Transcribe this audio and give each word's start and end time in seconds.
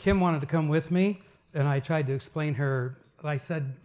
Kim 0.00 0.18
wanted 0.18 0.40
to 0.40 0.46
come 0.46 0.70
with 0.70 0.90
me, 0.90 1.20
and 1.52 1.68
I 1.68 1.78
tried 1.78 2.06
to 2.06 2.14
explain 2.14 2.54
her. 2.54 2.96
I 3.22 3.36
said, 3.36 3.76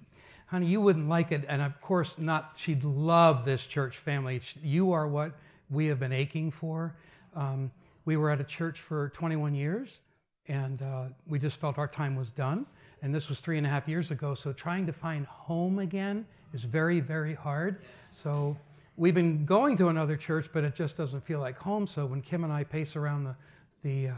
honey, 0.46 0.65
you 0.65 0.79
wouldn't 0.79 1.10
like 1.10 1.34
it. 1.34 1.44
And 1.49 1.62
of 1.62 1.81
course, 1.81 2.18
not, 2.18 2.55
she'd 2.57 2.86
love 2.86 3.44
this 3.44 3.68
church 3.68 3.97
family. 3.97 4.39
You 4.63 4.93
are 4.93 5.09
what 5.09 5.33
we 5.70 5.88
have 5.88 5.99
been 5.99 6.13
aching 6.13 6.51
for. 6.51 6.96
Um, 7.36 7.70
we 8.05 8.15
were 8.15 8.31
at 8.31 8.39
a 8.39 8.46
church 8.46 8.79
for 8.79 9.09
21 9.09 9.55
years, 9.55 9.99
and 10.47 10.81
uh, 10.81 11.08
we 11.28 11.38
just 11.38 11.60
felt 11.60 11.78
our 11.78 11.88
time 11.88 12.16
was 12.16 12.32
done. 12.32 12.66
And 13.02 13.13
this 13.13 13.28
was 13.28 13.42
three 13.42 13.58
and 13.58 13.68
a 13.68 13.70
half 13.70 13.86
years 13.86 14.10
ago. 14.10 14.36
So 14.36 14.54
trying 14.54 14.86
to 14.86 14.94
find 14.94 15.26
home 15.26 15.79
again 15.79 16.26
is 16.54 16.63
very, 16.63 17.02
very 17.02 17.34
hard. 17.34 17.82
So 18.12 18.55
we've 18.95 19.13
been 19.13 19.45
going 19.45 19.76
to 19.80 19.90
another 19.90 20.16
church, 20.16 20.48
but 20.54 20.63
it 20.63 20.76
just 20.76 20.95
doesn't 20.95 21.26
feel 21.26 21.41
like 21.41 21.58
home. 21.58 21.86
So 21.88 22.05
when 22.05 22.22
Kim 22.22 22.45
and 22.45 22.54
I 22.54 22.63
pace 22.63 22.95
around 22.95 23.26
the, 23.26 23.36
the 23.84 24.08
uh, 24.12 24.13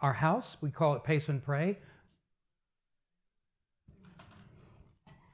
our 0.00 0.12
house, 0.12 0.56
we 0.60 0.70
call 0.70 0.94
it 0.94 1.04
pace 1.04 1.28
and 1.28 1.42
pray. 1.42 1.78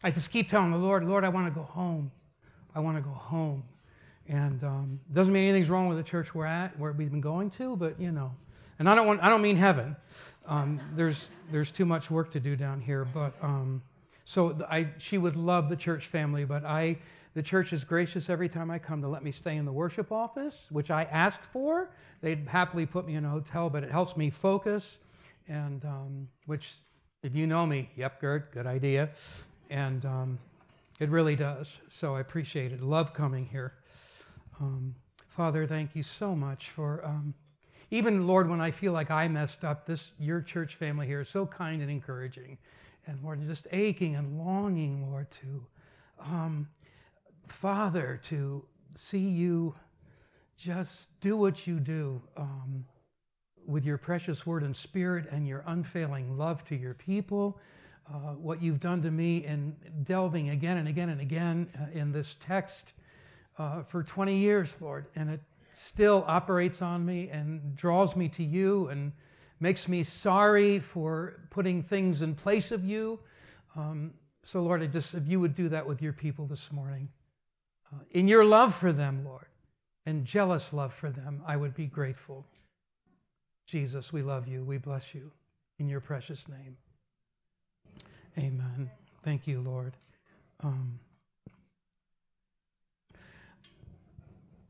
I 0.05 0.11
just 0.11 0.31
keep 0.31 0.49
telling 0.49 0.73
the 0.73 0.79
Lord, 0.79 1.05
Lord, 1.05 1.25
I 1.25 1.29
want 1.29 1.47
to 1.47 1.55
go 1.59 1.65
home. 1.65 2.11
I 2.75 2.81
want 2.81 2.97
to 2.97 3.03
go 3.03 3.11
home. 3.11 3.63
And 4.29 4.63
um, 4.65 5.01
doesn't 5.13 5.33
mean 5.33 5.45
anything's 5.45 5.71
wrong 5.71 5.89
with 5.89 5.99
the 5.99 6.05
church 6.05 6.35
we're 6.35 6.47
at, 6.47 6.79
where 6.79 6.93
we've 6.93 7.11
been 7.11 7.21
going 7.21 7.51
to, 7.51 7.77
but 7.77 8.01
you 8.01 8.11
know. 8.11 8.33
And 8.79 8.89
I 8.89 8.95
don't 8.95 9.07
want, 9.07 9.23
I 9.23 9.29
don't 9.29 9.43
mean 9.43 9.57
heaven. 9.57 9.97
Um, 10.47 10.81
there's, 10.95 11.29
there's 11.51 11.71
too 11.71 11.85
much 11.85 12.11
work 12.11 12.33
to 12.33 12.41
do 12.41 12.57
down 12.57 12.81
here. 12.81 13.05
But 13.05 13.35
um, 13.43 13.83
so 14.25 14.59
I, 14.69 14.89
she 14.99 15.19
would 15.19 15.37
love 15.37 15.69
the 15.69 15.77
church 15.77 16.07
family, 16.07 16.45
but 16.45 16.65
I, 16.65 16.99
the 17.35 17.43
church 17.43 17.73
is 17.73 17.85
gracious 17.85 18.29
every 18.29 18.49
time 18.49 18.71
I 18.71 18.79
come 18.79 19.01
to 19.03 19.09
let 19.09 19.23
me 19.23 19.33
stay 19.33 19.57
in 19.57 19.65
the 19.65 19.73
worship 19.73 20.13
office, 20.13 20.69
which 20.71 20.91
I 20.91 21.05
asked 21.05 21.45
for. 21.45 21.91
They'd 22.21 22.47
happily 22.47 22.87
put 22.87 23.07
me 23.07 23.15
in 23.15 23.25
a 23.25 23.31
hotel, 23.31 23.71
but 23.71 23.83
it 23.85 23.91
helps 23.91 24.17
me 24.17 24.31
focus, 24.31 24.99
and 25.49 25.85
um, 25.85 26.29
which, 26.47 26.75
if 27.23 27.35
you 27.35 27.47
know 27.47 27.67
me, 27.67 27.89
yep, 27.97 28.21
Gert, 28.21 28.53
good 28.53 28.67
idea. 28.67 29.11
And 29.71 30.05
um, 30.05 30.39
it 31.01 31.09
really 31.09 31.37
does. 31.37 31.81
So 31.89 32.15
I 32.15 32.21
appreciate 32.21 32.73
it. 32.73 32.83
Love 32.83 33.13
coming 33.13 33.47
here. 33.47 33.73
Um, 34.61 34.95
Father, 35.29 35.67
thank 35.67 35.97
you 35.97 36.03
so 36.03 36.37
much 36.37 36.69
for 36.71 37.05
um, 37.05 37.35
even 37.93 38.27
Lord, 38.27 38.49
when 38.49 38.61
I 38.63 38.71
feel 38.71 38.93
like 38.93 39.11
I 39.11 39.29
messed 39.29 39.65
up, 39.65 39.85
this 39.85 40.13
your 40.19 40.41
church 40.41 40.77
family 40.77 41.07
here 41.07 41.21
is 41.21 41.29
so 41.29 41.45
kind 41.45 41.83
and 41.83 41.91
encouraging, 41.91 42.57
and 43.07 43.23
Lord, 43.23 43.47
just 43.47 43.67
aching 43.71 44.17
and 44.17 44.39
longing, 44.39 45.11
Lord, 45.11 45.31
to 45.33 45.67
um, 46.19 46.69
Father, 47.49 48.21
to 48.25 48.65
see 48.95 49.19
you 49.19 49.75
just 50.57 51.09
do 51.21 51.37
what 51.37 51.67
you 51.67 51.81
do 51.81 52.21
um, 52.37 52.85
with 53.67 53.85
your 53.85 53.99
precious 53.99 54.47
word 54.47 54.63
and 54.63 54.77
spirit 54.77 55.27
and 55.31 55.47
your 55.47 55.65
unfailing 55.67 56.37
love 56.37 56.65
to 56.65 56.77
your 56.77 56.95
people. 56.95 57.59
Uh, 58.13 58.35
what 58.35 58.61
you've 58.61 58.81
done 58.81 59.01
to 59.01 59.11
me 59.11 59.45
in 59.45 59.75
delving 60.03 60.51
again 60.51 60.77
and 60.77 60.89
again 60.89 61.09
and 61.09 61.21
again 61.21 61.69
uh, 61.81 61.87
in 61.99 62.13
this 62.13 62.37
text 62.41 62.95
uh, 63.59 63.83
for 63.83 64.03
20 64.03 64.37
years, 64.37 64.77
Lord, 64.81 65.07
and 65.15 65.31
it 65.31 65.41
still 65.71 66.25
operates 66.27 66.83
on 66.83 67.05
me 67.07 67.29
and 67.31 67.75
draws 67.77 68.17
me 68.17 68.29
to 68.31 68.45
you 68.45 68.89
and 68.89 69.13
makes 69.61 69.89
me 69.89 70.03
sorry 70.03 70.79
for 70.79 71.41
putting 71.51 71.83
things 71.83 72.23
in 72.23 72.35
place 72.35 72.73
of 72.73 72.85
you. 72.85 73.19
Um, 73.77 74.13
so, 74.45 74.63
Lord, 74.63 74.83
I 74.83 74.87
just, 74.87 75.15
if 75.15 75.27
you 75.29 75.39
would 75.39 75.55
do 75.55 75.69
that 75.69 75.87
with 75.87 76.03
your 76.03 76.13
people 76.13 76.47
this 76.47 76.73
morning, 76.73 77.09
in 78.11 78.29
your 78.29 78.45
love 78.45 78.75
for 78.75 78.93
them, 78.93 79.25
Lord, 79.25 79.47
and 80.07 80.25
jealous 80.25 80.73
love 80.73 80.93
for 80.93 81.11
them, 81.11 81.43
I 81.47 81.57
would 81.57 81.75
be 81.75 81.87
grateful. 81.87 82.47
Jesus, 83.67 84.13
we 84.13 84.23
love 84.23 84.47
you. 84.49 84.65
We 84.65 84.79
bless 84.79 85.15
you. 85.15 85.31
In 85.79 85.89
your 85.89 86.01
precious 86.01 86.47
name. 86.49 86.77
Amen. 88.39 88.91
Thank 89.23 89.47
you, 89.47 89.61
Lord. 89.61 89.95
Um, 90.63 90.99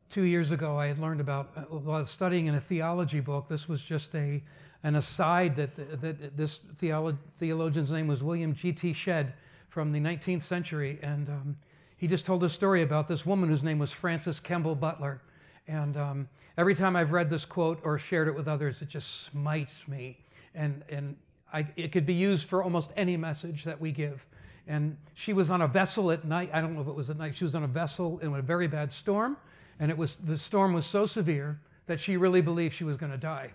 two 0.09 0.23
years 0.23 0.53
ago, 0.53 0.79
I 0.79 0.87
had 0.87 0.99
learned 0.99 1.21
about 1.21 1.51
uh, 1.57 1.61
while 1.63 2.05
studying 2.07 2.47
in 2.47 2.55
a 2.55 2.61
theology 2.61 3.21
book. 3.21 3.49
This 3.49 3.69
was 3.69 3.85
just 3.85 4.15
a 4.15 4.43
an 4.85 4.97
aside 4.97 5.57
that 5.57 5.77
that 6.01 6.37
this 6.37 6.61
theolo- 6.81 7.17
theologian's 7.39 7.93
name 7.93 8.07
was 8.07 8.23
William 8.23 8.55
G.T. 8.55 8.93
Shedd 8.93 9.35
from 9.69 9.93
the 9.93 10.01
19th 10.01 10.43
century, 10.43 10.99
and 11.03 11.29
um, 11.29 11.57
he 12.03 12.09
just 12.09 12.27
told 12.27 12.43
a 12.43 12.49
story 12.49 12.83
about 12.83 13.07
this 13.07 13.25
woman 13.25 13.49
whose 13.49 13.63
name 13.63 13.79
was 13.79 13.93
Frances 13.93 14.41
Kemble 14.41 14.75
Butler. 14.75 15.23
And 15.69 15.97
um, 15.97 16.29
every 16.59 16.75
time 16.75 16.97
I've 16.97 17.13
read 17.13 17.31
this 17.31 17.45
quote 17.45 17.79
or 17.85 17.97
shared 17.97 18.27
it 18.27 18.35
with 18.35 18.49
others, 18.49 18.83
it 18.83 18.89
just 18.89 19.23
smites 19.23 19.87
me. 19.87 20.19
And, 20.53 20.83
and 20.89 21.17
I, 21.53 21.65
it 21.77 21.93
could 21.93 22.05
be 22.05 22.15
used 22.15 22.49
for 22.49 22.65
almost 22.65 22.91
any 22.97 23.17
message 23.17 23.63
that 23.63 23.81
we 23.81 23.93
give. 23.93 24.27
And 24.67 24.97
she 25.15 25.33
was 25.33 25.49
on 25.49 25.63
a 25.63 25.69
vessel 25.69 26.11
at 26.11 26.25
night. 26.25 26.51
I 26.53 26.61
don't 26.61 26.75
know 26.75 26.81
if 26.81 26.89
it 26.89 26.95
was 26.97 27.09
at 27.09 27.19
night. 27.19 27.37
She 27.37 27.45
was 27.45 27.55
on 27.55 27.63
a 27.63 27.69
vessel 27.69 28.19
in 28.19 28.35
a 28.35 28.43
very 28.43 28.67
bad 28.67 28.93
storm. 28.93 29.37
And 29.79 29.89
it 29.89 29.97
was, 29.97 30.17
the 30.17 30.37
storm 30.37 30.73
was 30.73 30.85
so 30.85 31.07
severe 31.07 31.61
that 31.87 32.01
she 32.01 32.17
really 32.17 32.41
believed 32.41 32.75
she 32.75 32.83
was 32.83 32.97
going 32.97 33.13
to 33.13 33.17
die 33.17 33.53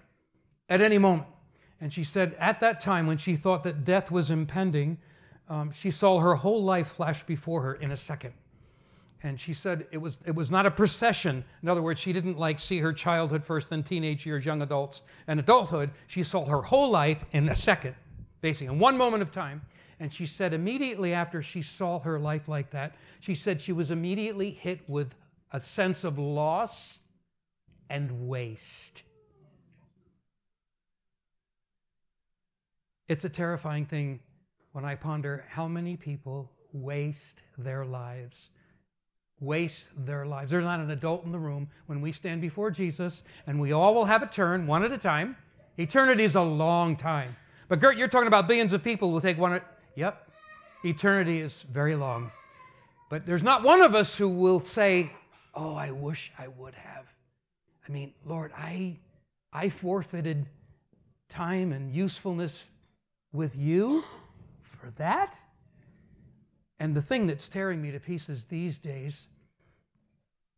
at 0.70 0.80
any 0.80 1.00
moment. 1.00 1.28
And 1.82 1.92
she 1.92 2.06
said 2.06 2.34
at 2.40 2.62
that 2.62 2.80
time, 2.80 3.08
when 3.08 3.18
she 3.18 3.36
thought 3.36 3.64
that 3.64 3.84
death 3.84 4.10
was 4.10 4.32
impending, 4.32 5.00
um, 5.50 5.72
she 5.72 5.92
saw 5.92 6.20
her 6.20 6.36
whole 6.36 6.64
life 6.64 6.88
flash 6.90 7.24
before 7.24 7.62
her 7.62 7.76
in 7.76 7.92
a 7.92 7.98
second. 7.98 8.34
And 9.24 9.40
she 9.40 9.54
said 9.54 9.88
it 9.92 9.98
was, 9.98 10.20
it 10.26 10.36
was 10.36 10.52
not 10.52 10.66
a 10.66 10.72
procession. 10.72 11.44
In 11.64 11.70
other 11.70 11.82
words, 11.82 12.00
she 12.00 12.14
didn't 12.14 12.38
like 12.38 12.60
see 12.60 12.80
her 12.80 12.94
childhood 12.94 13.44
first, 13.44 13.70
then 13.70 13.84
teenage 13.84 14.26
years, 14.26 14.46
young 14.46 14.62
adults, 14.62 15.02
and 15.28 15.40
adulthood. 15.40 15.90
She 16.08 16.22
saw 16.24 16.46
her 16.46 16.62
whole 16.62 16.90
life 16.90 17.26
in 17.32 17.50
a 17.50 17.56
second, 17.56 17.96
basically, 18.42 18.68
in 18.68 18.80
one 18.80 18.98
moment 18.98 19.24
of 19.24 19.32
time. 19.32 19.62
And 20.00 20.14
she 20.14 20.28
said 20.28 20.54
immediately 20.54 21.14
after 21.14 21.42
she 21.42 21.64
saw 21.64 22.00
her 22.00 22.20
life 22.20 22.48
like 22.48 22.70
that, 22.72 22.96
she 23.20 23.34
said 23.34 23.60
she 23.60 23.74
was 23.74 23.90
immediately 23.90 24.52
hit 24.52 24.88
with 24.88 25.16
a 25.52 25.60
sense 25.60 26.04
of 26.04 26.20
loss 26.20 27.00
and 27.90 28.28
waste. 28.28 29.02
It's 33.08 33.26
a 33.26 33.30
terrifying 33.30 33.86
thing 33.86 34.20
when 34.78 34.86
I 34.86 34.94
ponder 34.94 35.44
how 35.50 35.68
many 35.68 35.98
people 35.98 36.52
waste 36.72 37.42
their 37.58 37.84
lives. 37.84 38.52
Waste 39.40 40.06
their 40.06 40.24
lives. 40.28 40.52
There's 40.52 40.66
not 40.66 40.80
an 40.80 40.92
adult 40.92 41.26
in 41.26 41.32
the 41.32 41.40
room 41.40 41.68
when 41.88 42.00
we 42.00 42.12
stand 42.12 42.42
before 42.42 42.70
Jesus, 42.70 43.24
and 43.48 43.60
we 43.60 43.72
all 43.72 43.96
will 43.96 44.06
have 44.06 44.22
a 44.22 44.28
turn 44.28 44.68
one 44.68 44.84
at 44.84 44.92
a 44.92 44.98
time. 45.00 45.36
Eternity 45.80 46.24
is 46.26 46.36
a 46.36 46.44
long 46.44 46.96
time. 46.96 47.36
But 47.70 47.80
Gert, 47.80 47.98
you're 47.98 48.08
talking 48.08 48.28
about 48.28 48.48
billions 48.48 48.72
of 48.72 48.84
people 48.84 49.12
will 49.12 49.20
take 49.20 49.40
one. 49.40 49.54
At, 49.54 49.66
yep, 49.96 50.30
eternity 50.86 51.42
is 51.42 51.64
very 51.64 51.96
long. 51.96 52.30
But 53.10 53.26
there's 53.26 53.42
not 53.42 53.64
one 53.64 53.82
of 53.82 53.96
us 53.96 54.16
who 54.16 54.30
will 54.30 54.60
say, 54.60 55.12
"Oh, 55.56 55.74
I 55.74 55.90
wish 55.90 56.32
I 56.38 56.50
would 56.50 56.76
have." 56.76 57.06
I 57.90 57.92
mean, 57.92 58.14
Lord, 58.28 58.52
I 58.56 59.00
I 59.52 59.70
forfeited 59.70 60.46
time 61.30 61.74
and 61.74 61.92
usefulness 61.92 62.66
with 63.34 63.56
you 63.56 64.04
for 64.80 64.92
that? 64.98 65.40
And 66.80 66.96
the 66.96 67.02
thing 67.02 67.28
that's 67.28 67.50
tearing 67.50 67.82
me 67.82 67.92
to 67.92 68.00
pieces 68.00 68.46
these 68.46 68.78
days, 68.78 69.28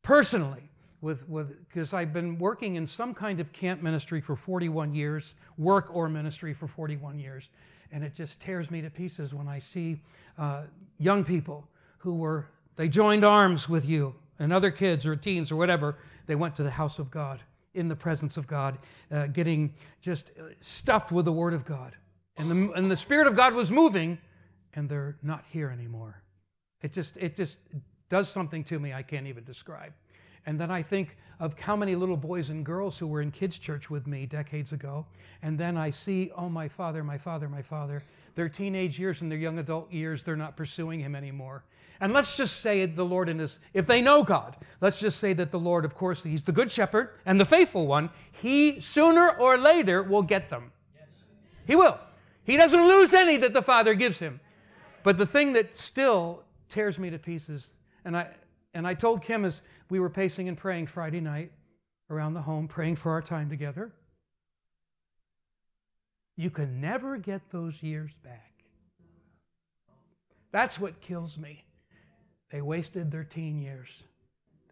personally, 0.02 0.70
with 1.02 1.26
because 1.70 1.94
I've 1.94 2.12
been 2.12 2.38
working 2.38 2.76
in 2.76 2.86
some 2.86 3.14
kind 3.14 3.40
of 3.40 3.54
camp 3.54 3.82
ministry 3.82 4.20
for 4.20 4.36
41 4.36 4.94
years, 4.94 5.36
work 5.58 5.96
or 5.96 6.10
ministry 6.10 6.54
for 6.54 6.68
41 6.68 7.18
years, 7.20 7.50
and 7.92 8.04
it 8.04 8.14
just 8.14 8.42
tears 8.42 8.70
me 8.70 8.82
to 8.82 8.90
pieces 8.90 9.34
when 9.34 9.48
I 9.48 9.60
see 9.60 10.02
uh, 10.38 10.64
young 10.98 11.24
people 11.24 11.68
who 12.00 12.16
were 12.16 12.48
they 12.76 12.90
joined 12.90 13.24
arms 13.24 13.68
with 13.68 13.88
you 13.88 14.14
and 14.40 14.54
other 14.54 14.72
kids 14.72 15.06
or 15.06 15.16
teens 15.16 15.52
or 15.52 15.56
whatever. 15.56 15.98
They 16.28 16.36
went 16.36 16.56
to 16.58 16.64
the 16.64 16.72
house 16.72 17.00
of 17.00 17.10
God 17.10 17.42
in 17.74 17.88
the 17.88 17.96
presence 17.96 18.36
of 18.36 18.48
God, 18.48 18.78
uh, 19.12 19.28
getting 19.28 19.74
just 20.02 20.32
stuffed 20.60 21.12
with 21.12 21.26
the 21.26 21.32
Word 21.32 21.54
of 21.54 21.66
God 21.66 21.96
and 22.40 22.50
the, 22.50 22.72
and 22.72 22.90
the 22.90 22.98
Spirit 22.98 23.28
of 23.28 23.36
God 23.36 23.54
was 23.54 23.70
moving, 23.70 24.18
and 24.74 24.90
they're 24.90 25.18
not 25.22 25.44
here 25.52 25.70
anymore. 25.70 26.24
It 26.82 26.94
just, 26.94 27.18
it 27.18 27.36
just 27.36 27.58
does 28.10 28.30
something 28.30 28.64
to 28.66 28.80
me 28.80 28.94
I 28.94 29.04
can't 29.04 29.28
even 29.28 29.44
describe. 29.44 29.94
And 30.46 30.60
then 30.60 30.72
I 30.72 30.82
think 30.82 31.18
of 31.40 31.60
how 31.60 31.76
many 31.76 31.96
little 31.96 32.18
boys 32.18 32.50
and 32.50 32.66
girls 32.66 32.98
who 32.98 33.08
were 33.08 33.22
in 33.22 33.30
kids' 33.30 33.60
church 33.60 33.90
with 33.90 34.08
me 34.08 34.26
decades 34.26 34.72
ago. 34.72 35.06
And 35.42 35.60
then 35.60 35.78
I 35.78 35.90
see, 35.90 36.32
oh, 36.36 36.50
my 36.50 36.68
father, 36.68 37.04
my 37.04 37.18
father, 37.18 37.50
my 37.50 37.62
father. 37.62 38.04
Their 38.36 38.50
teenage 38.50 38.98
years 38.98 39.22
and 39.22 39.30
their 39.30 39.38
young 39.38 39.60
adult 39.60 39.92
years, 39.92 40.24
they're 40.24 40.38
not 40.38 40.56
pursuing 40.56 41.02
him 41.02 41.16
anymore. 41.16 41.66
And 42.00 42.14
let's 42.14 42.38
just 42.38 42.62
say 42.62 42.86
the 42.86 43.04
Lord 43.04 43.28
in 43.28 43.40
his, 43.40 43.60
if 43.74 43.86
they 43.86 44.02
know 44.02 44.24
God, 44.24 44.56
let's 44.80 45.02
just 45.02 45.20
say 45.20 45.34
that 45.34 45.52
the 45.52 45.60
Lord, 45.60 45.84
of 45.84 45.94
course, 45.94 46.24
he's 46.24 46.44
the 46.44 46.54
good 46.54 46.72
shepherd 46.72 47.10
and 47.26 47.40
the 47.40 47.46
faithful 47.46 47.86
one. 47.86 48.10
He 48.32 48.80
sooner 48.80 49.32
or 49.32 49.58
later 49.58 50.02
will 50.02 50.24
get 50.24 50.50
them. 50.50 50.72
He 51.68 51.76
will. 51.76 52.00
He 52.50 52.58
doesn't 52.58 52.88
lose 52.88 53.14
any 53.14 53.38
that 53.38 53.54
the 53.54 53.62
Father 53.62 53.94
gives 53.94 54.18
him. 54.18 54.40
But 55.04 55.18
the 55.18 55.26
thing 55.28 55.54
that 55.54 55.76
still 55.76 56.42
tears 56.68 56.98
me 56.98 57.12
to 57.12 57.20
pieces, 57.20 57.74
and 58.04 58.18
I, 58.18 58.28
and 58.74 58.88
I 58.88 58.96
told 58.96 59.22
Kim 59.22 59.46
as 59.46 59.62
we 59.92 60.00
were 60.00 60.10
pacing 60.10 60.48
and 60.48 60.58
praying 60.58 60.88
Friday 60.88 61.22
night 61.22 61.52
around 62.10 62.34
the 62.34 62.42
home, 62.42 62.68
praying 62.68 62.96
for 62.96 63.12
our 63.12 63.22
time 63.22 63.52
together. 63.52 63.92
You 66.38 66.50
can 66.50 66.82
never 66.82 67.18
get 67.18 67.52
those 67.52 67.84
years 67.84 68.14
back. 68.24 68.64
That's 70.52 70.80
what 70.80 71.00
kills 71.02 71.38
me. 71.38 71.64
They 72.50 72.64
wasted 72.64 73.12
their 73.12 73.26
teen 73.26 73.60
years, 73.60 74.06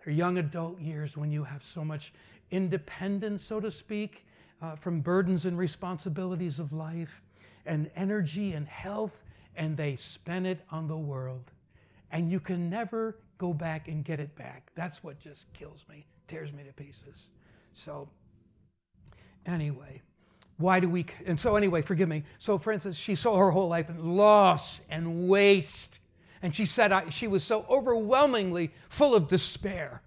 their 0.03 0.13
young 0.15 0.39
adult 0.39 0.81
years 0.81 1.15
when 1.15 1.30
you 1.30 1.44
have 1.44 1.63
so 1.63 1.85
much 1.85 2.12
independence, 2.50 3.44
so 3.44 3.59
to 3.59 3.69
speak, 3.69 4.25
uh, 4.63 4.75
from 4.75 5.01
burdens 5.01 5.45
and 5.45 5.56
responsibilities 5.56 6.57
of 6.57 6.73
life, 6.73 7.21
and 7.67 7.91
energy 7.95 8.53
and 8.53 8.67
health, 8.67 9.23
and 9.55 9.77
they 9.77 9.95
spend 9.95 10.47
it 10.47 10.61
on 10.71 10.87
the 10.87 10.97
world. 10.97 11.51
And 12.11 12.31
you 12.31 12.39
can 12.39 12.69
never 12.69 13.17
go 13.37 13.53
back 13.53 13.87
and 13.87 14.03
get 14.03 14.19
it 14.19 14.35
back. 14.35 14.71
That's 14.75 15.03
what 15.03 15.19
just 15.19 15.51
kills 15.53 15.85
me, 15.89 16.05
tears 16.27 16.51
me 16.53 16.63
to 16.63 16.73
pieces. 16.73 17.31
So, 17.73 18.09
anyway, 19.45 20.01
why 20.57 20.79
do 20.79 20.89
we, 20.89 21.05
and 21.25 21.39
so 21.39 21.55
anyway, 21.55 21.81
forgive 21.81 22.09
me. 22.09 22.23
So, 22.39 22.57
for 22.57 22.71
instance, 22.71 22.97
she 22.97 23.13
saw 23.13 23.37
her 23.37 23.51
whole 23.51 23.67
life 23.67 23.89
in 23.89 24.15
loss 24.15 24.81
and 24.89 25.27
waste. 25.27 25.99
And 26.41 26.53
she 26.53 26.65
said 26.65 26.91
I, 26.91 27.09
she 27.09 27.27
was 27.27 27.43
so 27.43 27.65
overwhelmingly 27.69 28.71
full 28.89 29.15
of 29.15 29.27
despair. 29.27 30.01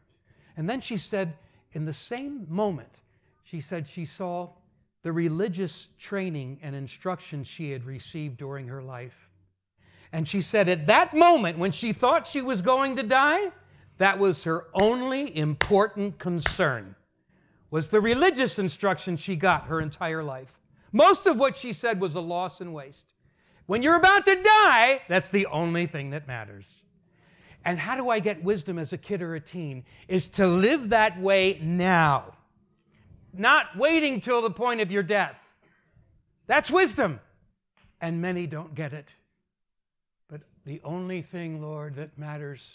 And 0.57 0.69
then 0.69 0.81
she 0.81 0.97
said, 0.97 1.35
in 1.73 1.85
the 1.85 1.93
same 1.93 2.47
moment, 2.49 3.01
she 3.45 3.61
said 3.61 3.87
she 3.87 4.05
saw 4.05 4.51
the 5.03 5.13
religious 5.13 5.89
training 5.99 6.59
and 6.63 6.75
instruction 6.75 7.45
she 7.45 7.71
had 7.71 7.85
received 7.85 8.37
during 8.37 8.69
her 8.69 8.83
life. 8.83 9.29
And 10.13 10.27
she 10.27 10.41
said 10.41 10.69
at 10.69 10.87
that 10.87 11.15
moment, 11.15 11.59
when 11.59 11.73
she 11.73 11.93
thought 11.93 12.27
she 12.27 12.43
was 12.43 12.63
going 12.63 12.97
to 12.97 13.03
die, 13.03 13.53
that 13.99 14.19
was 14.19 14.45
her 14.45 14.67
only 14.75 15.37
important 15.37 16.19
concern 16.19 16.97
was 17.71 17.89
the 17.89 18.01
religious 18.01 18.59
instruction 18.59 19.17
she 19.17 19.37
got 19.37 19.67
her 19.67 19.81
entire 19.81 20.23
life. 20.23 20.59
Most 20.93 21.27
of 21.27 21.39
what 21.39 21.57
she 21.57 21.73
said 21.73 22.01
was 22.01 22.17
a 22.17 22.21
loss 22.21 22.61
and 22.61 22.75
waste. 22.75 23.15
When 23.67 23.83
you're 23.83 23.97
about 23.97 24.25
to 24.25 24.43
die, 24.43 25.03
that's 25.09 25.31
the 25.31 25.47
only 25.47 25.87
thing 25.87 26.11
that 26.11 26.27
matters. 26.27 26.83
And 27.65 27.79
how 27.79 27.95
do 27.95 28.09
I 28.09 28.19
get 28.19 28.43
wisdom 28.43 28.79
as 28.79 28.93
a 28.93 28.99
kid 28.99 29.23
or 29.23 29.35
a 29.35 29.41
teen? 29.41 29.85
Is 30.09 30.29
to 30.31 30.47
live 30.47 30.89
that 30.89 31.21
way 31.21 31.61
now, 31.63 32.33
not 33.33 33.77
waiting 33.77 34.21
till 34.21 34.43
the 34.43 34.51
point 34.51 34.81
of 34.81 34.91
your 34.91 35.03
death. 35.03 35.37
That's 36.47 36.71
wisdom. 36.71 37.21
And 38.01 38.21
many 38.21 38.47
don't 38.47 38.75
get 38.75 38.93
it. 38.93 39.15
But 40.29 40.41
the 40.65 40.81
only 40.85 41.23
thing, 41.23 41.61
Lord, 41.61 41.97
that 41.97 42.19
matters 42.19 42.67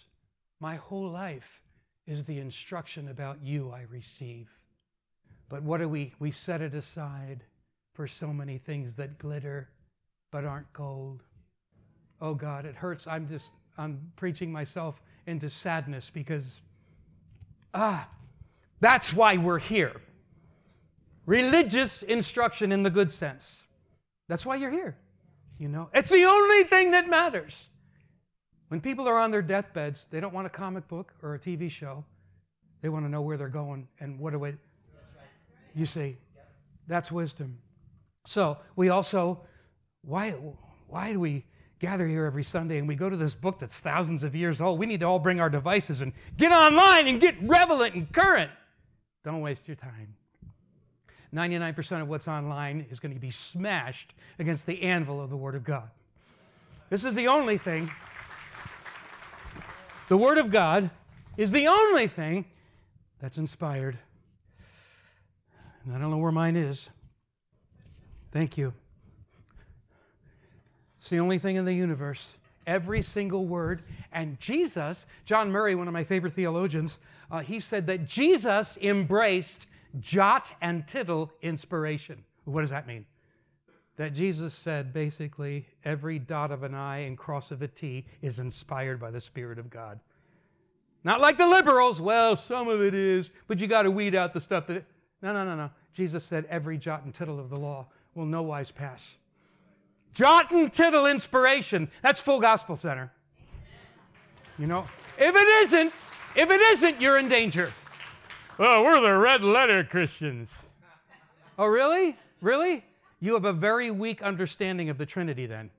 my 0.60 0.76
whole 0.76 1.10
life 1.10 1.62
is 2.08 2.24
the 2.24 2.40
instruction 2.40 3.10
about 3.10 3.40
you 3.44 3.72
I 3.72 3.86
receive. 3.90 4.50
But 5.50 5.64
what 5.64 5.80
do 5.80 5.90
we? 5.90 6.14
We 6.20 6.32
set 6.32 6.62
it 6.62 6.74
aside 6.74 7.44
for 7.94 8.08
so 8.08 8.28
many 8.34 8.58
things 8.58 8.96
that 8.96 9.18
glitter 9.18 9.70
but 10.32 10.46
aren't 10.46 10.72
gold. 10.74 11.24
Oh 12.22 12.34
God, 12.34 12.66
it 12.66 12.76
hurts. 12.76 13.08
I'm 13.08 13.28
just, 13.28 13.52
I'm 13.78 14.12
preaching 14.16 14.52
myself 14.52 15.02
into 15.28 15.50
sadness 15.50 16.10
because, 16.10 16.62
ah, 17.74 18.08
that's 18.80 19.14
why 19.14 19.38
we're 19.38 19.60
here. 19.60 19.94
Religious 21.26 22.04
instruction 22.04 22.72
in 22.72 22.84
the 22.84 22.90
good 22.90 23.12
sense. 23.12 23.66
That's 24.28 24.46
why 24.46 24.56
you're 24.56 24.72
here. 24.72 24.98
You 25.58 25.70
know, 25.70 25.90
it's 25.94 26.10
the 26.10 26.26
only 26.26 26.64
thing 26.66 26.92
that 26.92 27.10
matters. 27.10 27.70
When 28.68 28.82
people 28.82 29.08
are 29.08 29.18
on 29.18 29.32
their 29.32 29.42
deathbeds, 29.42 30.08
they 30.10 30.20
don't 30.20 30.34
want 30.34 30.48
a 30.48 30.50
comic 30.50 30.88
book 30.88 31.14
or 31.22 31.36
a 31.36 31.40
TV 31.40 31.70
show. 31.70 32.04
They 32.82 32.90
want 32.90 33.06
to 33.06 33.10
know 33.10 33.22
where 33.22 33.38
they're 33.38 33.48
going 33.48 33.88
and 34.00 34.20
what 34.20 34.34
do 34.34 34.40
we, 34.40 34.54
you 35.74 35.86
see, 35.86 36.18
that's 36.88 37.12
wisdom. 37.12 37.58
So 38.26 38.58
we 38.76 38.90
also, 38.90 39.42
why, 40.02 40.32
why 40.88 41.14
do 41.14 41.20
we 41.20 41.46
gather 41.80 42.08
here 42.08 42.26
every 42.26 42.44
Sunday 42.44 42.78
and 42.78 42.88
we 42.88 42.96
go 42.96 43.10
to 43.10 43.18
this 43.18 43.34
book 43.34 43.60
that's 43.60 43.80
thousands 43.80 44.24
of 44.24 44.36
years 44.36 44.62
old? 44.62 44.80
We 44.80 44.86
need 44.86 45.00
to 45.00 45.06
all 45.06 45.20
bring 45.20 45.40
our 45.40 45.50
devices 45.50 46.02
and 46.02 46.12
get 46.38 46.52
online 46.52 47.08
and 47.08 47.20
get 47.20 47.36
relevant 47.42 47.96
and 47.96 48.12
current. 48.12 48.52
Don't 49.24 49.42
waste 49.42 49.68
your 49.68 49.76
time. 49.76 50.16
99% 51.34 52.02
of 52.02 52.08
what's 52.08 52.28
online 52.28 52.86
is 52.90 53.00
going 53.00 53.14
to 53.14 53.20
be 53.20 53.32
smashed 53.32 54.14
against 54.40 54.66
the 54.66 54.82
anvil 54.84 55.22
of 55.22 55.30
the 55.30 55.38
Word 55.38 55.56
of 55.56 55.64
God. 55.64 55.90
This 56.90 57.04
is 57.04 57.14
the 57.16 57.28
only 57.28 57.58
thing. 57.58 57.92
The 60.08 60.18
Word 60.18 60.38
of 60.38 60.52
God 60.52 60.90
is 61.38 61.52
the 61.52 61.68
only 61.68 62.08
thing 62.08 62.46
that's 63.20 63.38
inspired. 63.38 63.98
And 65.84 65.96
I 65.96 66.00
don't 66.00 66.12
know 66.12 66.18
where 66.18 66.32
mine 66.32 66.56
is. 66.56 66.90
Thank 68.32 68.58
you. 68.58 68.74
It's 70.98 71.10
the 71.10 71.20
only 71.20 71.40
thing 71.40 71.56
in 71.56 71.66
the 71.66 71.74
universe. 71.74 72.38
Every 72.66 73.02
single 73.02 73.46
word. 73.46 73.84
And 74.12 74.40
Jesus, 74.40 75.06
John 75.26 75.52
Murray, 75.52 75.76
one 75.76 75.88
of 75.88 75.94
my 75.94 76.04
favorite 76.04 76.34
theologians, 76.34 77.00
uh, 77.30 77.40
he 77.40 77.60
said 77.60 77.86
that 77.88 78.06
Jesus 78.06 78.78
embraced 78.82 79.68
jot 80.00 80.52
and 80.62 80.88
tittle 80.88 81.32
inspiration. 81.42 82.24
What 82.46 82.62
does 82.62 82.70
that 82.70 82.88
mean? 82.88 83.06
That 83.98 84.14
Jesus 84.14 84.54
said 84.54 84.94
basically 84.94 85.66
every 85.84 86.20
dot 86.20 86.52
of 86.52 86.64
an 86.64 86.76
I 86.76 87.00
and 87.00 87.18
cross 87.18 87.52
of 87.52 87.62
a 87.62 87.68
T 87.68 88.06
is 88.22 88.40
inspired 88.40 89.00
by 89.00 89.12
the 89.12 89.22
Spirit 89.22 89.58
of 89.58 89.70
God. 89.70 90.00
Not 91.04 91.22
like 91.22 91.38
the 91.38 91.48
liberals, 91.48 92.02
well, 92.02 92.36
some 92.36 92.68
of 92.68 92.82
it 92.82 92.94
is, 92.94 93.30
but 93.48 93.62
you 93.62 93.68
got 93.68 93.84
to 93.84 93.92
weed 93.92 94.16
out 94.16 94.34
the 94.34 94.42
stuff 94.42 94.68
that. 94.68 94.78
It, 94.78 94.86
no, 95.22 95.34
no, 95.34 95.46
no, 95.46 95.56
no. 95.56 95.70
Jesus 95.94 96.24
said, 96.24 96.46
Every 96.50 96.78
jot 96.78 97.04
and 97.04 97.14
tittle 97.14 97.40
of 97.40 97.50
the 97.50 97.58
law 97.58 97.88
will 98.16 98.26
no 98.26 98.42
wise 98.42 98.72
pass. 98.72 99.18
Jot 100.14 100.52
and 100.52 100.72
tittle 100.72 101.06
inspiration. 101.06 101.90
That's 102.02 102.20
full 102.20 102.40
gospel 102.40 102.76
center. 102.76 103.12
You 104.58 104.68
know, 104.68 104.86
if 105.18 105.36
it 105.36 105.48
isn't, 105.64 105.94
if 106.36 106.50
it 106.50 106.62
isn't, 106.62 107.02
you're 107.02 107.18
in 107.18 107.28
danger. 107.28 107.72
Well, 108.58 108.84
we're 108.84 109.02
the 109.02 109.18
red 109.18 109.42
letter 109.42 109.84
Christians. 109.84 110.50
Oh, 111.58 111.66
really? 111.66 112.16
Really? 112.42 112.86
You 113.20 113.34
have 113.34 113.46
a 113.46 113.54
very 113.54 113.92
weak 113.92 114.22
understanding 114.22 114.90
of 114.90 114.98
the 114.98 115.06
Trinity 115.06 115.46
then. 115.46 115.70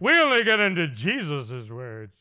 We 0.00 0.12
only 0.20 0.44
get 0.44 0.60
into 0.60 0.88
Jesus' 0.88 1.70
words. 1.70 2.12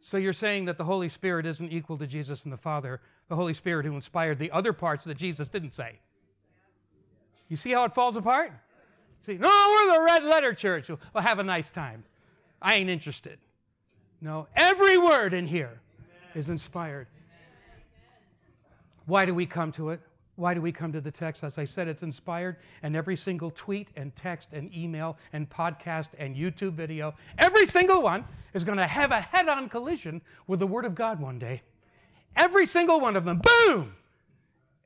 So 0.00 0.16
you're 0.16 0.32
saying 0.32 0.64
that 0.64 0.76
the 0.76 0.84
Holy 0.84 1.08
Spirit 1.08 1.46
isn't 1.46 1.72
equal 1.72 1.96
to 1.98 2.06
Jesus 2.06 2.42
and 2.44 2.52
the 2.52 2.56
Father, 2.56 3.00
the 3.28 3.36
Holy 3.36 3.54
Spirit 3.54 3.86
who 3.86 3.94
inspired 3.94 4.38
the 4.38 4.50
other 4.50 4.72
parts 4.72 5.04
that 5.04 5.16
Jesus 5.16 5.46
didn't 5.46 5.74
say. 5.74 6.00
You 7.48 7.56
see 7.56 7.70
how 7.70 7.84
it 7.84 7.94
falls 7.94 8.16
apart? 8.16 8.52
See, 9.24 9.38
no, 9.38 9.48
we're 9.48 9.94
the 9.94 10.02
red 10.02 10.24
letter 10.24 10.52
church. 10.52 10.88
Well, 10.88 11.22
have 11.22 11.38
a 11.38 11.44
nice 11.44 11.70
time. 11.70 12.02
I 12.60 12.74
ain't 12.74 12.90
interested. 12.90 13.38
No, 14.20 14.48
every 14.56 14.98
word 14.98 15.34
in 15.34 15.46
here 15.46 15.80
is 16.34 16.48
inspired. 16.48 17.06
Why 19.06 19.26
do 19.26 19.34
we 19.34 19.46
come 19.46 19.72
to 19.72 19.90
it? 19.90 20.00
Why 20.36 20.54
do 20.54 20.62
we 20.62 20.72
come 20.72 20.92
to 20.92 21.00
the 21.00 21.10
text? 21.10 21.44
As 21.44 21.58
I 21.58 21.64
said, 21.64 21.88
it's 21.88 22.02
inspired, 22.02 22.56
and 22.82 22.96
every 22.96 23.16
single 23.16 23.50
tweet 23.50 23.90
and 23.96 24.14
text 24.16 24.52
and 24.52 24.74
email 24.74 25.18
and 25.32 25.48
podcast 25.48 26.08
and 26.18 26.34
YouTube 26.34 26.72
video, 26.72 27.14
every 27.38 27.66
single 27.66 28.00
one 28.00 28.24
is 28.54 28.64
going 28.64 28.78
to 28.78 28.86
have 28.86 29.10
a 29.10 29.20
head 29.20 29.48
on 29.48 29.68
collision 29.68 30.22
with 30.46 30.58
the 30.58 30.66
Word 30.66 30.86
of 30.86 30.94
God 30.94 31.20
one 31.20 31.38
day. 31.38 31.62
Every 32.34 32.64
single 32.64 32.98
one 32.98 33.14
of 33.14 33.24
them, 33.24 33.42
boom! 33.42 33.94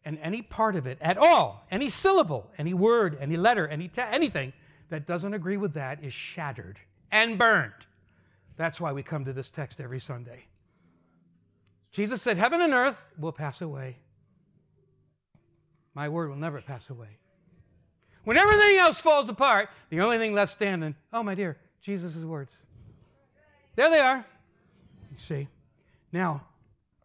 And 0.04 0.18
any 0.20 0.42
part 0.42 0.74
of 0.74 0.86
it 0.86 0.98
at 1.00 1.16
all, 1.16 1.64
any 1.70 1.88
syllable, 1.88 2.50
any 2.58 2.74
word, 2.74 3.16
any 3.20 3.36
letter, 3.36 3.68
any 3.68 3.90
anything 3.96 4.52
that 4.88 5.06
doesn't 5.06 5.34
agree 5.34 5.56
with 5.56 5.74
that 5.74 6.02
is 6.02 6.12
shattered 6.12 6.78
and 7.10 7.38
burned. 7.38 7.72
That's 8.56 8.80
why 8.80 8.92
we 8.92 9.02
come 9.02 9.24
to 9.24 9.32
this 9.32 9.50
text 9.50 9.80
every 9.80 10.00
Sunday. 10.00 10.46
Jesus 11.90 12.22
said, 12.22 12.36
Heaven 12.36 12.60
and 12.60 12.72
earth 12.72 13.04
will 13.18 13.32
pass 13.32 13.60
away. 13.60 13.96
My 15.96 16.10
word 16.10 16.28
will 16.28 16.36
never 16.36 16.60
pass 16.60 16.90
away. 16.90 17.08
When 18.24 18.36
everything 18.36 18.76
else 18.76 19.00
falls 19.00 19.30
apart, 19.30 19.70
the 19.88 20.00
only 20.00 20.18
thing 20.18 20.34
left 20.34 20.52
standing, 20.52 20.94
oh, 21.10 21.22
my 21.22 21.34
dear, 21.34 21.56
Jesus' 21.80 22.16
words. 22.16 22.54
There 23.76 23.88
they 23.88 24.00
are. 24.00 24.18
You 25.10 25.18
see. 25.18 25.48
Now, 26.12 26.42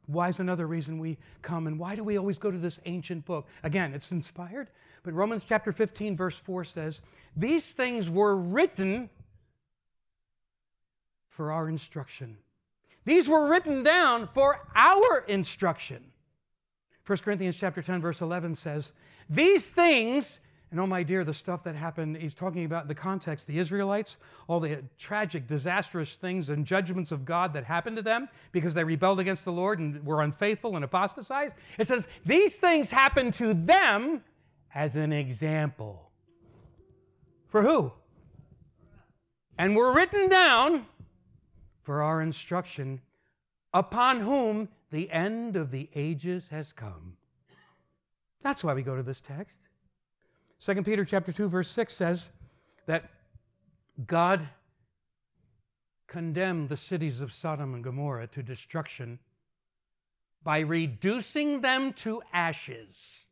why 0.08 0.28
is 0.28 0.42
another 0.42 0.68
reason 0.68 1.00
we 1.00 1.18
come 1.42 1.68
and 1.68 1.80
why 1.80 1.96
do 1.96 2.04
we 2.04 2.18
always 2.18 2.38
go 2.38 2.52
to 2.52 2.58
this 2.58 2.82
ancient 2.84 3.24
book? 3.24 3.48
Again, 3.64 3.94
it's 3.94 4.12
inspired, 4.12 4.68
but 5.04 5.14
Romans 5.14 5.46
chapter 5.46 5.72
15, 5.72 6.18
verse 6.18 6.38
4 6.38 6.66
says, 6.66 7.02
These 7.38 7.72
things 7.72 8.10
were 8.10 8.36
written 8.36 9.10
for 11.30 11.54
our 11.54 11.70
instruction. 11.70 12.38
These 13.06 13.30
were 13.30 13.48
written 13.48 13.84
down 13.84 14.28
for 14.34 14.68
our 14.76 15.20
instruction. 15.30 16.12
1 17.06 17.18
Corinthians 17.20 17.58
chapter 17.58 17.82
10, 17.82 18.02
verse 18.02 18.22
11 18.22 18.56
says, 18.56 18.94
These 19.30 19.72
things 19.72 20.40
and 20.72 20.80
oh, 20.80 20.88
my 20.88 21.04
dear, 21.04 21.26
the 21.26 21.34
stuff 21.34 21.64
that 21.66 21.76
happened, 21.76 22.16
he's 22.16 22.34
talking 22.34 22.64
about 22.64 22.88
the 22.88 22.96
context, 22.96 23.46
the 23.46 23.60
Israelites, 23.60 24.20
all 24.48 24.62
the 24.62 24.82
tragic, 24.98 25.46
disastrous 25.46 26.16
things 26.16 26.50
and 26.50 26.66
judgments 26.66 27.12
of 27.12 27.26
God 27.26 27.52
that 27.54 27.66
happened 27.66 27.98
to 27.98 28.02
them 28.02 28.30
because 28.54 28.74
they 28.74 28.86
rebelled 28.86 29.20
against 29.20 29.44
the 29.44 29.52
Lord 29.52 29.80
and 29.80 30.02
were 30.06 30.22
unfaithful 30.22 30.78
and 30.78 30.86
apostatized. 30.86 31.58
It 31.78 31.90
says, 31.90 32.08
These 32.26 32.58
things 32.60 32.90
happened 32.90 33.34
to 33.36 33.54
them 33.54 34.24
as 34.74 34.96
an 34.96 35.12
example. 35.12 36.10
For 37.48 37.62
who? 37.62 37.92
And 39.58 39.76
were 39.76 39.94
written 39.94 40.30
down 40.30 40.86
for 41.84 42.02
our 42.02 42.22
instruction, 42.22 43.02
upon 43.74 44.22
whom 44.22 44.70
the 44.92 45.10
end 45.12 45.56
of 45.56 45.72
the 45.72 45.90
ages 45.96 46.50
has 46.50 46.74
come. 46.74 47.18
That's 48.44 48.64
why 48.64 48.74
we 48.74 48.84
go 48.84 48.96
to 48.96 49.04
this 49.04 49.22
text. 49.22 49.60
2 50.60 50.84
Peter 50.84 51.06
chapter 51.06 51.32
2 51.32 51.48
verse 51.48 51.70
6 51.70 51.94
says 51.94 52.30
that 52.86 53.10
God 54.06 54.48
condemned 56.08 56.70
the 56.70 56.78
cities 56.78 57.22
of 57.22 57.32
Sodom 57.32 57.74
and 57.74 57.84
Gomorrah 57.84 58.28
to 58.28 58.44
destruction 58.44 59.18
by 60.44 60.60
reducing 60.60 61.62
them 61.62 61.94
to 61.94 62.22
ashes. 62.34 63.28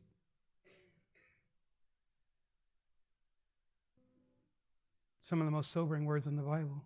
Some 5.21 5.41
of 5.41 5.45
the 5.45 5.51
most 5.51 5.71
sobering 5.71 6.05
words 6.05 6.25
in 6.25 6.35
the 6.35 6.41
Bible. 6.41 6.83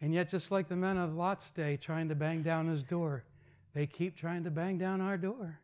And 0.00 0.12
yet, 0.12 0.28
just 0.28 0.50
like 0.50 0.68
the 0.68 0.76
men 0.76 0.98
of 0.98 1.14
Lot's 1.14 1.50
day 1.50 1.76
trying 1.76 2.08
to 2.10 2.14
bang 2.14 2.42
down 2.42 2.66
his 2.66 2.82
door, 2.82 3.24
they 3.76 3.86
keep 3.86 4.16
trying 4.16 4.42
to 4.42 4.50
bang 4.50 4.78
down 4.78 5.02
our 5.02 5.18
door. 5.18 5.60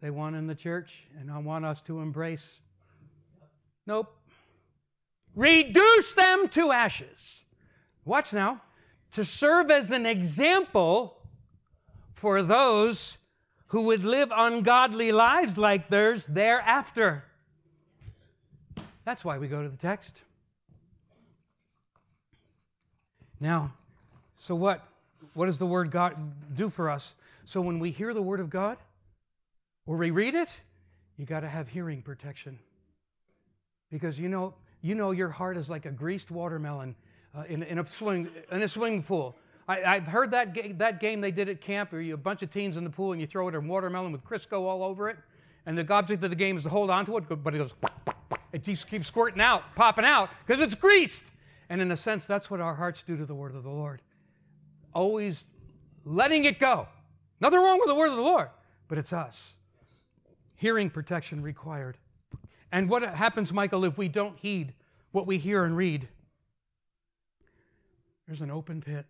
They 0.00 0.10
want 0.10 0.36
in 0.36 0.46
the 0.46 0.54
church 0.54 1.08
and 1.18 1.28
I 1.28 1.38
want 1.38 1.64
us 1.64 1.82
to 1.82 1.98
embrace. 1.98 2.60
Nope. 3.88 4.16
Reduce 5.34 6.14
them 6.14 6.46
to 6.50 6.70
ashes. 6.70 7.42
Watch 8.04 8.32
now. 8.32 8.62
To 9.14 9.24
serve 9.24 9.68
as 9.68 9.90
an 9.90 10.06
example 10.06 11.18
for 12.12 12.44
those 12.44 13.18
who 13.66 13.82
would 13.82 14.04
live 14.04 14.30
ungodly 14.32 15.10
lives 15.10 15.58
like 15.58 15.90
theirs 15.90 16.26
thereafter. 16.26 17.24
That's 19.04 19.24
why 19.24 19.38
we 19.38 19.48
go 19.48 19.60
to 19.60 19.68
the 19.68 19.76
text. 19.76 20.22
Now, 23.40 23.72
so 24.36 24.54
what? 24.54 24.86
What 25.34 25.46
does 25.46 25.58
the 25.58 25.66
Word 25.66 25.90
God 25.90 26.16
do 26.54 26.68
for 26.68 26.88
us? 26.88 27.16
So 27.44 27.60
when 27.60 27.78
we 27.78 27.90
hear 27.90 28.14
the 28.14 28.22
Word 28.22 28.40
of 28.40 28.50
God 28.50 28.78
or 29.86 29.96
we 29.96 30.10
read 30.10 30.34
it, 30.34 30.60
you 31.16 31.26
got 31.26 31.40
to 31.40 31.48
have 31.48 31.68
hearing 31.68 32.02
protection. 32.02 32.58
Because 33.90 34.18
you 34.18 34.28
know, 34.28 34.54
you 34.82 34.94
know 34.94 35.10
your 35.10 35.28
heart 35.28 35.56
is 35.56 35.68
like 35.68 35.86
a 35.86 35.90
greased 35.90 36.30
watermelon 36.30 36.94
uh, 37.36 37.44
in, 37.48 37.62
in, 37.62 37.78
a 37.78 37.86
swing, 37.86 38.28
in 38.50 38.62
a 38.62 38.68
swimming 38.68 39.02
pool. 39.02 39.36
I, 39.68 39.94
have 39.94 40.06
heard 40.06 40.32
that, 40.32 40.52
ga- 40.52 40.72
that 40.72 40.98
game 40.98 41.20
they 41.20 41.30
did 41.30 41.48
at 41.48 41.60
camp 41.60 41.92
where 41.92 42.00
you 42.00 42.14
a 42.14 42.16
bunch 42.16 42.42
of 42.42 42.50
teens 42.50 42.76
in 42.76 42.82
the 42.82 42.90
pool 42.90 43.12
and 43.12 43.20
you 43.20 43.26
throw 43.26 43.46
it 43.48 43.54
a 43.54 43.60
watermelon 43.60 44.10
with 44.10 44.24
Crisco 44.24 44.62
all 44.62 44.82
over 44.82 45.08
it. 45.08 45.16
And 45.66 45.78
the 45.78 45.92
object 45.92 46.24
of 46.24 46.30
the 46.30 46.36
game 46.36 46.56
is 46.56 46.64
to 46.64 46.70
hold 46.70 46.90
on 46.90 47.06
to 47.06 47.16
it, 47.18 47.24
but 47.28 47.54
it 47.54 47.58
goes, 47.58 47.74
it 48.52 48.64
just 48.64 48.88
keeps 48.88 49.06
squirting 49.06 49.40
out, 49.40 49.74
popping 49.76 50.04
out, 50.04 50.30
because 50.44 50.60
it's 50.60 50.74
greased. 50.74 51.24
And 51.68 51.80
in 51.80 51.92
a 51.92 51.96
sense, 51.96 52.26
that's 52.26 52.50
what 52.50 52.60
our 52.60 52.74
hearts 52.74 53.02
do 53.02 53.16
to 53.16 53.24
the 53.24 53.34
word 53.34 53.54
of 53.54 53.62
the 53.62 53.70
Lord. 53.70 54.02
Always 54.92 55.44
letting 56.04 56.44
it 56.44 56.58
go. 56.58 56.88
Nothing 57.40 57.60
wrong 57.60 57.78
with 57.78 57.88
the 57.88 57.94
word 57.94 58.10
of 58.10 58.16
the 58.16 58.22
Lord, 58.22 58.48
but 58.88 58.98
it's 58.98 59.12
us. 59.12 59.54
Hearing 60.56 60.90
protection 60.90 61.42
required. 61.42 61.96
And 62.70 62.88
what 62.88 63.02
happens, 63.02 63.52
Michael, 63.52 63.84
if 63.84 63.96
we 63.96 64.08
don't 64.08 64.38
heed 64.38 64.74
what 65.12 65.26
we 65.26 65.38
hear 65.38 65.64
and 65.64 65.76
read? 65.76 66.08
There's 68.26 68.42
an 68.42 68.50
open 68.50 68.80
pit. 68.80 69.06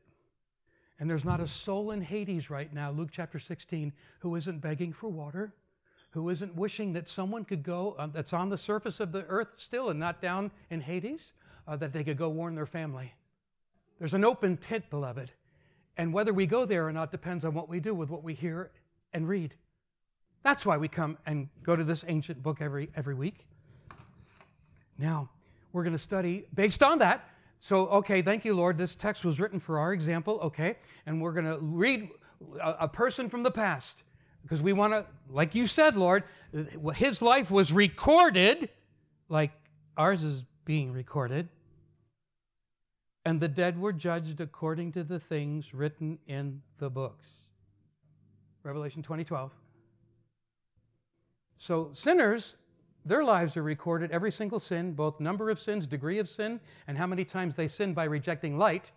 And 0.99 1.08
there's 1.08 1.25
not 1.25 1.40
a 1.40 1.46
soul 1.46 1.92
in 1.92 2.02
Hades 2.02 2.50
right 2.50 2.72
now, 2.72 2.90
Luke 2.90 3.08
chapter 3.10 3.38
16, 3.38 3.92
who 4.20 4.37
isn't 4.37 4.60
begging 4.60 4.92
for 4.92 5.08
water, 5.08 5.54
who 6.10 6.28
isn't 6.28 6.54
wishing 6.54 6.92
that 6.92 7.08
someone 7.08 7.44
could 7.44 7.62
go, 7.62 7.96
uh, 7.99 8.06
that's 8.06 8.32
on 8.32 8.49
the 8.50 8.56
surface 8.56 9.00
of 9.00 9.10
the 9.10 9.25
earth 9.25 9.58
still 9.58 9.90
and 9.90 9.99
not 9.99 10.20
down 10.20 10.50
in 10.68 10.80
Hades, 10.80 11.32
uh, 11.66 11.76
that 11.76 11.92
they 11.92 12.04
could 12.04 12.18
go 12.18 12.28
warn 12.28 12.54
their 12.54 12.66
family. 12.66 13.14
There's 13.99 14.14
an 14.14 14.25
open 14.25 14.56
pit, 14.56 14.90
beloved. 14.90 15.30
And 15.97 16.12
whether 16.12 16.32
we 16.32 16.47
go 16.47 16.64
there 16.64 16.87
or 16.87 16.92
not 16.92 17.11
depends 17.11 17.44
on 17.44 17.54
what 17.54 17.68
we 17.68 17.80
do 17.80 17.94
with 17.94 18.11
what 18.11 18.23
we 18.23 18.35
hear 18.35 18.70
and 19.12 19.28
read. 19.28 19.54
That's 20.42 20.64
why 20.64 20.78
we 20.78 20.88
come 20.88 21.18
and 21.26 21.49
go 21.62 21.76
to 21.76 21.85
this 21.85 22.04
ancient 22.09 22.42
book 22.42 22.61
every, 22.61 22.90
every 22.97 23.14
week. 23.14 23.47
Now, 24.99 25.30
we're 25.73 25.82
going 25.82 25.94
to 25.94 25.99
study 25.99 26.47
based 26.54 26.82
on 26.82 26.99
that 26.99 27.28
so, 27.62 27.87
okay, 27.88 28.23
thank 28.23 28.47
you, 28.47 28.54
Lord. 28.54 28.78
This 28.78 28.97
text 28.97 29.23
was 29.23 29.38
written 29.38 29.61
for 29.61 29.78
our 29.78 29.92
example, 29.92 30.40
okay? 30.44 30.76
And 31.04 31.20
we're 31.20 31.32
going 31.32 31.44
to 31.44 31.59
read 31.61 32.09
a, 32.59 32.70
a, 32.80 32.88
person 32.88 33.28
from 33.28 33.42
the 33.42 33.50
past 33.50 34.02
because 34.42 34.62
we 34.62 34.73
want 34.73 34.94
to, 34.94 35.04
like 35.28 35.54
you 35.54 35.66
said, 35.66 35.94
Lord, 35.94 36.25
his 36.94 37.20
life 37.20 37.50
was 37.50 37.70
recorded 37.70 38.70
like 39.28 39.52
ours 39.99 40.25
is 40.25 40.42
being 40.64 40.90
recorded. 40.90 41.50
And 43.25 43.41
the 43.41 43.49
dead 43.49 43.79
were 43.79 43.93
judged 43.93 44.41
according 44.41 44.93
to 44.93 45.05
the 45.05 45.21
things 45.21 45.75
written 45.75 46.19
in 46.27 46.62
the 46.79 46.89
books. 46.89 47.29
Revelation 48.62 49.03
2012. 49.03 49.53
So, 51.59 51.91
sinners 51.93 52.57
their 53.05 53.25
lives 53.25 53.57
are 53.57 53.62
recorded, 53.62 54.11
every 54.11 54.31
single 54.31 54.59
sin, 54.59 54.93
both 54.93 55.21
number 55.21 55.49
of 55.50 55.59
sins, 55.59 55.87
degree 55.87 56.19
of 56.19 56.29
sin, 56.29 56.61
and 56.87 56.99
how 56.99 57.07
many 57.07 57.25
times 57.25 57.57
they 57.57 57.67
sinned 57.67 57.95
by 57.95 58.05
rejecting 58.05 58.59
light. 58.59 58.93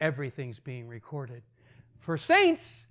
Everything's 0.00 0.58
being 0.58 0.88
recorded. 0.88 1.42
For 1.98 2.16
saints, 2.16 2.86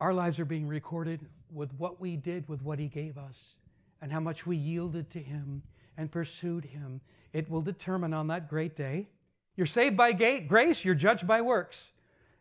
our 0.00 0.14
lives 0.14 0.38
are 0.38 0.44
being 0.44 0.66
recorded 0.66 1.26
with 1.52 1.72
what 1.74 2.00
we 2.00 2.16
did 2.16 2.48
with 2.48 2.62
what 2.62 2.78
He 2.78 2.88
gave 2.88 3.18
us 3.18 3.56
and 4.00 4.10
how 4.10 4.20
much 4.20 4.46
we 4.46 4.56
yielded 4.56 5.10
to 5.10 5.18
Him 5.18 5.62
and 5.96 6.10
pursued 6.10 6.64
Him. 6.64 7.00
It 7.32 7.50
will 7.50 7.62
determine 7.62 8.14
on 8.14 8.26
that 8.28 8.48
great 8.48 8.76
day. 8.76 9.08
You're 9.56 9.66
saved 9.66 9.96
by 9.96 10.12
grace, 10.12 10.84
you're 10.84 10.94
judged 10.94 11.26
by 11.26 11.40
works. 11.40 11.92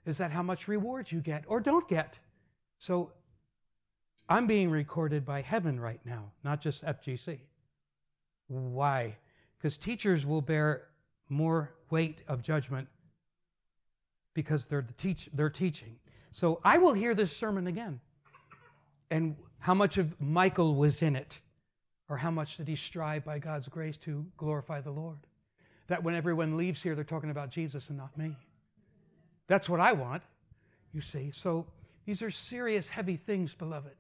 Is 0.06 0.18
that 0.18 0.32
how 0.32 0.44
much 0.44 0.68
reward 0.68 1.12
you 1.12 1.22
get 1.22 1.46
or 1.48 1.60
don't 1.60 1.88
get? 1.88 2.20
So 2.78 3.12
I'm 4.30 4.48
being 4.48 4.70
recorded 4.70 5.26
by 5.26 5.42
heaven 5.42 5.80
right 5.80 6.00
now, 6.06 6.32
not 6.44 6.62
just 6.62 6.84
FGC. 6.84 7.40
Why? 8.48 9.18
Because 9.58 9.78
teachers 9.78 10.26
will 10.26 10.42
bear 10.42 10.90
more 11.30 11.74
weight 11.90 12.22
of 12.28 12.42
judgment 12.42 12.88
because 14.34 14.66
they're, 14.66 14.82
the 14.82 14.94
teach, 14.94 15.30
they're 15.34 15.50
teaching. 15.50 15.96
So 16.32 16.60
I 16.64 16.78
will 16.78 16.94
hear 16.94 17.16
this 17.16 17.36
sermon 17.36 17.68
again. 17.68 18.00
And 19.10 19.36
how 19.60 19.74
much 19.74 19.98
of 19.98 20.20
Michael 20.20 20.76
was 20.76 21.02
in 21.02 21.16
it? 21.16 21.40
Or 22.10 22.18
how 22.18 22.30
much 22.30 22.58
did 22.58 22.68
he 22.68 22.76
strive 22.76 23.26
by 23.26 23.40
God's 23.40 23.68
grace 23.68 23.98
to 24.00 24.26
glorify 24.38 24.82
the 24.82 24.92
Lord? 24.92 25.18
That 25.88 26.04
when 26.04 26.16
everyone 26.16 26.58
leaves 26.58 26.82
here, 26.82 26.96
they're 26.96 27.04
talking 27.04 27.30
about 27.30 27.50
Jesus 27.50 27.90
and 27.90 27.98
not 27.98 28.18
me. 28.18 28.36
That's 29.48 29.70
what 29.70 29.80
I 29.80 29.94
want, 29.94 30.24
you 30.94 31.02
see. 31.02 31.32
So 31.32 31.68
these 32.06 32.22
are 32.22 32.32
serious, 32.32 32.90
heavy 32.90 33.18
things, 33.18 33.54
beloved. 33.54 33.96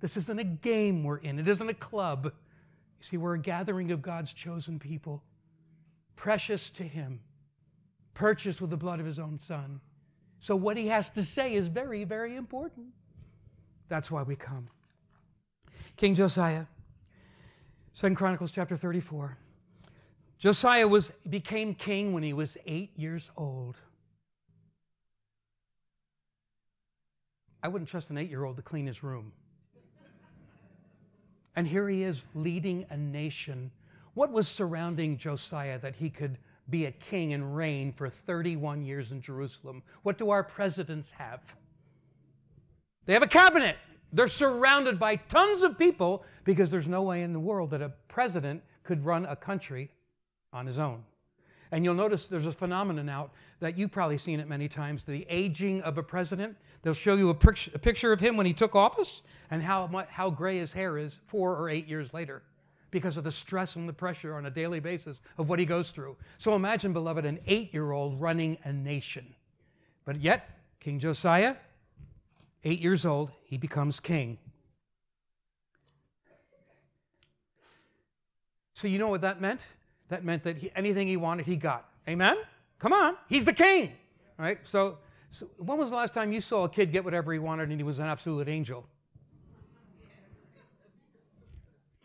This 0.00 0.16
isn't 0.16 0.38
a 0.38 0.44
game 0.44 1.04
we're 1.04 1.18
in, 1.18 1.38
it 1.38 1.48
isn't 1.48 1.68
a 1.68 1.74
club. 1.74 2.24
You 2.24 3.04
see, 3.06 3.16
we're 3.16 3.34
a 3.34 3.38
gathering 3.38 3.90
of 3.90 4.02
God's 4.02 4.32
chosen 4.32 4.78
people, 4.78 5.22
precious 6.16 6.70
to 6.72 6.82
Him, 6.84 7.20
purchased 8.14 8.60
with 8.60 8.70
the 8.70 8.76
blood 8.76 9.00
of 9.00 9.06
His 9.06 9.18
own 9.18 9.38
Son. 9.38 9.80
So, 10.40 10.56
what 10.56 10.76
He 10.76 10.88
has 10.88 11.10
to 11.10 11.24
say 11.24 11.54
is 11.54 11.68
very, 11.68 12.04
very 12.04 12.36
important. 12.36 12.86
That's 13.88 14.10
why 14.10 14.22
we 14.22 14.36
come. 14.36 14.68
King 15.96 16.14
Josiah, 16.14 16.66
Second 17.92 18.16
Chronicles 18.16 18.52
chapter 18.52 18.76
34. 18.76 19.36
Josiah 20.42 20.88
was, 20.88 21.12
became 21.30 21.72
king 21.72 22.12
when 22.12 22.24
he 22.24 22.32
was 22.32 22.58
eight 22.66 22.98
years 22.98 23.30
old. 23.36 23.76
I 27.62 27.68
wouldn't 27.68 27.88
trust 27.88 28.10
an 28.10 28.18
eight 28.18 28.28
year 28.28 28.42
old 28.42 28.56
to 28.56 28.62
clean 28.62 28.84
his 28.84 29.04
room. 29.04 29.30
And 31.54 31.64
here 31.64 31.88
he 31.88 32.02
is 32.02 32.24
leading 32.34 32.84
a 32.90 32.96
nation. 32.96 33.70
What 34.14 34.32
was 34.32 34.48
surrounding 34.48 35.16
Josiah 35.16 35.78
that 35.78 35.94
he 35.94 36.10
could 36.10 36.38
be 36.70 36.86
a 36.86 36.90
king 36.90 37.34
and 37.34 37.54
reign 37.54 37.92
for 37.92 38.08
31 38.08 38.82
years 38.82 39.12
in 39.12 39.20
Jerusalem? 39.20 39.80
What 40.02 40.18
do 40.18 40.30
our 40.30 40.42
presidents 40.42 41.12
have? 41.12 41.54
They 43.06 43.12
have 43.12 43.22
a 43.22 43.28
cabinet. 43.28 43.76
They're 44.12 44.26
surrounded 44.26 44.98
by 44.98 45.14
tons 45.14 45.62
of 45.62 45.78
people 45.78 46.24
because 46.42 46.68
there's 46.68 46.88
no 46.88 47.02
way 47.02 47.22
in 47.22 47.32
the 47.32 47.38
world 47.38 47.70
that 47.70 47.80
a 47.80 47.92
president 48.08 48.60
could 48.82 49.04
run 49.04 49.24
a 49.26 49.36
country 49.36 49.88
on 50.52 50.66
his 50.66 50.78
own. 50.78 51.02
And 51.72 51.84
you'll 51.84 51.94
notice 51.94 52.28
there's 52.28 52.46
a 52.46 52.52
phenomenon 52.52 53.08
out 53.08 53.32
that 53.60 53.78
you've 53.78 53.90
probably 53.90 54.18
seen 54.18 54.40
it 54.40 54.48
many 54.48 54.68
times 54.68 55.04
the 55.04 55.26
aging 55.30 55.80
of 55.82 55.96
a 55.96 56.02
president. 56.02 56.54
They'll 56.82 56.92
show 56.92 57.14
you 57.14 57.30
a, 57.30 57.34
picture 57.34 58.12
of 58.12 58.20
him 58.20 58.36
when 58.36 58.44
he 58.44 58.52
took 58.52 58.74
office 58.74 59.22
and 59.50 59.62
how, 59.62 59.88
how 60.10 60.28
gray 60.28 60.58
his 60.58 60.72
hair 60.72 60.98
is 60.98 61.20
four 61.26 61.56
or 61.56 61.70
eight 61.70 61.88
years 61.88 62.12
later 62.12 62.42
because 62.90 63.16
of 63.16 63.24
the 63.24 63.32
stress 63.32 63.76
and 63.76 63.88
the 63.88 63.92
pressure 63.92 64.34
on 64.34 64.44
a 64.44 64.50
daily 64.50 64.80
basis 64.80 65.22
of 65.38 65.48
what 65.48 65.58
he 65.58 65.64
goes 65.64 65.92
through. 65.92 66.14
So 66.36 66.54
imagine, 66.54 66.92
beloved, 66.92 67.24
an 67.24 67.38
eight 67.46 67.72
year 67.72 67.92
old 67.92 68.20
running 68.20 68.58
a 68.64 68.72
nation. 68.72 69.34
But 70.04 70.20
yet, 70.20 70.58
King 70.78 70.98
Josiah, 70.98 71.56
eight 72.64 72.80
years 72.80 73.06
old, 73.06 73.30
he 73.44 73.56
becomes 73.56 73.98
king. 73.98 74.36
So 78.74 78.88
you 78.88 78.98
know 78.98 79.08
what 79.08 79.22
that 79.22 79.40
meant? 79.40 79.66
That 80.12 80.26
meant 80.26 80.42
that 80.42 80.58
he, 80.58 80.70
anything 80.76 81.08
he 81.08 81.16
wanted, 81.16 81.46
he 81.46 81.56
got. 81.56 81.88
Amen? 82.06 82.36
Come 82.78 82.92
on. 82.92 83.16
He's 83.30 83.46
the 83.46 83.52
king. 83.54 83.94
All 84.38 84.44
right? 84.44 84.58
So, 84.62 84.98
so 85.30 85.48
when 85.56 85.78
was 85.78 85.88
the 85.88 85.96
last 85.96 86.12
time 86.12 86.32
you 86.32 86.42
saw 86.42 86.64
a 86.64 86.68
kid 86.68 86.92
get 86.92 87.02
whatever 87.02 87.32
he 87.32 87.38
wanted 87.38 87.70
and 87.70 87.80
he 87.80 87.82
was 87.82 87.98
an 87.98 88.04
absolute 88.04 88.46
angel? 88.46 88.86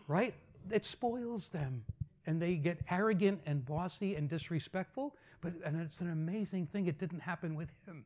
Right? 0.07 0.33
It 0.71 0.85
spoils 0.85 1.49
them. 1.49 1.83
And 2.25 2.41
they 2.41 2.55
get 2.55 2.77
arrogant 2.89 3.41
and 3.45 3.65
bossy 3.65 4.15
and 4.15 4.29
disrespectful. 4.29 5.13
But 5.41 5.51
and 5.65 5.81
it's 5.81 5.99
an 5.99 6.09
amazing 6.09 6.67
thing. 6.67 6.87
It 6.87 6.99
didn't 6.99 7.19
happen 7.19 7.55
with 7.55 7.71
him. 7.85 8.05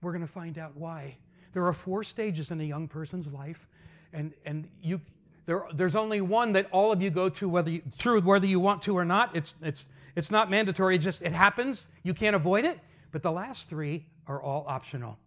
We're 0.00 0.12
going 0.12 0.26
to 0.26 0.32
find 0.32 0.56
out 0.56 0.74
why. 0.78 1.18
There 1.52 1.66
are 1.66 1.74
four 1.74 2.04
stages 2.04 2.52
in 2.52 2.60
a 2.62 2.64
young 2.64 2.88
person's 2.88 3.30
life, 3.30 3.68
and, 4.14 4.32
and 4.46 4.66
you, 4.80 4.98
there, 5.46 5.64
there's 5.74 5.96
only 5.96 6.20
one 6.20 6.52
that 6.52 6.68
all 6.70 6.92
of 6.92 7.02
you 7.02 7.10
go 7.10 7.28
to 7.28 7.48
whether 7.48 7.70
you, 7.70 7.82
through 7.98 8.20
whether 8.20 8.46
you 8.46 8.60
want 8.60 8.82
to 8.82 8.96
or 8.96 9.04
not. 9.04 9.34
It's, 9.34 9.54
it's, 9.62 9.88
it's 10.14 10.30
not 10.30 10.50
mandatory, 10.50 10.96
it 10.96 10.98
just 10.98 11.22
it 11.22 11.32
happens. 11.32 11.88
You 12.02 12.14
can't 12.14 12.36
avoid 12.36 12.64
it. 12.64 12.78
But 13.10 13.22
the 13.22 13.32
last 13.32 13.68
three 13.68 14.06
are 14.26 14.40
all 14.40 14.64
optional. 14.66 15.18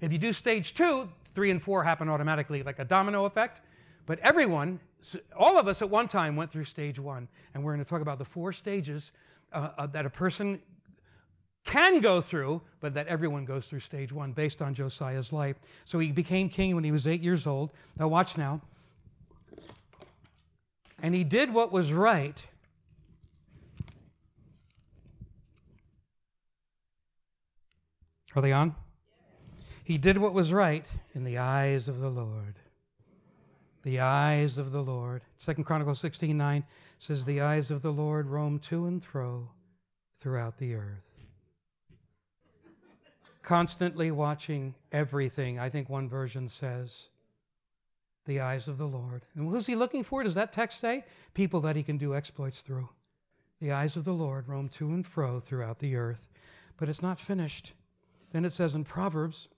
If 0.00 0.12
you 0.12 0.18
do 0.18 0.32
stage 0.32 0.74
two, 0.74 1.08
three 1.26 1.50
and 1.50 1.62
four 1.62 1.84
happen 1.84 2.08
automatically, 2.08 2.62
like 2.62 2.78
a 2.78 2.84
domino 2.84 3.24
effect. 3.24 3.60
But 4.06 4.18
everyone, 4.20 4.80
all 5.36 5.58
of 5.58 5.68
us 5.68 5.82
at 5.82 5.90
one 5.90 6.08
time 6.08 6.34
went 6.34 6.50
through 6.50 6.64
stage 6.64 6.98
one. 6.98 7.28
And 7.54 7.62
we're 7.62 7.72
going 7.72 7.84
to 7.84 7.88
talk 7.88 8.00
about 8.00 8.18
the 8.18 8.24
four 8.24 8.52
stages 8.52 9.12
uh, 9.52 9.86
that 9.88 10.06
a 10.06 10.10
person 10.10 10.60
can 11.64 12.00
go 12.00 12.20
through, 12.20 12.62
but 12.80 12.94
that 12.94 13.06
everyone 13.06 13.44
goes 13.44 13.66
through 13.66 13.80
stage 13.80 14.12
one 14.12 14.32
based 14.32 14.62
on 14.62 14.72
Josiah's 14.72 15.32
life. 15.32 15.56
So 15.84 15.98
he 15.98 16.10
became 16.12 16.48
king 16.48 16.74
when 16.74 16.84
he 16.84 16.90
was 16.90 17.06
eight 17.06 17.20
years 17.20 17.46
old. 17.46 17.72
Now, 17.98 18.08
watch 18.08 18.38
now. 18.38 18.62
And 21.00 21.14
he 21.14 21.24
did 21.24 21.52
what 21.52 21.70
was 21.70 21.92
right. 21.92 22.46
Are 28.34 28.42
they 28.42 28.52
on? 28.52 28.74
He 29.84 29.96
did 29.96 30.18
what 30.18 30.34
was 30.34 30.52
right 30.52 30.90
in 31.14 31.24
the 31.24 31.38
eyes 31.38 31.88
of 31.88 32.00
the 32.00 32.10
Lord. 32.10 32.56
The 33.84 34.00
eyes 34.00 34.58
of 34.58 34.72
the 34.72 34.82
Lord. 34.82 35.22
Second 35.38 35.64
Chronicles 35.64 36.00
16 36.00 36.36
9 36.36 36.64
says, 36.98 37.24
The 37.24 37.40
eyes 37.40 37.70
of 37.70 37.82
the 37.82 37.92
Lord 37.92 38.26
roam 38.26 38.58
to 38.60 38.86
and 38.86 39.02
fro 39.02 39.48
throughout 40.18 40.58
the 40.58 40.74
earth. 40.74 41.04
Constantly 43.42 44.10
watching 44.10 44.74
everything, 44.92 45.58
I 45.58 45.70
think 45.70 45.88
one 45.88 46.08
version 46.08 46.48
says 46.48 47.08
the 48.28 48.40
eyes 48.40 48.68
of 48.68 48.76
the 48.76 48.86
Lord. 48.86 49.24
And 49.34 49.48
who's 49.48 49.66
he 49.66 49.74
looking 49.74 50.04
for? 50.04 50.22
Does 50.22 50.34
that 50.34 50.52
text 50.52 50.80
say? 50.80 51.04
People 51.32 51.62
that 51.62 51.76
he 51.76 51.82
can 51.82 51.96
do 51.96 52.14
exploits 52.14 52.60
through. 52.60 52.90
The 53.58 53.72
eyes 53.72 53.96
of 53.96 54.04
the 54.04 54.12
Lord 54.12 54.46
roam 54.48 54.68
to 54.68 54.90
and 54.90 55.04
fro 55.04 55.40
throughout 55.40 55.78
the 55.78 55.96
earth. 55.96 56.28
But 56.76 56.90
it's 56.90 57.02
not 57.02 57.18
finished. 57.18 57.72
Then 58.30 58.44
it 58.44 58.52
says 58.52 58.74
in 58.74 58.84
Proverbs, 58.84 59.48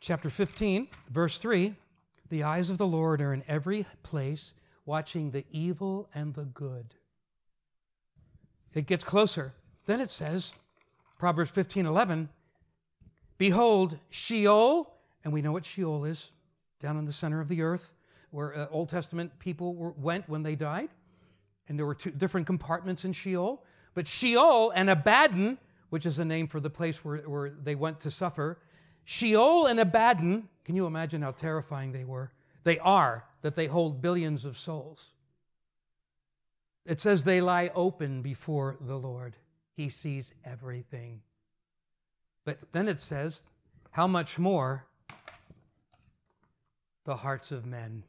chapter 0.00 0.30
15, 0.30 0.88
verse 1.10 1.38
3 1.38 1.74
The 2.30 2.42
eyes 2.42 2.70
of 2.70 2.78
the 2.78 2.86
Lord 2.86 3.20
are 3.20 3.34
in 3.34 3.44
every 3.46 3.84
place, 4.02 4.54
watching 4.86 5.30
the 5.30 5.44
evil 5.52 6.08
and 6.14 6.32
the 6.32 6.46
good. 6.46 6.94
It 8.72 8.86
gets 8.86 9.04
closer. 9.04 9.52
Then 9.84 10.00
it 10.00 10.10
says, 10.10 10.54
Proverbs 11.18 11.50
15, 11.50 11.84
11, 11.84 12.30
Behold, 13.38 13.96
Sheol, 14.10 14.92
and 15.24 15.32
we 15.32 15.42
know 15.42 15.52
what 15.52 15.64
Sheol 15.64 16.04
is, 16.04 16.30
down 16.80 16.98
in 16.98 17.04
the 17.04 17.12
center 17.12 17.40
of 17.40 17.48
the 17.48 17.62
earth, 17.62 17.92
where 18.30 18.56
uh, 18.56 18.66
Old 18.70 18.88
Testament 18.88 19.38
people 19.38 19.74
were, 19.74 19.92
went 19.92 20.28
when 20.28 20.42
they 20.42 20.56
died. 20.56 20.90
And 21.68 21.78
there 21.78 21.86
were 21.86 21.94
two 21.94 22.10
different 22.10 22.46
compartments 22.46 23.04
in 23.04 23.12
Sheol. 23.12 23.64
But 23.94 24.06
Sheol 24.06 24.70
and 24.70 24.90
Abaddon, 24.90 25.58
which 25.90 26.06
is 26.06 26.18
a 26.18 26.24
name 26.24 26.46
for 26.46 26.60
the 26.60 26.70
place 26.70 27.04
where, 27.04 27.18
where 27.18 27.50
they 27.50 27.74
went 27.74 28.00
to 28.00 28.10
suffer, 28.10 28.58
Sheol 29.04 29.66
and 29.66 29.80
Abaddon, 29.80 30.48
can 30.64 30.76
you 30.76 30.86
imagine 30.86 31.22
how 31.22 31.30
terrifying 31.30 31.92
they 31.92 32.04
were? 32.04 32.32
They 32.64 32.78
are, 32.78 33.24
that 33.42 33.54
they 33.54 33.66
hold 33.66 34.02
billions 34.02 34.44
of 34.44 34.58
souls. 34.58 35.12
It 36.84 37.00
says 37.00 37.24
they 37.24 37.40
lie 37.40 37.70
open 37.74 38.22
before 38.22 38.76
the 38.80 38.96
Lord. 38.96 39.36
He 39.74 39.88
sees 39.88 40.34
everything. 40.44 41.22
But 42.48 42.60
then 42.72 42.88
it 42.88 42.98
says, 42.98 43.42
how 43.90 44.06
much 44.06 44.38
more 44.38 44.86
the 47.04 47.14
hearts 47.14 47.52
of 47.52 47.66
men. 47.66 48.04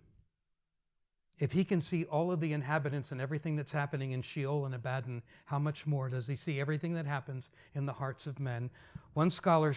If 1.39 1.51
he 1.51 1.65
can 1.65 1.81
see 1.81 2.05
all 2.05 2.31
of 2.31 2.39
the 2.39 2.53
inhabitants 2.53 3.11
and 3.11 3.19
everything 3.19 3.57
that's 3.57 3.73
happening 3.73 4.13
in 4.13 4.21
Sheol 4.21 4.65
and 4.65 4.73
Abaddon, 4.73 5.23
how 5.43 5.59
much 5.59 5.85
more 5.85 6.07
does 6.07 6.25
he 6.25 6.37
see 6.37 6.57
everything 6.57 6.93
that 6.93 7.05
happens 7.05 7.49
in 7.75 7.85
the 7.85 7.91
hearts 7.91 8.27
of 8.27 8.39
men? 8.39 8.69
One 9.13 9.29
scholar, 9.29 9.75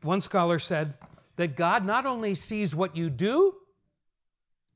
one 0.00 0.22
scholar 0.22 0.58
said 0.58 0.94
that 1.36 1.54
God 1.54 1.84
not 1.84 2.06
only 2.06 2.34
sees 2.34 2.74
what 2.74 2.96
you 2.96 3.10
do, 3.10 3.54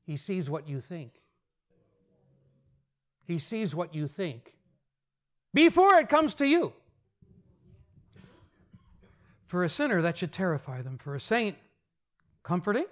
he 0.05 0.17
sees 0.17 0.51
what 0.51 0.69
you 0.69 0.81
think. 0.81 1.13
He 3.23 3.39
sees 3.39 3.73
what 3.73 3.95
you 3.95 4.07
think 4.07 4.53
before 5.51 5.95
it 5.95 6.09
comes 6.09 6.35
to 6.35 6.45
you. 6.45 6.73
For 9.47 9.63
a 9.63 9.69
sinner, 9.69 10.01
that 10.01 10.17
should 10.17 10.31
terrify 10.31 10.81
them. 10.81 10.97
For 10.97 11.15
a 11.15 11.19
saint, 11.19 11.55
comforting. 12.43 12.85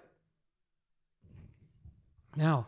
Now, 2.36 2.68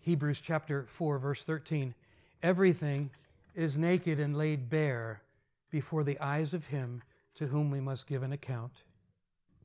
Hebrews 0.00 0.40
chapter 0.40 0.84
4, 0.88 1.18
verse 1.18 1.44
13. 1.44 1.94
Everything 2.42 3.10
is 3.54 3.78
naked 3.78 4.18
and 4.18 4.36
laid 4.36 4.68
bare 4.68 5.22
before 5.70 6.04
the 6.04 6.18
eyes 6.18 6.54
of 6.54 6.66
him 6.66 7.02
to 7.34 7.46
whom 7.46 7.70
we 7.70 7.80
must 7.80 8.06
give 8.06 8.22
an 8.22 8.32
account. 8.32 8.84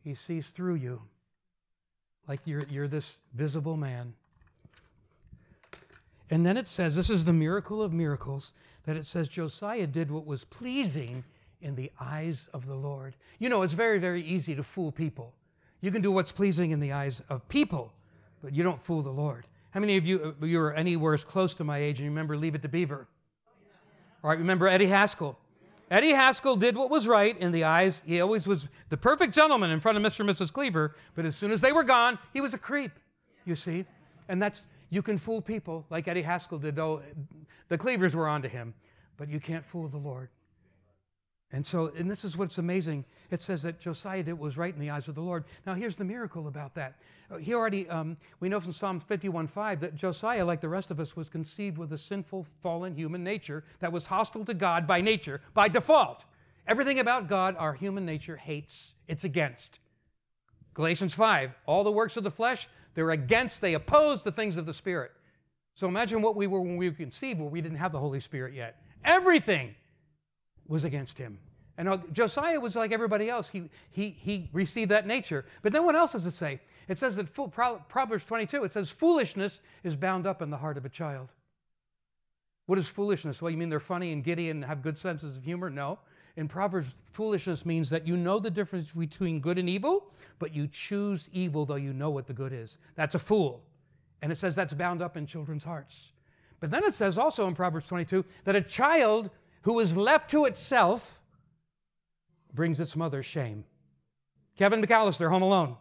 He 0.04 0.14
sees 0.14 0.52
through 0.52 0.76
you 0.76 1.02
like 2.28 2.42
you're, 2.46 2.66
you're 2.70 2.88
this 2.88 3.20
visible 3.34 3.78
man. 3.78 4.14
And 6.30 6.46
then 6.46 6.58
it 6.58 6.68
says, 6.68 6.96
this 6.96 7.10
is 7.10 7.26
the 7.26 7.34
miracle 7.34 7.82
of 7.82 7.94
miracles, 7.94 8.52
that 8.84 8.98
it 8.98 9.06
says 9.06 9.30
Josiah 9.30 9.88
did 9.88 10.12
what 10.12 10.26
was 10.26 10.44
pleasing 10.44 11.24
in 11.62 11.76
the 11.76 11.92
eyes 12.00 12.50
of 12.54 12.66
the 12.66 12.76
Lord. 12.76 13.16
You 13.40 13.50
know, 13.50 13.62
it's 13.62 13.74
very, 13.74 14.00
very 14.00 14.22
easy 14.22 14.56
to 14.56 14.64
fool 14.64 14.92
people. 14.92 15.34
You 15.82 15.92
can 15.92 16.02
do 16.02 16.12
what's 16.12 16.32
pleasing 16.32 16.72
in 16.72 16.80
the 16.80 16.92
eyes 16.92 17.22
of 17.30 17.48
people, 17.50 17.94
but 18.42 18.54
you 18.54 18.64
don't 18.64 18.82
fool 18.82 19.02
the 19.02 19.10
Lord. 19.10 19.46
How 19.72 19.80
many 19.80 19.98
of 19.98 20.06
you, 20.06 20.36
uh, 20.42 20.46
you 20.46 20.60
are 20.60 20.74
anywhere 20.74 21.14
as 21.14 21.24
close 21.24 21.54
to 21.56 21.64
my 21.64 21.78
age 21.78 22.00
and 22.00 22.06
you 22.06 22.12
remember 22.12 22.36
Leave 22.36 22.56
It 22.56 22.62
to 22.64 22.68
Beaver? 22.68 23.08
All 24.24 24.30
right, 24.30 24.40
remember 24.40 24.68
Eddie 24.68 24.88
Haskell? 24.88 25.38
Eddie 25.90 26.12
Haskell 26.12 26.56
did 26.56 26.76
what 26.76 26.90
was 26.90 27.08
right 27.08 27.38
in 27.38 27.52
the 27.52 27.64
eyes. 27.64 28.04
He 28.06 28.20
always 28.20 28.48
was 28.48 28.68
the 28.90 28.98
perfect 28.98 29.34
gentleman 29.34 29.70
in 29.70 29.80
front 29.80 29.98
of 29.98 30.04
Mr. 30.04 30.22
and 30.22 30.30
Mrs. 30.30 30.52
Cleaver, 30.52 30.96
but 31.16 31.26
as 31.26 31.36
soon 31.36 31.52
as 31.52 31.62
they 31.62 31.72
were 31.72 31.84
gone, 31.84 32.20
he 32.34 32.42
was 32.42 32.54
a 32.54 32.58
creep, 32.58 32.92
you 33.46 33.56
see? 33.56 33.86
And 34.28 34.42
that's, 34.42 34.66
you 34.90 35.02
can 35.02 35.18
fool 35.18 35.42
people 35.42 35.86
like 35.90 36.08
Eddie 36.08 36.24
Haskell 36.24 36.58
did, 36.58 36.76
though 36.76 37.02
the 37.70 37.78
Cleavers 37.78 38.16
were 38.16 38.28
onto 38.28 38.50
him, 38.50 38.74
but 39.16 39.30
you 39.30 39.40
can't 39.40 39.66
fool 39.66 39.88
the 39.88 39.98
Lord. 39.98 40.30
And 41.54 41.66
so, 41.66 41.92
and 41.98 42.12
this 42.12 42.26
is 42.26 42.36
what's 42.36 42.58
amazing. 42.58 43.06
It 43.32 43.40
says 43.40 43.64
that 43.64 43.80
Josiah 43.80 44.22
did 44.22 44.38
was 44.38 44.58
right 44.58 44.74
in 44.74 44.80
the 44.82 44.90
eyes 44.90 45.08
of 45.08 45.16
the 45.16 45.22
Lord. 45.22 45.46
Now, 45.66 45.76
here's 45.76 45.96
the 45.96 46.04
miracle 46.04 46.48
about 46.48 46.76
that. 46.76 47.00
Uh, 47.32 47.38
he 47.38 47.54
already, 47.54 47.88
um, 47.90 48.18
we 48.42 48.50
know 48.50 48.60
from 48.60 48.74
Psalm 48.74 49.00
51:5 49.00 49.80
that 49.80 49.96
Josiah, 49.96 50.46
like 50.46 50.60
the 50.60 50.68
rest 50.68 50.92
of 50.92 51.00
us, 51.00 51.16
was 51.16 51.30
conceived 51.30 51.78
with 51.78 51.94
a 51.94 51.98
sinful, 51.98 52.46
fallen 52.62 52.94
human 52.94 53.24
nature 53.24 53.64
that 53.80 53.92
was 53.92 54.06
hostile 54.06 54.44
to 54.44 54.54
God 54.54 54.86
by 54.86 55.00
nature, 55.00 55.42
by 55.54 55.70
default. 55.70 56.26
Everything 56.68 57.00
about 57.00 57.30
God, 57.30 57.56
our 57.58 57.74
human 57.74 58.06
nature 58.06 58.36
hates, 58.36 58.96
it's 59.08 59.24
against. 59.24 59.80
Galatians 60.74 61.16
5, 61.16 61.52
all 61.66 61.86
the 61.86 61.92
works 61.92 62.18
of 62.18 62.26
the 62.26 62.32
flesh, 62.32 62.68
they're 62.94 63.12
against, 63.12 63.62
they 63.62 63.74
oppose 63.74 64.22
the 64.22 64.32
things 64.32 64.58
of 64.58 64.66
the 64.66 64.74
Spirit. 64.74 65.12
So 65.76 65.88
imagine 65.88 66.22
what 66.22 66.36
we 66.36 66.46
were 66.46 66.62
when 66.62 66.76
we 66.76 66.90
were 66.90 66.96
conceived, 66.96 67.40
where 67.40 67.50
we 67.50 67.62
didn't 67.62 67.78
have 67.78 67.94
the 67.94 68.00
Holy 68.00 68.20
Spirit 68.20 68.54
yet. 68.54 68.82
Everything 69.06 69.76
was 70.68 70.84
against 70.84 71.18
him. 71.18 71.38
And 71.78 71.88
uh, 71.88 71.98
Josiah 72.12 72.60
was 72.60 72.76
like 72.76 72.92
everybody 72.92 73.30
else. 73.30 73.50
He, 73.50 73.70
he, 73.92 74.10
he 74.10 74.50
received 74.52 74.92
that 74.92 75.06
nature. 75.06 75.46
But 75.62 75.72
then 75.72 75.86
what 75.86 75.96
else 75.96 76.14
does 76.14 76.26
it 76.26 76.32
say? 76.32 76.60
It 76.88 76.98
says 76.98 77.18
that 77.18 77.34
Proverbs 77.90 78.26
22, 78.26 78.64
it 78.64 78.74
says 78.74 78.90
foolishness 78.90 79.62
is 79.84 79.96
bound 79.96 80.26
up 80.26 80.42
in 80.42 80.50
the 80.50 80.58
heart 80.58 80.78
of 80.78 80.86
a 80.86 80.90
child. 80.90 81.36
What 82.66 82.80
is 82.80 82.90
foolishness? 82.90 83.42
Well, 83.42 83.52
you 83.52 83.58
mean 83.58 83.70
they're 83.70 83.80
funny 83.80 84.12
and 84.12 84.24
giddy 84.24 84.50
and 84.50 84.64
have 84.64 84.82
good 84.82 84.98
senses 84.98 85.38
of 85.38 85.44
humor? 85.44 85.70
No. 85.70 86.00
In 86.36 86.48
Proverbs, 86.48 86.88
foolishness 87.14 87.66
means 87.66 87.90
that 87.90 88.08
you 88.08 88.16
know 88.16 88.40
the 88.40 88.52
difference 88.52 88.92
between 88.92 89.40
good 89.40 89.58
and 89.58 89.68
evil, 89.68 90.12
but 90.40 90.54
you 90.54 90.68
choose 90.68 91.30
evil 91.34 91.66
though 91.66 91.76
you 91.76 91.94
know 91.94 92.10
what 92.10 92.28
the 92.28 92.34
good 92.34 92.54
is. 92.54 92.78
That's 92.96 93.16
a 93.16 93.20
fool. 93.20 93.64
And 94.22 94.32
it 94.32 94.36
says 94.36 94.56
that's 94.56 94.74
bound 94.74 95.02
up 95.02 95.18
in 95.18 95.26
children's 95.26 95.64
hearts. 95.64 96.14
But 96.60 96.72
then 96.72 96.84
it 96.84 96.94
says 96.94 97.18
also 97.18 97.48
in 97.48 97.56
Proverbs 97.56 97.88
22 97.88 98.26
that 98.46 98.56
a 98.56 98.62
child 98.62 99.30
who 99.68 99.82
is 99.82 99.98
left 99.98 100.30
to 100.30 100.46
itself 100.46 101.20
brings 102.54 102.80
its 102.80 102.96
mother 102.96 103.22
shame. 103.22 103.66
Kevin 104.58 104.82
McAllister, 104.82 105.30
Home 105.30 105.42
Alone. 105.42 105.76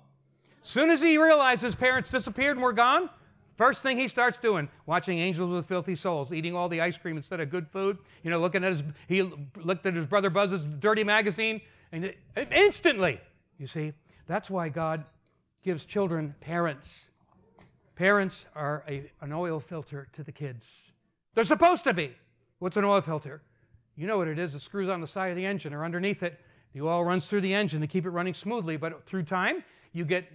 Soon 0.65 0.91
as 0.91 1.01
he 1.01 1.19
realized 1.19 1.63
his 1.63 1.77
parents 1.77 2.11
disappeared 2.11 2.57
and 2.57 2.65
were 2.65 2.73
gone, 2.73 3.09
first 3.55 3.85
thing 3.85 3.97
he 3.97 4.09
starts 4.09 4.39
doing, 4.39 4.69
watching 4.87 5.21
angels 5.21 5.53
with 5.53 5.67
filthy 5.67 5.95
souls, 5.95 6.33
eating 6.33 6.57
all 6.57 6.69
the 6.69 6.81
ice 6.81 6.99
cream 6.99 7.17
instead 7.17 7.39
of 7.39 7.49
good 7.49 7.69
food. 7.69 7.97
You 8.25 8.31
know, 8.33 8.41
looking 8.41 8.65
at 8.65 8.73
his, 8.73 8.83
he 9.07 9.23
looked 9.23 9.87
at 9.87 9.95
his 9.95 10.05
brother 10.05 10.31
Buzz's 10.31 10.67
dirty 10.67 11.05
magazine, 11.05 11.61
and 11.93 12.13
instantly, 12.51 13.21
you 13.57 13.69
see, 13.69 13.93
that's 14.27 14.51
why 14.51 14.69
God 14.69 15.05
gives 15.63 15.85
children 15.85 16.35
parents. 16.41 17.09
Parents 17.95 18.47
are 18.57 18.83
a, 18.89 19.09
an 19.21 19.33
oil 19.33 19.61
filter 19.61 20.09
to 20.15 20.25
the 20.25 20.33
kids. 20.33 20.91
They're 21.37 21.45
supposed 21.45 21.85
to 21.85 21.95
be. 21.95 22.17
What's 22.59 22.77
an 22.77 22.83
oil 22.85 23.01
filter? 23.01 23.43
You 23.97 24.07
know 24.07 24.19
what 24.19 24.29
it 24.29 24.39
is. 24.39 24.55
It 24.55 24.61
screws 24.61 24.89
on 24.89 25.01
the 25.01 25.07
side 25.07 25.31
of 25.31 25.37
the 25.37 25.47
engine 25.47 25.73
or 25.73 25.85
underneath 25.85 26.23
it. 26.23 26.39
The 26.75 26.83
oil 26.83 27.05
runs 27.05 27.27
through 27.27 27.41
the 27.41 27.55
engine 27.55 27.81
to 27.81 27.87
keep 27.87 28.05
it 28.05 28.11
running 28.11 28.35
smoothly, 28.35 28.77
but 28.77 29.07
through 29.07 29.23
time, 29.23 29.65
you 29.93 30.05
get 30.05 30.29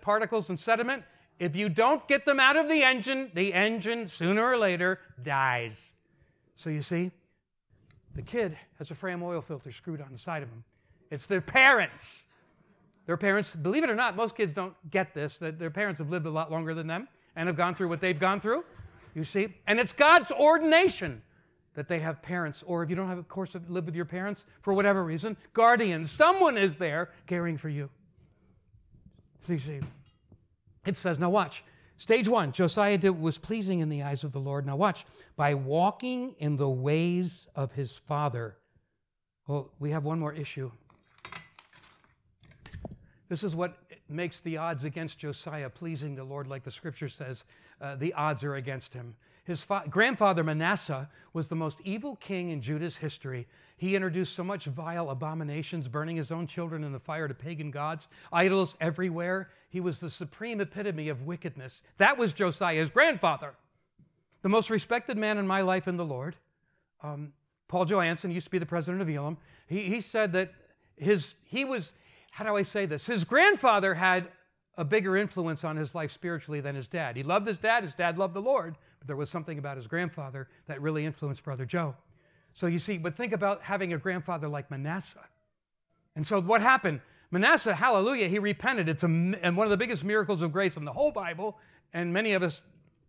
particles 0.00 0.48
and 0.48 0.58
sediment. 0.58 1.02
If 1.40 1.56
you 1.56 1.68
don't 1.68 2.06
get 2.06 2.24
them 2.24 2.38
out 2.38 2.56
of 2.56 2.68
the 2.68 2.84
engine, 2.84 3.30
the 3.34 3.52
engine 3.52 4.06
sooner 4.06 4.44
or 4.44 4.56
later 4.56 5.00
dies. 5.22 5.92
So 6.54 6.70
you 6.70 6.82
see, 6.82 7.10
the 8.14 8.22
kid 8.22 8.56
has 8.78 8.90
a 8.90 8.94
Fram 8.94 9.22
oil 9.22 9.40
filter 9.40 9.72
screwed 9.72 10.00
on 10.00 10.12
the 10.12 10.18
side 10.18 10.42
of 10.42 10.48
him. 10.48 10.62
It's 11.10 11.26
their 11.26 11.40
parents. 11.40 12.26
Their 13.06 13.16
parents, 13.16 13.56
believe 13.56 13.82
it 13.82 13.90
or 13.90 13.96
not, 13.96 14.14
most 14.14 14.36
kids 14.36 14.52
don't 14.52 14.74
get 14.90 15.14
this, 15.14 15.38
that 15.38 15.58
their 15.58 15.70
parents 15.70 15.98
have 15.98 16.10
lived 16.10 16.26
a 16.26 16.30
lot 16.30 16.52
longer 16.52 16.74
than 16.74 16.86
them 16.86 17.08
and 17.34 17.48
have 17.48 17.56
gone 17.56 17.74
through 17.74 17.88
what 17.88 18.00
they've 18.00 18.20
gone 18.20 18.40
through. 18.40 18.64
You 19.14 19.24
see? 19.24 19.48
And 19.66 19.80
it's 19.80 19.92
God's 19.92 20.30
ordination 20.30 21.22
that 21.74 21.88
they 21.88 22.00
have 22.00 22.20
parents, 22.20 22.64
or 22.66 22.82
if 22.82 22.90
you 22.90 22.96
don't 22.96 23.08
have 23.08 23.18
a 23.18 23.22
course 23.22 23.54
of 23.54 23.70
live 23.70 23.86
with 23.86 23.94
your 23.94 24.04
parents 24.04 24.44
for 24.62 24.74
whatever 24.74 25.04
reason, 25.04 25.36
guardians. 25.52 26.10
Someone 26.10 26.58
is 26.58 26.76
there 26.76 27.10
caring 27.26 27.56
for 27.56 27.68
you. 27.68 27.88
You 29.48 29.58
see, 29.58 29.80
it 30.84 30.96
says, 30.96 31.18
now 31.18 31.30
watch. 31.30 31.64
Stage 31.96 32.28
one, 32.28 32.50
Josiah 32.50 32.98
did, 32.98 33.10
was 33.10 33.38
pleasing 33.38 33.80
in 33.80 33.88
the 33.88 34.02
eyes 34.02 34.24
of 34.24 34.32
the 34.32 34.40
Lord. 34.40 34.66
Now 34.66 34.76
watch, 34.76 35.04
by 35.36 35.54
walking 35.54 36.34
in 36.38 36.56
the 36.56 36.68
ways 36.68 37.46
of 37.54 37.72
his 37.72 37.98
father. 37.98 38.56
Well, 39.46 39.70
we 39.78 39.90
have 39.90 40.04
one 40.04 40.18
more 40.18 40.32
issue. 40.32 40.70
This 43.28 43.44
is 43.44 43.54
what 43.54 43.76
makes 44.08 44.40
the 44.40 44.56
odds 44.56 44.84
against 44.84 45.18
Josiah 45.18 45.70
pleasing 45.70 46.14
the 46.14 46.24
Lord, 46.24 46.48
like 46.48 46.64
the 46.64 46.70
scripture 46.70 47.08
says, 47.08 47.44
uh, 47.80 47.94
the 47.96 48.12
odds 48.14 48.44
are 48.44 48.56
against 48.56 48.92
him. 48.92 49.14
His 49.50 49.64
fa- 49.64 49.82
grandfather 49.90 50.44
Manasseh 50.44 51.10
was 51.32 51.48
the 51.48 51.56
most 51.56 51.80
evil 51.84 52.14
king 52.14 52.50
in 52.50 52.60
Judah's 52.60 52.96
history. 52.96 53.48
He 53.76 53.96
introduced 53.96 54.36
so 54.36 54.44
much 54.44 54.66
vile 54.66 55.10
abominations, 55.10 55.88
burning 55.88 56.14
his 56.14 56.30
own 56.30 56.46
children 56.46 56.84
in 56.84 56.92
the 56.92 57.00
fire 57.00 57.26
to 57.26 57.34
pagan 57.34 57.72
gods, 57.72 58.06
idols 58.32 58.76
everywhere. 58.80 59.50
He 59.68 59.80
was 59.80 59.98
the 59.98 60.08
supreme 60.08 60.60
epitome 60.60 61.08
of 61.08 61.26
wickedness. 61.26 61.82
That 61.98 62.16
was 62.16 62.32
Josiah's 62.32 62.90
grandfather. 62.90 63.54
The 64.42 64.48
most 64.48 64.70
respected 64.70 65.18
man 65.18 65.36
in 65.36 65.48
my 65.48 65.62
life 65.62 65.88
in 65.88 65.96
the 65.96 66.04
Lord, 66.04 66.36
um, 67.02 67.32
Paul 67.66 67.86
Johansson, 67.86 68.30
used 68.30 68.46
to 68.46 68.52
be 68.52 68.58
the 68.58 68.66
president 68.66 69.02
of 69.02 69.08
Elim. 69.08 69.36
He, 69.66 69.82
he 69.82 70.00
said 70.00 70.32
that 70.34 70.52
his, 70.94 71.34
he 71.42 71.64
was, 71.64 71.92
how 72.30 72.44
do 72.44 72.54
I 72.54 72.62
say 72.62 72.86
this? 72.86 73.04
His 73.04 73.24
grandfather 73.24 73.94
had 73.94 74.28
a 74.76 74.84
bigger 74.84 75.16
influence 75.16 75.64
on 75.64 75.76
his 75.76 75.92
life 75.92 76.12
spiritually 76.12 76.60
than 76.60 76.76
his 76.76 76.86
dad. 76.86 77.16
He 77.16 77.24
loved 77.24 77.48
his 77.48 77.58
dad, 77.58 77.82
his 77.82 77.94
dad 77.94 78.16
loved 78.16 78.34
the 78.34 78.40
Lord, 78.40 78.76
but 79.00 79.08
there 79.08 79.16
was 79.16 79.30
something 79.30 79.58
about 79.58 79.76
his 79.76 79.86
grandfather 79.86 80.48
that 80.66 80.80
really 80.80 81.04
influenced 81.04 81.42
Brother 81.42 81.64
Joe. 81.64 81.96
So 82.54 82.66
you 82.66 82.78
see, 82.78 82.98
but 82.98 83.16
think 83.16 83.32
about 83.32 83.62
having 83.62 83.92
a 83.92 83.98
grandfather 83.98 84.48
like 84.48 84.70
Manasseh. 84.70 85.26
And 86.14 86.26
so 86.26 86.40
what 86.40 86.60
happened? 86.60 87.00
Manasseh, 87.30 87.74
hallelujah, 87.74 88.28
he 88.28 88.38
repented. 88.38 88.88
It's 88.88 89.02
a, 89.02 89.06
and 89.06 89.56
one 89.56 89.66
of 89.66 89.70
the 89.70 89.76
biggest 89.76 90.04
miracles 90.04 90.42
of 90.42 90.52
grace 90.52 90.76
in 90.76 90.84
the 90.84 90.92
whole 90.92 91.12
Bible, 91.12 91.56
and 91.92 92.12
many 92.12 92.32
of 92.32 92.42
us 92.42 92.60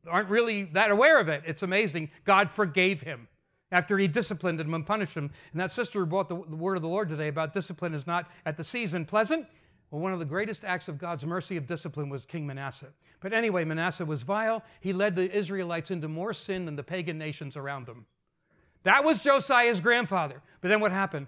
aren't 0.07 0.29
really 0.29 0.63
that 0.73 0.91
aware 0.91 1.19
of 1.19 1.27
it. 1.27 1.43
It's 1.45 1.63
amazing. 1.63 2.09
God 2.23 2.51
forgave 2.51 3.01
him 3.01 3.27
after 3.71 3.97
he 3.97 4.07
disciplined 4.07 4.59
him 4.59 4.73
and 4.73 4.85
punished 4.85 5.15
him. 5.15 5.31
And 5.51 5.61
that 5.61 5.71
sister 5.71 5.99
who 5.99 6.05
brought 6.05 6.29
the, 6.29 6.35
the 6.35 6.55
word 6.55 6.75
of 6.75 6.81
the 6.81 6.89
Lord 6.89 7.09
today 7.09 7.27
about 7.27 7.53
discipline 7.53 7.93
is 7.93 8.05
not 8.05 8.29
at 8.45 8.57
the 8.57 8.63
season 8.63 9.05
pleasant. 9.05 9.47
Well, 9.91 10.01
one 10.01 10.13
of 10.13 10.19
the 10.19 10.25
greatest 10.25 10.63
acts 10.63 10.87
of 10.87 10.97
God's 10.97 11.25
mercy 11.25 11.57
of 11.57 11.67
discipline 11.67 12.09
was 12.09 12.25
King 12.25 12.47
Manasseh. 12.47 12.93
But 13.19 13.33
anyway, 13.33 13.65
Manasseh 13.65 14.05
was 14.05 14.23
vile. 14.23 14.63
He 14.79 14.93
led 14.93 15.15
the 15.15 15.29
Israelites 15.29 15.91
into 15.91 16.07
more 16.07 16.33
sin 16.33 16.65
than 16.65 16.77
the 16.77 16.83
pagan 16.83 17.17
nations 17.17 17.57
around 17.57 17.85
them. 17.85 18.05
That 18.83 19.03
was 19.03 19.21
Josiah's 19.21 19.81
grandfather. 19.81 20.41
But 20.61 20.69
then 20.69 20.79
what 20.79 20.91
happened? 20.91 21.27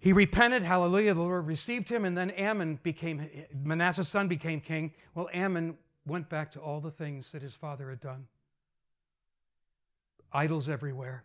He 0.00 0.12
repented, 0.12 0.62
hallelujah, 0.62 1.14
the 1.14 1.20
Lord 1.20 1.46
received 1.46 1.88
him, 1.88 2.04
and 2.04 2.16
then 2.16 2.32
Amon 2.38 2.78
became, 2.82 3.28
Manasseh's 3.64 4.08
son 4.08 4.28
became 4.28 4.60
king. 4.60 4.92
Well, 5.14 5.28
Amon 5.34 5.76
went 6.06 6.28
back 6.28 6.52
to 6.52 6.60
all 6.60 6.80
the 6.80 6.90
things 6.90 7.32
that 7.32 7.42
his 7.42 7.54
father 7.54 7.88
had 7.88 8.00
done. 8.00 8.26
Idols 10.32 10.68
everywhere. 10.68 11.24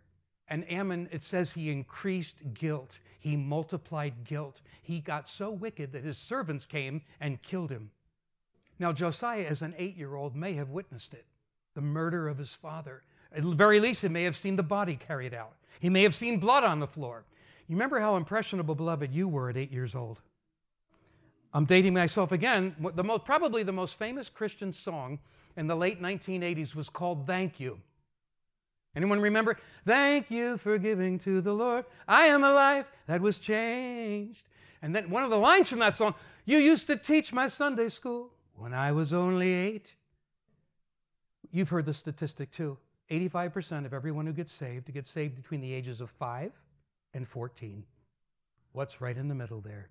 And 0.53 0.67
Amon, 0.71 1.09
it 1.11 1.23
says 1.23 1.51
he 1.51 1.71
increased 1.71 2.37
guilt. 2.53 2.99
He 3.19 3.35
multiplied 3.35 4.23
guilt. 4.23 4.61
He 4.83 4.99
got 4.99 5.27
so 5.27 5.49
wicked 5.49 5.93
that 5.93 6.03
his 6.03 6.19
servants 6.19 6.67
came 6.67 7.01
and 7.19 7.41
killed 7.41 7.71
him. 7.71 7.89
Now, 8.77 8.91
Josiah, 8.91 9.47
as 9.49 9.63
an 9.63 9.73
eight 9.79 9.97
year 9.97 10.13
old, 10.13 10.35
may 10.35 10.53
have 10.53 10.69
witnessed 10.69 11.15
it 11.15 11.25
the 11.73 11.81
murder 11.81 12.27
of 12.27 12.37
his 12.37 12.53
father. 12.53 13.01
At 13.35 13.41
the 13.41 13.55
very 13.55 13.79
least, 13.79 14.03
he 14.03 14.09
may 14.09 14.25
have 14.25 14.35
seen 14.35 14.55
the 14.55 14.61
body 14.61 14.95
carried 14.95 15.33
out. 15.33 15.53
He 15.79 15.89
may 15.89 16.03
have 16.03 16.13
seen 16.13 16.37
blood 16.39 16.63
on 16.63 16.79
the 16.79 16.85
floor. 16.85 17.23
You 17.67 17.75
remember 17.75 17.99
how 17.99 18.15
impressionable, 18.15 18.75
beloved, 18.75 19.11
you 19.11 19.27
were 19.27 19.49
at 19.49 19.57
eight 19.57 19.71
years 19.71 19.95
old? 19.95 20.21
I'm 21.51 21.65
dating 21.65 21.95
myself 21.95 22.31
again. 22.31 22.75
The 22.93 23.03
most, 23.03 23.25
probably 23.25 23.63
the 23.63 23.71
most 23.71 23.97
famous 23.97 24.29
Christian 24.29 24.71
song 24.71 25.17
in 25.57 25.65
the 25.65 25.75
late 25.75 25.99
1980s 25.99 26.75
was 26.75 26.89
called 26.91 27.25
Thank 27.25 27.59
You. 27.59 27.79
Anyone 28.95 29.19
remember? 29.19 29.57
Thank 29.85 30.29
you 30.29 30.57
for 30.57 30.77
giving 30.77 31.17
to 31.19 31.41
the 31.41 31.53
Lord. 31.53 31.85
I 32.07 32.25
am 32.25 32.43
a 32.43 32.53
life 32.53 32.85
that 33.07 33.21
was 33.21 33.39
changed. 33.39 34.47
And 34.81 34.95
then 34.95 35.09
one 35.09 35.23
of 35.23 35.29
the 35.29 35.37
lines 35.37 35.69
from 35.69 35.79
that 35.79 35.95
song, 35.95 36.13
you 36.45 36.57
used 36.57 36.87
to 36.87 36.95
teach 36.95 37.33
my 37.33 37.47
Sunday 37.47 37.89
school 37.89 38.31
when 38.55 38.73
I 38.73 38.91
was 38.91 39.13
only 39.13 39.51
eight. 39.51 39.95
You've 41.51 41.69
heard 41.69 41.85
the 41.85 41.93
statistic 41.93 42.51
too. 42.51 42.77
85% 43.09 43.85
of 43.85 43.93
everyone 43.93 44.25
who 44.25 44.33
gets 44.33 44.51
saved 44.51 44.91
gets 44.93 45.09
saved 45.09 45.35
between 45.35 45.61
the 45.61 45.73
ages 45.73 46.01
of 46.01 46.09
5 46.09 46.51
and 47.13 47.27
14. 47.27 47.83
What's 48.73 49.01
right 49.01 49.17
in 49.17 49.27
the 49.27 49.35
middle 49.35 49.61
there? 49.61 49.89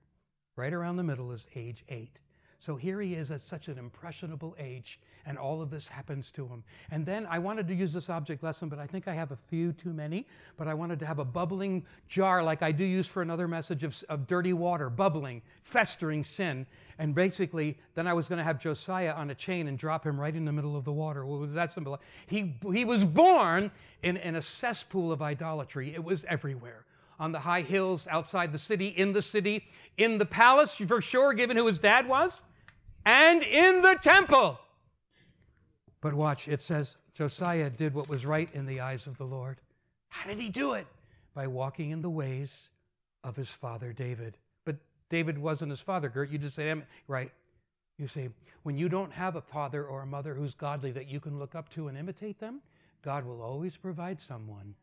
Right 0.56 0.72
around 0.72 0.96
the 0.96 1.02
middle 1.02 1.32
is 1.32 1.46
age 1.54 1.84
8. 1.88 2.20
So 2.62 2.76
here 2.76 3.00
he 3.00 3.14
is 3.14 3.32
at 3.32 3.40
such 3.40 3.66
an 3.66 3.76
impressionable 3.76 4.54
age, 4.56 5.00
and 5.26 5.36
all 5.36 5.60
of 5.60 5.68
this 5.68 5.88
happens 5.88 6.30
to 6.30 6.46
him. 6.46 6.62
And 6.92 7.04
then 7.04 7.26
I 7.28 7.40
wanted 7.40 7.66
to 7.66 7.74
use 7.74 7.92
this 7.92 8.08
object 8.08 8.44
lesson, 8.44 8.68
but 8.68 8.78
I 8.78 8.86
think 8.86 9.08
I 9.08 9.14
have 9.14 9.32
a 9.32 9.36
few 9.36 9.72
too 9.72 9.92
many. 9.92 10.28
But 10.56 10.68
I 10.68 10.74
wanted 10.74 11.00
to 11.00 11.06
have 11.06 11.18
a 11.18 11.24
bubbling 11.24 11.84
jar, 12.06 12.40
like 12.40 12.62
I 12.62 12.70
do 12.70 12.84
use 12.84 13.08
for 13.08 13.20
another 13.20 13.48
message 13.48 13.82
of, 13.82 14.00
of 14.08 14.28
dirty 14.28 14.52
water, 14.52 14.88
bubbling, 14.90 15.42
festering 15.64 16.22
sin. 16.22 16.64
And 17.00 17.16
basically, 17.16 17.76
then 17.96 18.06
I 18.06 18.12
was 18.12 18.28
going 18.28 18.38
to 18.38 18.44
have 18.44 18.60
Josiah 18.60 19.14
on 19.14 19.30
a 19.30 19.34
chain 19.34 19.66
and 19.66 19.76
drop 19.76 20.06
him 20.06 20.16
right 20.20 20.36
in 20.36 20.44
the 20.44 20.52
middle 20.52 20.76
of 20.76 20.84
the 20.84 20.92
water. 20.92 21.26
What 21.26 21.40
was 21.40 21.54
that 21.54 21.72
symbol? 21.72 22.00
He, 22.28 22.54
he 22.72 22.84
was 22.84 23.04
born 23.04 23.72
in, 24.04 24.18
in 24.18 24.36
a 24.36 24.42
cesspool 24.42 25.10
of 25.10 25.20
idolatry, 25.20 25.94
it 25.94 26.04
was 26.04 26.24
everywhere 26.28 26.86
on 27.18 27.32
the 27.32 27.40
high 27.40 27.62
hills 27.62 28.06
outside 28.08 28.52
the 28.52 28.58
city, 28.58 28.88
in 28.88 29.12
the 29.12 29.22
city, 29.22 29.64
in 29.96 30.18
the 30.18 30.24
palace, 30.24 30.76
for 30.76 31.00
sure, 31.00 31.32
given 31.34 31.56
who 31.56 31.66
his 31.66 31.78
dad 31.78 32.08
was 32.08 32.42
and 33.04 33.42
in 33.42 33.82
the 33.82 33.98
temple. 34.00 34.58
But 36.00 36.14
watch, 36.14 36.48
it 36.48 36.60
says 36.60 36.96
Josiah 37.14 37.70
did 37.70 37.94
what 37.94 38.08
was 38.08 38.26
right 38.26 38.48
in 38.52 38.66
the 38.66 38.80
eyes 38.80 39.06
of 39.06 39.16
the 39.18 39.24
Lord. 39.24 39.60
How 40.08 40.28
did 40.28 40.38
he 40.38 40.48
do 40.48 40.74
it? 40.74 40.86
By 41.34 41.46
walking 41.46 41.90
in 41.90 42.02
the 42.02 42.10
ways 42.10 42.70
of 43.24 43.36
his 43.36 43.48
father 43.48 43.92
David. 43.92 44.36
But 44.64 44.76
David 45.08 45.38
wasn't 45.38 45.70
his 45.70 45.80
father, 45.80 46.08
Gert. 46.08 46.30
You 46.30 46.38
just 46.38 46.56
say, 46.56 46.74
right. 47.06 47.30
You 47.98 48.08
see, 48.08 48.28
when 48.64 48.76
you 48.76 48.88
don't 48.88 49.12
have 49.12 49.36
a 49.36 49.40
father 49.40 49.84
or 49.84 50.02
a 50.02 50.06
mother 50.06 50.34
who's 50.34 50.54
godly 50.54 50.92
that 50.92 51.08
you 51.08 51.20
can 51.20 51.38
look 51.38 51.54
up 51.54 51.68
to 51.70 51.88
and 51.88 51.96
imitate 51.96 52.38
them, 52.38 52.60
God 53.02 53.24
will 53.24 53.42
always 53.42 53.76
provide 53.76 54.20
someone. 54.20 54.74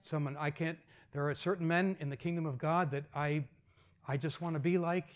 Someone 0.00 0.36
I 0.38 0.50
can't, 0.50 0.78
there 1.12 1.28
are 1.28 1.34
certain 1.34 1.66
men 1.66 1.96
in 2.00 2.08
the 2.08 2.16
kingdom 2.16 2.46
of 2.46 2.58
God 2.58 2.90
that 2.92 3.04
I, 3.14 3.44
I 4.06 4.16
just 4.16 4.40
want 4.40 4.54
to 4.54 4.60
be 4.60 4.78
like, 4.78 5.08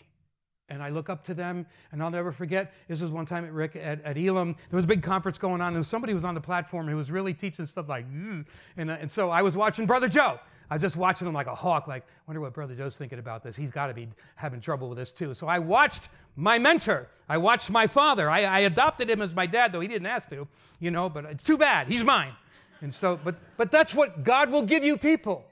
and 0.71 0.81
I 0.81 0.89
look 0.89 1.09
up 1.09 1.23
to 1.25 1.33
them, 1.33 1.65
and 1.91 2.01
I'll 2.01 2.09
never 2.09 2.31
forget. 2.31 2.73
This 2.87 3.01
was 3.01 3.11
one 3.11 3.25
time 3.25 3.45
at 3.45 3.51
Rick 3.51 3.75
at, 3.75 4.03
at 4.03 4.17
Elim. 4.17 4.55
There 4.69 4.77
was 4.77 4.85
a 4.85 4.87
big 4.87 5.03
conference 5.03 5.37
going 5.37 5.61
on, 5.61 5.75
and 5.75 5.85
somebody 5.85 6.13
was 6.13 6.25
on 6.25 6.33
the 6.33 6.41
platform 6.41 6.87
who 6.87 6.95
was 6.95 7.11
really 7.11 7.33
teaching 7.33 7.65
stuff 7.65 7.89
like, 7.89 8.11
mm. 8.11 8.45
and, 8.77 8.89
uh, 8.89 8.97
and 8.99 9.11
so 9.11 9.29
I 9.29 9.41
was 9.41 9.55
watching 9.55 9.85
Brother 9.85 10.07
Joe. 10.07 10.39
I 10.69 10.75
was 10.75 10.81
just 10.81 10.95
watching 10.95 11.27
him 11.27 11.33
like 11.33 11.47
a 11.47 11.53
hawk, 11.53 11.87
like, 11.87 12.05
wonder 12.27 12.39
what 12.39 12.53
Brother 12.53 12.73
Joe's 12.73 12.97
thinking 12.97 13.19
about 13.19 13.43
this. 13.43 13.57
He's 13.57 13.71
got 13.71 13.87
to 13.87 13.93
be 13.93 14.07
having 14.35 14.61
trouble 14.61 14.87
with 14.87 14.97
this 14.97 15.11
too. 15.11 15.33
So 15.33 15.45
I 15.45 15.59
watched 15.59 16.07
my 16.37 16.57
mentor. 16.57 17.09
I 17.27 17.37
watched 17.37 17.69
my 17.69 17.87
father. 17.87 18.29
I, 18.29 18.43
I 18.43 18.59
adopted 18.59 19.09
him 19.09 19.21
as 19.21 19.35
my 19.35 19.45
dad, 19.45 19.73
though 19.73 19.81
he 19.81 19.89
didn't 19.89 20.05
ask 20.05 20.29
to, 20.29 20.47
you 20.79 20.89
know, 20.89 21.09
but 21.09 21.25
it's 21.25 21.43
too 21.43 21.57
bad. 21.57 21.87
He's 21.87 22.05
mine. 22.05 22.31
And 22.79 22.93
so, 22.93 23.19
but, 23.21 23.35
but 23.57 23.69
that's 23.69 23.93
what 23.93 24.23
God 24.23 24.49
will 24.49 24.63
give 24.63 24.81
you 24.81 24.95
people 24.95 25.45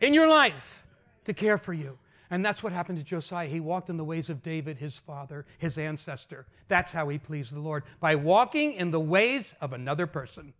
in 0.00 0.14
your 0.14 0.28
life 0.28 0.86
to 1.24 1.34
care 1.34 1.58
for 1.58 1.72
you. 1.72 1.98
And 2.30 2.44
that's 2.44 2.62
what 2.62 2.72
happened 2.72 2.98
to 2.98 3.04
Josiah. 3.04 3.48
He 3.48 3.58
walked 3.58 3.90
in 3.90 3.96
the 3.96 4.04
ways 4.04 4.30
of 4.30 4.42
David, 4.42 4.78
his 4.78 4.96
father, 4.96 5.46
his 5.58 5.78
ancestor. 5.78 6.46
That's 6.68 6.92
how 6.92 7.08
he 7.08 7.18
pleased 7.18 7.52
the 7.52 7.60
Lord, 7.60 7.82
by 7.98 8.14
walking 8.14 8.74
in 8.74 8.92
the 8.92 9.00
ways 9.00 9.54
of 9.60 9.72
another 9.72 10.06
person. 10.06 10.54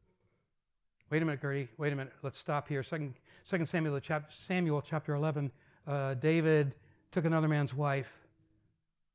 Wait 1.10 1.22
a 1.22 1.24
minute, 1.24 1.40
Gertie. 1.40 1.68
Wait 1.78 1.92
a 1.92 1.96
minute. 1.96 2.12
Let's 2.22 2.38
stop 2.38 2.68
here. 2.68 2.82
Second, 2.82 3.14
Second 3.44 3.66
Samuel, 3.66 3.98
chapter, 4.00 4.30
Samuel 4.30 4.82
chapter 4.82 5.14
11. 5.14 5.50
Uh, 5.86 6.14
David 6.14 6.74
took 7.10 7.24
another 7.24 7.48
man's 7.48 7.74
wife, 7.74 8.12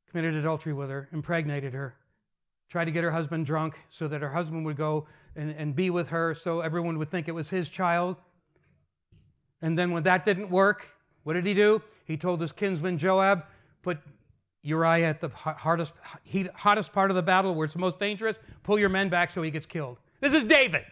committed 0.09 0.35
adultery 0.35 0.73
with 0.73 0.89
her, 0.89 1.09
impregnated 1.11 1.73
her, 1.73 1.95
tried 2.69 2.85
to 2.85 2.91
get 2.91 3.03
her 3.03 3.11
husband 3.11 3.45
drunk 3.45 3.79
so 3.89 4.07
that 4.07 4.21
her 4.21 4.29
husband 4.29 4.65
would 4.65 4.75
go 4.77 5.07
and, 5.35 5.51
and 5.51 5.75
be 5.75 5.89
with 5.89 6.09
her 6.09 6.33
so 6.35 6.61
everyone 6.61 6.97
would 6.97 7.09
think 7.09 7.27
it 7.27 7.33
was 7.33 7.49
his 7.49 7.69
child. 7.69 8.17
And 9.61 9.77
then 9.77 9.91
when 9.91 10.03
that 10.03 10.25
didn't 10.25 10.49
work, 10.49 10.87
what 11.25 11.33
did 11.33 11.45
he 11.47 11.55
do? 11.55 11.81
He 12.05 12.17
told 12.17 12.39
his 12.39 12.51
kinsman 12.51 12.99
Joab, 12.99 13.45
put 13.81 13.97
Uriah 14.61 15.07
at 15.09 15.21
the 15.21 15.29
hardest, 15.29 15.93
hottest 16.53 16.93
part 16.93 17.09
of 17.09 17.15
the 17.15 17.23
battle 17.23 17.55
where 17.55 17.65
it's 17.65 17.75
most 17.75 17.97
dangerous, 17.97 18.37
pull 18.61 18.77
your 18.77 18.89
men 18.89 19.09
back 19.09 19.31
so 19.31 19.41
he 19.41 19.49
gets 19.49 19.65
killed. 19.65 19.97
This 20.21 20.35
is 20.35 20.45
David, 20.45 20.83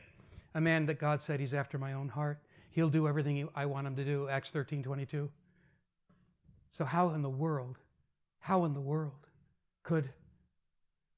a 0.56 0.60
man 0.60 0.88
that 0.88 0.98
God 0.98 1.22
said 1.22 1.40
he's 1.40 1.54
after 1.54 1.78
my 1.78 1.94
own 1.94 2.10
heart. 2.10 2.40
He'll 2.72 2.90
do 2.90 3.08
everything 3.08 3.48
I 3.56 3.68
want 3.68 3.86
him 3.86 3.96
to 3.96 4.04
do, 4.04 4.28
Acts 4.28 4.50
13 4.50 4.82
22. 4.82 5.30
So, 6.72 6.84
how 6.84 7.12
in 7.12 7.22
the 7.22 7.30
world, 7.30 7.78
how 8.40 8.66
in 8.66 8.74
the 8.74 8.82
world 8.82 9.28
could 9.84 10.10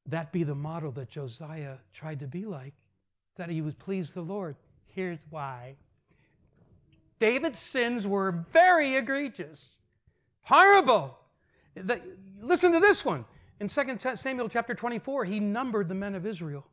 that 0.08 0.34
be 0.34 0.43
the 0.43 0.56
model 0.56 0.91
that 0.91 1.08
Josiah 1.08 1.78
tried 1.93 2.19
to 2.19 2.28
be 2.28 2.43
like? 2.43 2.73
That 3.38 3.49
he 3.49 3.62
would 3.62 3.80
please 3.80 4.12
the 4.12 4.21
Lord. 4.21 4.58
Here's 4.88 5.19
why 5.30 5.78
David's 7.19 7.60
sins 7.60 8.06
were 8.06 8.45
very 8.51 8.95
egregious, 8.95 9.78
horrible. 10.41 11.17
The, 11.75 12.01
listen 12.41 12.71
to 12.73 12.80
this 12.80 13.06
one. 13.06 13.25
In 13.60 13.67
2 13.67 13.97
Samuel 14.15 14.49
chapter 14.49 14.73
24, 14.73 15.25
he 15.25 15.39
numbered 15.39 15.88
the 15.88 15.95
men 15.95 16.15
of 16.15 16.25
Israel, 16.25 16.65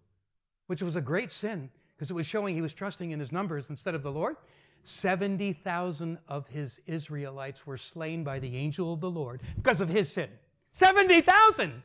which 0.66 0.82
was 0.82 0.96
a 0.96 1.00
great 1.00 1.30
sin 1.30 1.70
because 1.96 2.10
it 2.10 2.14
was 2.14 2.26
showing 2.26 2.54
he 2.54 2.62
was 2.62 2.74
trusting 2.74 3.12
in 3.12 3.20
his 3.20 3.30
numbers 3.30 3.70
instead 3.70 3.94
of 3.94 4.02
the 4.02 4.10
Lord. 4.10 4.36
70,000 4.82 6.18
of 6.28 6.48
his 6.48 6.80
Israelites 6.86 7.64
were 7.64 7.76
slain 7.76 8.24
by 8.24 8.40
the 8.40 8.56
angel 8.56 8.92
of 8.92 9.00
the 9.00 9.10
Lord 9.10 9.40
because 9.56 9.80
of 9.80 9.88
his 9.88 10.10
sin. 10.10 10.28
70,000! 10.72 11.82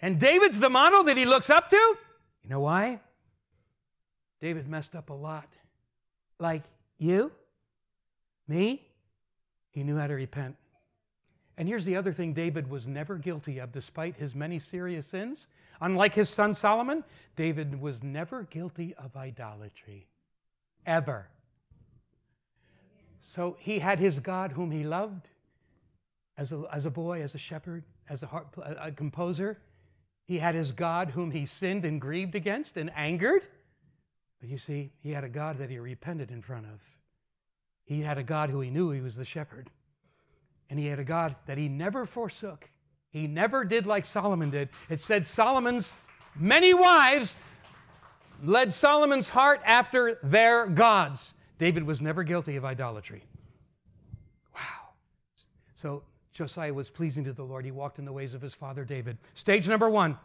And 0.00 0.20
David's 0.20 0.60
the 0.60 0.70
model 0.70 1.02
that 1.04 1.16
he 1.16 1.24
looks 1.24 1.50
up 1.50 1.70
to? 1.70 1.96
You 2.42 2.50
know 2.50 2.60
why? 2.60 3.00
David 4.40 4.68
messed 4.68 4.94
up 4.94 5.10
a 5.10 5.14
lot. 5.14 5.48
Like 6.38 6.62
you? 6.98 7.32
Me? 8.46 8.86
He 9.70 9.82
knew 9.82 9.96
how 9.96 10.06
to 10.06 10.14
repent. 10.14 10.56
And 11.56 11.68
here's 11.68 11.84
the 11.84 11.96
other 11.96 12.12
thing 12.12 12.32
David 12.32 12.68
was 12.68 12.88
never 12.88 13.16
guilty 13.16 13.58
of, 13.58 13.72
despite 13.72 14.16
his 14.16 14.34
many 14.34 14.58
serious 14.58 15.06
sins. 15.06 15.48
Unlike 15.80 16.14
his 16.14 16.28
son 16.28 16.54
Solomon, 16.54 17.04
David 17.36 17.80
was 17.80 18.02
never 18.02 18.44
guilty 18.44 18.94
of 18.94 19.16
idolatry. 19.16 20.06
Ever. 20.86 21.28
So 23.20 23.56
he 23.58 23.78
had 23.78 23.98
his 23.98 24.20
God 24.20 24.52
whom 24.52 24.70
he 24.70 24.84
loved 24.84 25.30
as 26.36 26.52
a, 26.52 26.62
as 26.72 26.86
a 26.86 26.90
boy, 26.90 27.22
as 27.22 27.34
a 27.34 27.38
shepherd, 27.38 27.84
as 28.08 28.22
a, 28.22 28.26
heart, 28.26 28.48
a 28.58 28.92
composer. 28.92 29.58
He 30.26 30.38
had 30.38 30.54
his 30.54 30.72
God 30.72 31.10
whom 31.10 31.30
he 31.30 31.46
sinned 31.46 31.84
and 31.84 32.00
grieved 32.00 32.34
against 32.34 32.76
and 32.76 32.90
angered. 32.94 33.46
But 34.44 34.50
you 34.50 34.58
see, 34.58 34.90
he 35.00 35.10
had 35.12 35.24
a 35.24 35.28
God 35.30 35.56
that 35.56 35.70
he 35.70 35.78
repented 35.78 36.30
in 36.30 36.42
front 36.42 36.66
of. 36.66 36.78
He 37.86 38.02
had 38.02 38.18
a 38.18 38.22
God 38.22 38.50
who 38.50 38.60
he 38.60 38.68
knew 38.68 38.90
he 38.90 39.00
was 39.00 39.16
the 39.16 39.24
shepherd. 39.24 39.70
And 40.68 40.78
he 40.78 40.84
had 40.84 40.98
a 40.98 41.04
God 41.04 41.34
that 41.46 41.56
he 41.56 41.66
never 41.66 42.04
forsook. 42.04 42.68
He 43.08 43.26
never 43.26 43.64
did 43.64 43.86
like 43.86 44.04
Solomon 44.04 44.50
did. 44.50 44.68
It 44.90 45.00
said 45.00 45.26
Solomon's 45.26 45.94
many 46.36 46.74
wives 46.74 47.38
led 48.42 48.70
Solomon's 48.70 49.30
heart 49.30 49.62
after 49.64 50.18
their 50.22 50.66
gods. 50.66 51.32
David 51.56 51.84
was 51.84 52.02
never 52.02 52.22
guilty 52.22 52.56
of 52.56 52.66
idolatry. 52.66 53.24
Wow. 54.54 54.90
So 55.74 56.02
Josiah 56.34 56.74
was 56.74 56.90
pleasing 56.90 57.24
to 57.24 57.32
the 57.32 57.44
Lord. 57.44 57.64
He 57.64 57.70
walked 57.70 57.98
in 57.98 58.04
the 58.04 58.12
ways 58.12 58.34
of 58.34 58.42
his 58.42 58.54
father 58.54 58.84
David. 58.84 59.16
Stage 59.32 59.66
number 59.70 59.88
one 59.88 60.18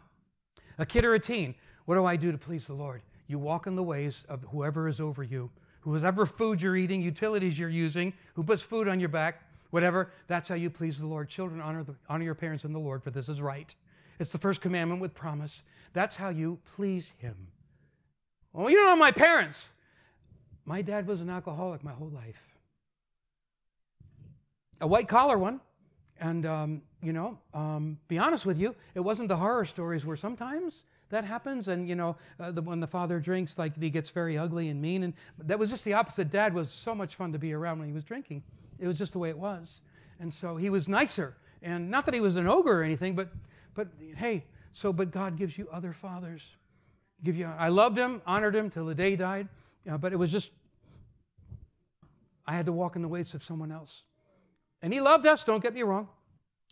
a 0.76 0.84
kid 0.84 1.06
or 1.06 1.14
a 1.14 1.18
teen. 1.18 1.54
What 1.86 1.94
do 1.94 2.04
I 2.04 2.16
do 2.16 2.30
to 2.30 2.36
please 2.36 2.66
the 2.66 2.74
Lord? 2.74 3.00
You 3.30 3.38
walk 3.38 3.68
in 3.68 3.76
the 3.76 3.82
ways 3.84 4.24
of 4.28 4.44
whoever 4.50 4.88
is 4.88 5.00
over 5.00 5.22
you, 5.22 5.50
whoever 5.82 6.26
food 6.26 6.60
you're 6.60 6.76
eating, 6.76 7.00
utilities 7.00 7.56
you're 7.56 7.68
using, 7.68 8.12
who 8.34 8.42
puts 8.42 8.60
food 8.60 8.88
on 8.88 8.98
your 8.98 9.08
back, 9.08 9.44
whatever. 9.70 10.10
That's 10.26 10.48
how 10.48 10.56
you 10.56 10.68
please 10.68 10.98
the 10.98 11.06
Lord. 11.06 11.28
Children, 11.28 11.60
honor, 11.60 11.84
the, 11.84 11.94
honor 12.08 12.24
your 12.24 12.34
parents 12.34 12.64
in 12.64 12.72
the 12.72 12.80
Lord, 12.80 13.04
for 13.04 13.12
this 13.12 13.28
is 13.28 13.40
right. 13.40 13.72
It's 14.18 14.30
the 14.30 14.38
first 14.38 14.60
commandment 14.60 15.00
with 15.00 15.14
promise. 15.14 15.62
That's 15.92 16.16
how 16.16 16.30
you 16.30 16.58
please 16.74 17.14
Him. 17.18 17.36
Well, 18.52 18.68
you 18.68 18.76
don't 18.76 18.86
know 18.86 18.96
my 18.96 19.12
parents. 19.12 19.64
My 20.64 20.82
dad 20.82 21.06
was 21.06 21.20
an 21.20 21.30
alcoholic 21.30 21.84
my 21.84 21.92
whole 21.92 22.10
life, 22.10 22.42
a 24.80 24.88
white 24.88 25.06
collar 25.06 25.38
one. 25.38 25.60
And, 26.18 26.44
um, 26.46 26.82
you 27.00 27.12
know, 27.12 27.38
um, 27.54 27.96
be 28.08 28.18
honest 28.18 28.44
with 28.44 28.58
you, 28.58 28.74
it 28.96 29.00
wasn't 29.00 29.28
the 29.28 29.36
horror 29.36 29.64
stories 29.64 30.04
where 30.04 30.16
sometimes 30.16 30.84
that 31.10 31.24
happens 31.24 31.68
and 31.68 31.88
you 31.88 31.94
know 31.94 32.16
uh, 32.38 32.50
the, 32.50 32.62
when 32.62 32.80
the 32.80 32.86
father 32.86 33.20
drinks 33.20 33.58
like 33.58 33.76
he 33.78 33.90
gets 33.90 34.10
very 34.10 34.38
ugly 34.38 34.68
and 34.68 34.80
mean 34.80 35.02
and 35.02 35.14
that 35.38 35.58
was 35.58 35.70
just 35.70 35.84
the 35.84 35.92
opposite. 35.92 36.30
Dad 36.30 36.54
was 36.54 36.72
so 36.72 36.94
much 36.94 37.16
fun 37.16 37.32
to 37.32 37.38
be 37.38 37.52
around 37.52 37.78
when 37.78 37.88
he 37.88 37.94
was 37.94 38.04
drinking. 38.04 38.42
It 38.78 38.86
was 38.86 38.96
just 38.96 39.12
the 39.12 39.18
way 39.18 39.28
it 39.28 39.38
was. 39.38 39.82
And 40.18 40.32
so 40.32 40.56
he 40.56 40.70
was 40.70 40.88
nicer 40.88 41.36
and 41.62 41.90
not 41.90 42.06
that 42.06 42.14
he 42.14 42.20
was 42.20 42.36
an 42.36 42.46
ogre 42.46 42.80
or 42.80 42.82
anything 42.82 43.14
but 43.14 43.28
but 43.74 43.88
hey 44.16 44.44
so 44.72 44.92
but 44.92 45.10
god 45.10 45.36
gives 45.36 45.58
you 45.58 45.68
other 45.70 45.92
fathers. 45.92 46.56
Give 47.22 47.36
you 47.36 47.46
i 47.46 47.68
loved 47.68 47.98
him 47.98 48.22
honored 48.26 48.56
him 48.56 48.70
till 48.70 48.86
the 48.86 48.94
day 48.94 49.10
he 49.10 49.16
died 49.16 49.48
uh, 49.90 49.98
but 49.98 50.12
it 50.12 50.16
was 50.16 50.32
just 50.32 50.52
i 52.46 52.54
had 52.54 52.66
to 52.66 52.72
walk 52.72 52.96
in 52.96 53.02
the 53.02 53.08
ways 53.08 53.34
of 53.34 53.44
someone 53.44 53.72
else. 53.72 54.04
And 54.82 54.92
he 54.92 55.00
loved 55.00 55.26
us 55.26 55.44
don't 55.44 55.62
get 55.62 55.74
me 55.74 55.82
wrong. 55.82 56.08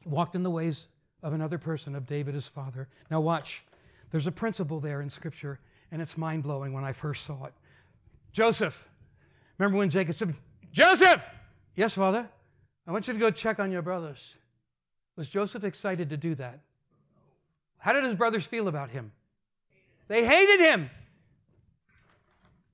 Walked 0.06 0.36
in 0.36 0.42
the 0.42 0.50
ways 0.50 0.88
of 1.22 1.32
another 1.32 1.58
person 1.58 1.96
of 1.96 2.06
david 2.06 2.34
his 2.34 2.46
father. 2.46 2.88
Now 3.10 3.20
watch 3.20 3.64
there's 4.10 4.26
a 4.26 4.32
principle 4.32 4.80
there 4.80 5.00
in 5.00 5.10
Scripture, 5.10 5.60
and 5.90 6.00
it's 6.00 6.16
mind 6.16 6.42
blowing 6.42 6.72
when 6.72 6.84
I 6.84 6.92
first 6.92 7.24
saw 7.24 7.44
it. 7.44 7.52
Joseph, 8.32 8.88
remember 9.58 9.78
when 9.78 9.90
Jacob 9.90 10.14
said, 10.14 10.34
Joseph! 10.72 11.20
Yes, 11.74 11.94
Father? 11.94 12.28
I 12.86 12.92
want 12.92 13.06
you 13.06 13.14
to 13.14 13.20
go 13.20 13.30
check 13.30 13.60
on 13.60 13.70
your 13.70 13.82
brothers. 13.82 14.34
Was 15.16 15.28
Joseph 15.28 15.64
excited 15.64 16.08
to 16.10 16.16
do 16.16 16.34
that? 16.36 16.60
How 17.78 17.92
did 17.92 18.04
his 18.04 18.14
brothers 18.14 18.46
feel 18.46 18.68
about 18.68 18.90
him? 18.90 19.12
They 20.08 20.24
hated 20.24 20.60
him. 20.60 20.90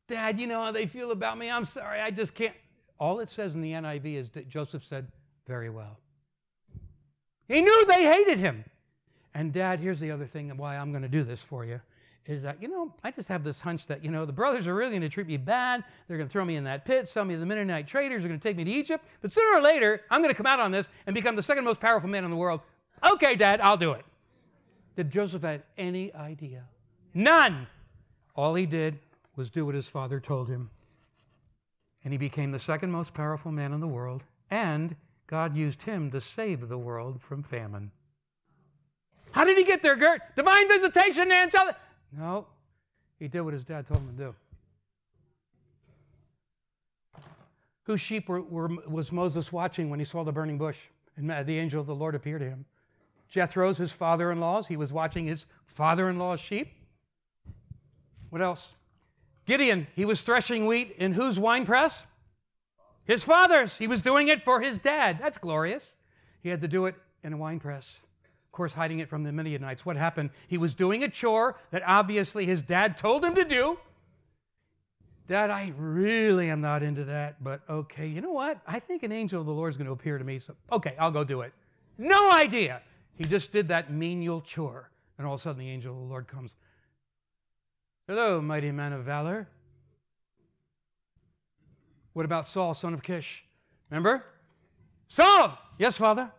Dad, 0.06 0.38
you 0.38 0.46
know 0.46 0.62
how 0.62 0.72
they 0.72 0.86
feel 0.86 1.10
about 1.10 1.38
me. 1.38 1.50
I'm 1.50 1.64
sorry, 1.64 2.00
I 2.00 2.10
just 2.10 2.34
can't. 2.34 2.54
All 2.98 3.20
it 3.20 3.28
says 3.28 3.54
in 3.54 3.60
the 3.60 3.72
NIV 3.72 4.14
is 4.14 4.30
that 4.30 4.48
Joseph 4.48 4.84
said, 4.84 5.08
Very 5.46 5.70
well. 5.70 5.98
He 7.48 7.60
knew 7.60 7.86
they 7.86 8.04
hated 8.04 8.38
him. 8.38 8.64
And 9.34 9.52
dad, 9.52 9.80
here's 9.80 10.00
the 10.00 10.10
other 10.10 10.26
thing 10.26 10.56
why 10.56 10.76
I'm 10.76 10.90
going 10.90 11.02
to 11.02 11.08
do 11.08 11.24
this 11.24 11.42
for 11.42 11.64
you 11.64 11.80
is 12.26 12.42
that, 12.42 12.62
you 12.62 12.68
know, 12.68 12.92
I 13.02 13.10
just 13.10 13.28
have 13.28 13.44
this 13.44 13.60
hunch 13.60 13.86
that, 13.88 14.02
you 14.02 14.10
know, 14.10 14.24
the 14.24 14.32
brothers 14.32 14.66
are 14.66 14.74
really 14.74 14.92
going 14.92 15.02
to 15.02 15.08
treat 15.08 15.26
me 15.26 15.36
bad. 15.36 15.84
They're 16.08 16.16
going 16.16 16.28
to 16.28 16.32
throw 16.32 16.44
me 16.44 16.56
in 16.56 16.64
that 16.64 16.84
pit. 16.84 17.06
Some 17.06 17.28
of 17.30 17.38
the 17.38 17.44
Midianite 17.44 17.86
traders 17.86 18.24
are 18.24 18.28
going 18.28 18.40
to 18.40 18.48
take 18.48 18.56
me 18.56 18.64
to 18.64 18.70
Egypt. 18.70 19.04
But 19.20 19.32
sooner 19.32 19.58
or 19.58 19.62
later, 19.62 20.00
I'm 20.10 20.22
going 20.22 20.32
to 20.32 20.36
come 20.36 20.46
out 20.46 20.58
on 20.58 20.72
this 20.72 20.88
and 21.06 21.14
become 21.14 21.36
the 21.36 21.42
second 21.42 21.64
most 21.64 21.80
powerful 21.80 22.08
man 22.08 22.24
in 22.24 22.30
the 22.30 22.36
world. 22.36 22.60
Okay, 23.12 23.34
Dad, 23.34 23.60
I'll 23.60 23.76
do 23.76 23.92
it. 23.92 24.04
Did 24.96 25.10
Joseph 25.10 25.42
have 25.42 25.62
any 25.76 26.14
idea? 26.14 26.64
None. 27.12 27.66
All 28.34 28.54
he 28.54 28.64
did 28.64 28.98
was 29.36 29.50
do 29.50 29.66
what 29.66 29.74
his 29.74 29.88
father 29.88 30.18
told 30.20 30.48
him. 30.48 30.70
And 32.04 32.12
he 32.12 32.18
became 32.18 32.52
the 32.52 32.58
second 32.58 32.90
most 32.90 33.12
powerful 33.12 33.50
man 33.52 33.72
in 33.72 33.80
the 33.80 33.88
world. 33.88 34.22
And 34.50 34.96
God 35.26 35.56
used 35.56 35.82
him 35.82 36.10
to 36.12 36.20
save 36.20 36.68
the 36.68 36.78
world 36.78 37.20
from 37.20 37.42
famine. 37.42 37.90
How 39.34 39.42
did 39.42 39.58
he 39.58 39.64
get 39.64 39.82
there, 39.82 39.96
Gert? 39.96 40.22
Divine 40.36 40.68
visitation, 40.68 41.32
angelic. 41.32 41.74
No, 42.16 42.46
he 43.18 43.26
did 43.26 43.40
what 43.40 43.52
his 43.52 43.64
dad 43.64 43.84
told 43.84 43.98
him 43.98 44.16
to 44.16 44.24
do. 44.26 44.34
Whose 47.82 48.00
sheep 48.00 48.28
were, 48.28 48.42
were, 48.42 48.68
was 48.88 49.10
Moses 49.10 49.52
watching 49.52 49.90
when 49.90 49.98
he 49.98 50.04
saw 50.04 50.22
the 50.22 50.30
burning 50.30 50.56
bush 50.56 50.86
and 51.16 51.28
the 51.28 51.58
angel 51.58 51.80
of 51.80 51.88
the 51.88 51.94
Lord 51.96 52.14
appeared 52.14 52.42
to 52.42 52.46
him? 52.46 52.64
Jethro's, 53.28 53.76
his 53.76 53.90
father 53.90 54.30
in 54.30 54.38
law's. 54.38 54.68
He 54.68 54.76
was 54.76 54.92
watching 54.92 55.26
his 55.26 55.46
father 55.66 56.08
in 56.08 56.16
law's 56.16 56.38
sheep. 56.38 56.72
What 58.30 58.40
else? 58.40 58.72
Gideon, 59.46 59.88
he 59.96 60.04
was 60.04 60.22
threshing 60.22 60.64
wheat 60.66 60.94
in 60.96 61.12
whose 61.12 61.40
wine 61.40 61.66
press? 61.66 62.06
His 63.04 63.24
father's. 63.24 63.78
He 63.78 63.88
was 63.88 64.00
doing 64.00 64.28
it 64.28 64.44
for 64.44 64.60
his 64.60 64.78
dad. 64.78 65.18
That's 65.20 65.38
glorious. 65.38 65.96
He 66.40 66.50
had 66.50 66.60
to 66.60 66.68
do 66.68 66.86
it 66.86 66.94
in 67.24 67.32
a 67.32 67.36
wine 67.36 67.58
press 67.58 68.00
course, 68.54 68.72
hiding 68.72 69.00
it 69.00 69.08
from 69.10 69.22
the 69.22 69.32
Midianites. 69.32 69.84
What 69.84 69.96
happened? 69.96 70.30
He 70.48 70.56
was 70.56 70.74
doing 70.74 71.02
a 71.02 71.08
chore 71.08 71.56
that 71.70 71.82
obviously 71.86 72.46
his 72.46 72.62
dad 72.62 72.96
told 72.96 73.24
him 73.24 73.34
to 73.34 73.44
do. 73.44 73.78
Dad, 75.26 75.50
I 75.50 75.72
really 75.76 76.50
am 76.50 76.60
not 76.60 76.82
into 76.82 77.04
that, 77.04 77.42
but 77.42 77.62
okay, 77.68 78.06
you 78.06 78.20
know 78.20 78.32
what? 78.32 78.60
I 78.66 78.78
think 78.78 79.02
an 79.02 79.12
angel 79.12 79.40
of 79.40 79.46
the 79.46 79.52
Lord 79.52 79.70
is 79.70 79.76
going 79.76 79.86
to 79.86 79.92
appear 79.92 80.18
to 80.18 80.24
me, 80.24 80.38
so 80.38 80.54
okay, 80.70 80.94
I'll 80.98 81.10
go 81.10 81.24
do 81.24 81.42
it. 81.42 81.52
No 81.98 82.30
idea. 82.30 82.82
He 83.16 83.24
just 83.24 83.52
did 83.52 83.68
that 83.68 83.92
menial 83.92 84.40
chore, 84.40 84.90
and 85.18 85.26
all 85.26 85.34
of 85.34 85.40
a 85.40 85.42
sudden 85.42 85.58
the 85.58 85.70
angel 85.70 85.94
of 85.94 86.00
the 86.00 86.06
Lord 86.06 86.26
comes. 86.26 86.54
Hello, 88.06 88.40
mighty 88.40 88.70
man 88.70 88.92
of 88.92 89.04
valor. 89.04 89.48
What 92.12 92.26
about 92.26 92.46
Saul, 92.46 92.74
son 92.74 92.92
of 92.92 93.02
Kish? 93.02 93.44
Remember? 93.90 94.24
Saul! 95.08 95.58
Yes, 95.78 95.96
father. 95.96 96.30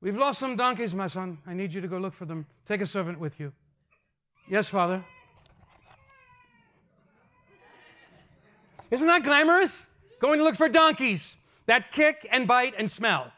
We've 0.00 0.16
lost 0.16 0.38
some 0.38 0.56
donkeys, 0.56 0.94
my 0.94 1.08
son. 1.08 1.38
I 1.46 1.54
need 1.54 1.72
you 1.72 1.80
to 1.80 1.88
go 1.88 1.98
look 1.98 2.14
for 2.14 2.24
them. 2.24 2.46
Take 2.66 2.80
a 2.80 2.86
servant 2.86 3.18
with 3.18 3.40
you. 3.40 3.52
Yes, 4.48 4.68
father. 4.68 5.04
Isn't 8.90 9.06
that 9.08 9.24
glamorous? 9.24 9.86
Going 10.20 10.38
to 10.38 10.44
look 10.44 10.56
for 10.56 10.68
donkeys 10.68 11.36
that 11.66 11.92
kick 11.92 12.26
and 12.30 12.46
bite 12.46 12.74
and 12.78 12.90
smell. 12.90 13.32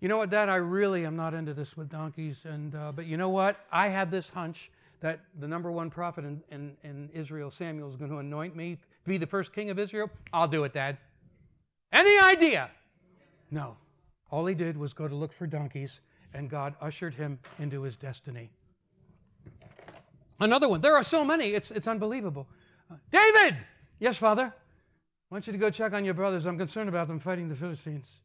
You 0.00 0.08
know 0.08 0.16
what, 0.16 0.30
Dad? 0.30 0.48
I 0.48 0.56
really 0.56 1.04
am 1.04 1.16
not 1.16 1.34
into 1.34 1.52
this 1.54 1.76
with 1.76 1.90
donkeys, 1.90 2.44
and 2.44 2.74
uh, 2.74 2.92
but 2.92 3.06
you 3.06 3.16
know 3.16 3.30
what? 3.30 3.66
I 3.72 3.88
have 3.88 4.10
this 4.12 4.30
hunch 4.30 4.70
that 5.00 5.20
the 5.40 5.48
number 5.48 5.72
one 5.72 5.90
prophet 5.90 6.24
in, 6.24 6.40
in, 6.50 6.76
in 6.84 7.10
Israel, 7.12 7.50
Samuel, 7.50 7.88
is 7.88 7.96
going 7.96 8.10
to 8.10 8.18
anoint 8.18 8.54
me 8.56 8.76
to 8.76 9.08
be 9.08 9.16
the 9.16 9.26
first 9.26 9.52
king 9.52 9.70
of 9.70 9.78
Israel. 9.78 10.08
I'll 10.32 10.48
do 10.48 10.64
it, 10.64 10.72
Dad. 10.72 10.98
Any 11.92 12.18
idea? 12.18 12.70
No. 13.50 13.76
All 14.30 14.46
he 14.46 14.54
did 14.54 14.76
was 14.76 14.92
go 14.92 15.08
to 15.08 15.14
look 15.14 15.32
for 15.32 15.46
donkeys, 15.46 16.00
and 16.34 16.50
God 16.50 16.74
ushered 16.80 17.14
him 17.14 17.38
into 17.58 17.82
his 17.82 17.96
destiny. 17.96 18.50
Another 20.40 20.68
one. 20.68 20.80
There 20.80 20.94
are 20.94 21.02
so 21.02 21.24
many, 21.24 21.48
it's, 21.48 21.70
it's 21.70 21.88
unbelievable. 21.88 22.46
Uh, 22.90 22.96
David! 23.10 23.56
Yes, 23.98 24.18
Father. 24.18 24.52
I 25.30 25.34
want 25.34 25.46
you 25.46 25.52
to 25.52 25.58
go 25.58 25.70
check 25.70 25.92
on 25.92 26.04
your 26.04 26.14
brothers. 26.14 26.46
I'm 26.46 26.58
concerned 26.58 26.88
about 26.88 27.08
them 27.08 27.18
fighting 27.18 27.48
the 27.48 27.54
Philistines. 27.54 28.20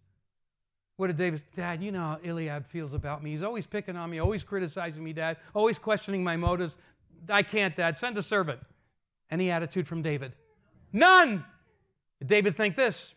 What 0.98 1.08
did 1.08 1.18
David? 1.18 1.42
Dad, 1.56 1.82
you 1.82 1.92
know 1.92 2.00
how 2.00 2.20
Eliab 2.24 2.66
feels 2.68 2.94
about 2.94 3.24
me. 3.24 3.32
He's 3.32 3.42
always 3.42 3.66
picking 3.66 3.98
on 3.98 4.10
me, 4.10 4.20
always 4.20 4.44
criticizing 4.44 5.04
me, 5.04 5.12
Dad, 5.12 5.38
always 5.56 5.80
questioning 5.80 6.24
my 6.24 6.38
motives. 6.38 6.78
I 7.28 7.42
can't, 7.42 7.76
Dad. 7.76 7.98
Send 7.98 8.18
a 8.18 8.22
servant. 8.22 8.60
Any 9.32 9.50
attitude 9.50 9.88
from 9.88 10.02
David? 10.02 10.34
None. 10.92 11.44
David 12.24 12.56
think 12.56 12.76
this? 12.76 13.14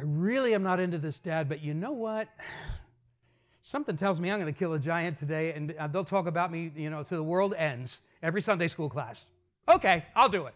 I 0.00 0.02
really 0.04 0.54
am 0.54 0.62
not 0.62 0.80
into 0.80 0.96
this, 0.96 1.18
Dad, 1.18 1.46
but 1.46 1.60
you 1.60 1.74
know 1.74 1.92
what? 1.92 2.26
Something 3.62 3.96
tells 3.96 4.18
me 4.18 4.30
I'm 4.30 4.40
going 4.40 4.50
to 4.50 4.58
kill 4.58 4.72
a 4.72 4.78
giant 4.78 5.18
today, 5.18 5.52
and 5.52 5.74
uh, 5.78 5.88
they'll 5.88 6.04
talk 6.04 6.26
about 6.26 6.50
me, 6.50 6.72
you 6.74 6.88
know, 6.88 7.02
till 7.02 7.18
the 7.18 7.22
world 7.22 7.52
ends 7.52 8.00
every 8.22 8.40
Sunday 8.40 8.68
school 8.68 8.88
class. 8.88 9.26
Okay, 9.68 10.06
I'll 10.16 10.30
do 10.30 10.46
it. 10.46 10.54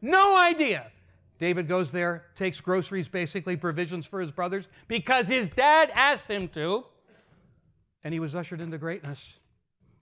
No 0.00 0.40
idea. 0.40 0.86
David 1.38 1.68
goes 1.68 1.90
there, 1.90 2.24
takes 2.34 2.62
groceries, 2.62 3.08
basically 3.08 3.56
provisions 3.56 4.06
for 4.06 4.22
his 4.22 4.32
brothers, 4.32 4.68
because 4.88 5.28
his 5.28 5.50
dad 5.50 5.90
asked 5.92 6.30
him 6.30 6.48
to, 6.48 6.86
and 8.04 8.14
he 8.14 8.20
was 8.20 8.34
ushered 8.34 8.62
into 8.62 8.78
greatness. 8.78 9.38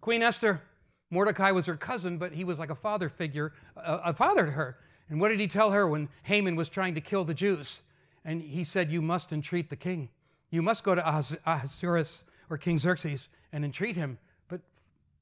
Queen 0.01 0.23
Esther, 0.23 0.63
Mordecai 1.11 1.51
was 1.51 1.67
her 1.67 1.77
cousin, 1.77 2.19
but 2.19 2.31
he 2.31 2.45
was 2.45 2.61
like 2.61 2.71
a 2.71 2.77
father 2.77 3.09
figure, 3.09 3.53
a, 3.77 3.95
a 4.05 4.15
father 4.15 4.47
to 4.47 4.53
her. 4.53 4.79
And 5.09 5.21
what 5.21 5.31
did 5.31 5.41
he 5.41 5.49
tell 5.49 5.73
her 5.73 5.89
when 5.89 6.09
Haman 6.23 6.55
was 6.55 6.69
trying 6.69 6.95
to 6.95 7.01
kill 7.01 7.25
the 7.25 7.35
Jews? 7.35 7.83
And 8.27 8.43
he 8.43 8.65
said, 8.65 8.91
You 8.91 9.01
must 9.01 9.33
entreat 9.33 9.71
the 9.71 9.77
king. 9.77 10.11
You 10.51 10.61
must 10.61 10.83
go 10.83 10.95
to 10.95 11.09
Ahasuerus 11.09 12.25
or 12.51 12.59
King 12.59 12.77
Xerxes 12.77 13.29
and 13.53 13.65
entreat 13.65 13.97
him. 13.97 14.19
But, 14.49 14.61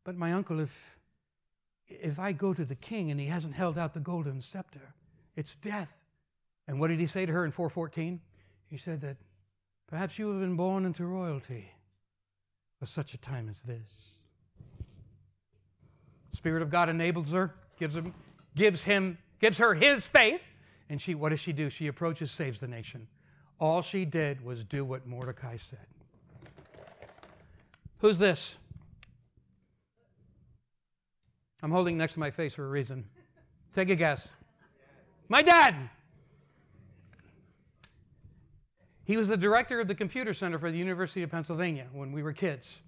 but 0.05 0.17
my 0.17 0.33
uncle, 0.33 0.59
if, 0.59 0.97
if 1.87 2.19
I 2.19 2.33
go 2.33 2.55
to 2.55 2.65
the 2.65 2.75
king 2.75 3.11
and 3.11 3.21
he 3.21 3.27
hasn't 3.27 3.55
held 3.55 3.79
out 3.79 3.93
the 3.93 4.01
golden 4.01 4.41
scepter, 4.41 4.95
it's 5.37 5.55
death. 5.55 5.93
And 6.67 6.81
what 6.81 6.89
did 6.89 6.99
he 6.99 7.07
say 7.07 7.27
to 7.27 7.33
her 7.33 7.45
in 7.45 7.53
414? 7.53 8.21
He 8.71 8.79
said 8.79 9.03
that 9.03 9.19
perhaps 9.87 10.19
you 10.19 10.31
have 10.31 10.41
been 10.41 10.57
born 10.57 10.87
into 10.87 11.05
royalty 11.05 11.71
for 12.81 12.87
such 12.87 13.13
a 13.13 13.19
time 13.19 13.51
as 13.51 13.61
this. 13.63 14.15
Spirit 16.33 16.63
of 16.63 16.71
God 16.71 16.89
enables 16.89 17.33
her, 17.33 17.55
gives 17.79 17.95
him, 17.95 18.15
gives 18.57 18.83
him, 18.85 19.19
gives 19.41 19.59
her 19.59 19.75
his 19.75 20.07
faith, 20.07 20.41
and 20.89 21.01
she, 21.01 21.15
what 21.15 21.31
does 21.31 21.41
she 21.41 21.53
do? 21.53 21.71
She 21.71 21.87
approaches, 21.87 22.31
saves 22.31 22.61
the 22.61 22.69
nation. 22.69 23.07
All 23.59 23.83
she 23.83 24.05
did 24.05 24.45
was 24.45 24.65
do 24.65 24.85
what 24.85 25.07
Mordecai 25.07 25.57
said. 25.57 25.87
Who's 27.99 28.19
this? 28.19 28.59
I'm 31.63 31.71
holding 31.71 31.97
next 31.97 32.15
to 32.15 32.21
my 32.21 32.31
face 32.31 32.55
for 32.55 32.65
a 32.65 32.69
reason. 32.69 33.07
Take 33.73 33.89
a 33.89 33.95
guess. 33.95 34.29
My 35.29 35.41
dad. 35.41 35.75
He 39.05 39.17
was 39.17 39.29
the 39.29 39.37
director 39.37 39.81
of 39.81 39.89
the 39.89 39.95
computer 39.95 40.35
center 40.35 40.59
for 40.59 40.71
the 40.71 40.79
University 40.79 41.23
of 41.23 41.31
Pennsylvania 41.31 41.87
when 41.93 42.13
we 42.13 42.23
were 42.23 42.33
kids. 42.33 42.83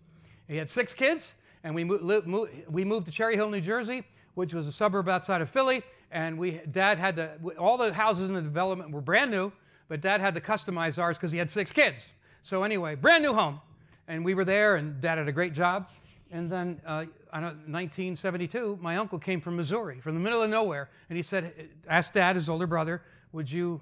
He 0.48 0.56
had 0.56 0.68
six 0.68 0.94
kids, 0.94 1.34
and 1.64 1.74
we, 1.74 1.84
moved, 1.84 2.26
we 2.68 2.84
moved 2.84 3.06
to 3.06 3.12
Cherry 3.12 3.36
Hill, 3.36 3.50
New 3.50 3.60
Jersey, 3.60 4.04
which 4.34 4.52
was 4.52 4.68
a 4.68 4.72
suburb 4.72 5.08
outside 5.08 5.40
of 5.40 5.48
Philly 5.48 5.82
and 6.10 6.38
we 6.38 6.60
dad 6.70 6.98
had 6.98 7.16
to 7.16 7.32
all 7.58 7.76
the 7.76 7.92
houses 7.92 8.28
in 8.28 8.34
the 8.34 8.42
development 8.42 8.90
were 8.90 9.00
brand 9.00 9.30
new 9.30 9.52
but 9.88 10.00
dad 10.00 10.20
had 10.20 10.34
to 10.34 10.40
customize 10.40 10.98
ours 10.98 11.16
because 11.16 11.30
he 11.32 11.38
had 11.38 11.50
six 11.50 11.72
kids. 11.72 12.06
So 12.42 12.62
anyway 12.62 12.94
brand 12.94 13.22
new 13.22 13.34
home. 13.34 13.60
And 14.08 14.24
we 14.24 14.34
were 14.34 14.44
there 14.44 14.76
and 14.76 15.00
dad 15.00 15.18
had 15.18 15.28
a 15.28 15.32
great 15.32 15.52
job. 15.52 15.88
And 16.30 16.50
then 16.50 16.80
uh, 16.86 17.04
in 17.34 17.42
1972 17.42 18.78
my 18.80 18.96
uncle 18.96 19.18
came 19.18 19.40
from 19.40 19.56
missouri 19.56 20.00
from 20.00 20.14
the 20.14 20.20
middle 20.20 20.42
of 20.42 20.50
nowhere. 20.50 20.90
And 21.08 21.16
he 21.16 21.22
said 21.22 21.52
asked 21.88 22.14
dad 22.14 22.36
his 22.36 22.48
older 22.48 22.66
brother 22.66 23.02
would 23.32 23.50
you 23.50 23.80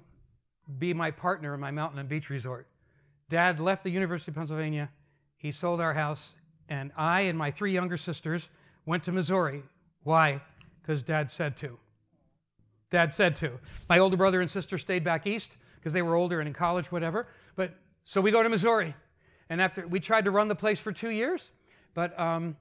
be 0.79 0.93
my 0.93 1.11
partner 1.11 1.53
in 1.53 1.59
my 1.59 1.71
mountain 1.71 1.99
and 1.99 2.09
beach 2.09 2.29
resort? 2.29 2.67
Dad 3.29 3.59
left 3.59 3.83
the 3.83 3.91
university 3.91 4.31
of 4.31 4.35
pennsylvania. 4.35 4.89
He 5.37 5.51
sold 5.51 5.79
our 5.81 5.93
house. 5.93 6.35
And 6.67 6.91
i 6.97 7.21
and 7.21 7.37
my 7.37 7.51
three 7.51 7.71
younger 7.71 7.97
sisters 7.97 8.49
went 8.87 9.03
to 9.03 9.11
missouri. 9.11 9.61
Why? 10.01 10.41
Because 10.81 11.03
dad 11.03 11.29
said 11.29 11.57
to 11.57 11.77
Dad 12.89 13.13
said 13.13 13.35
to. 13.37 13.51
My 13.89 13.99
older 13.99 14.17
brother 14.17 14.41
and 14.41 14.49
sister 14.49 14.77
stayed 14.77 15.03
back 15.03 15.27
east 15.27 15.57
because 15.75 15.93
they 15.93 16.01
were 16.01 16.15
older 16.15 16.39
and 16.39 16.47
in 16.47 16.53
college, 16.53 16.91
whatever. 16.91 17.27
But 17.55 17.73
so 18.03 18.21
we 18.21 18.31
go 18.31 18.43
to 18.43 18.49
Missouri, 18.49 18.95
and 19.49 19.61
after 19.61 19.87
we 19.87 19.99
tried 19.99 20.25
to 20.25 20.31
run 20.31 20.47
the 20.47 20.55
place 20.55 20.79
for 20.79 20.91
two 20.91 21.09
years, 21.09 21.51
but 21.93 22.17
um, 22.19 22.55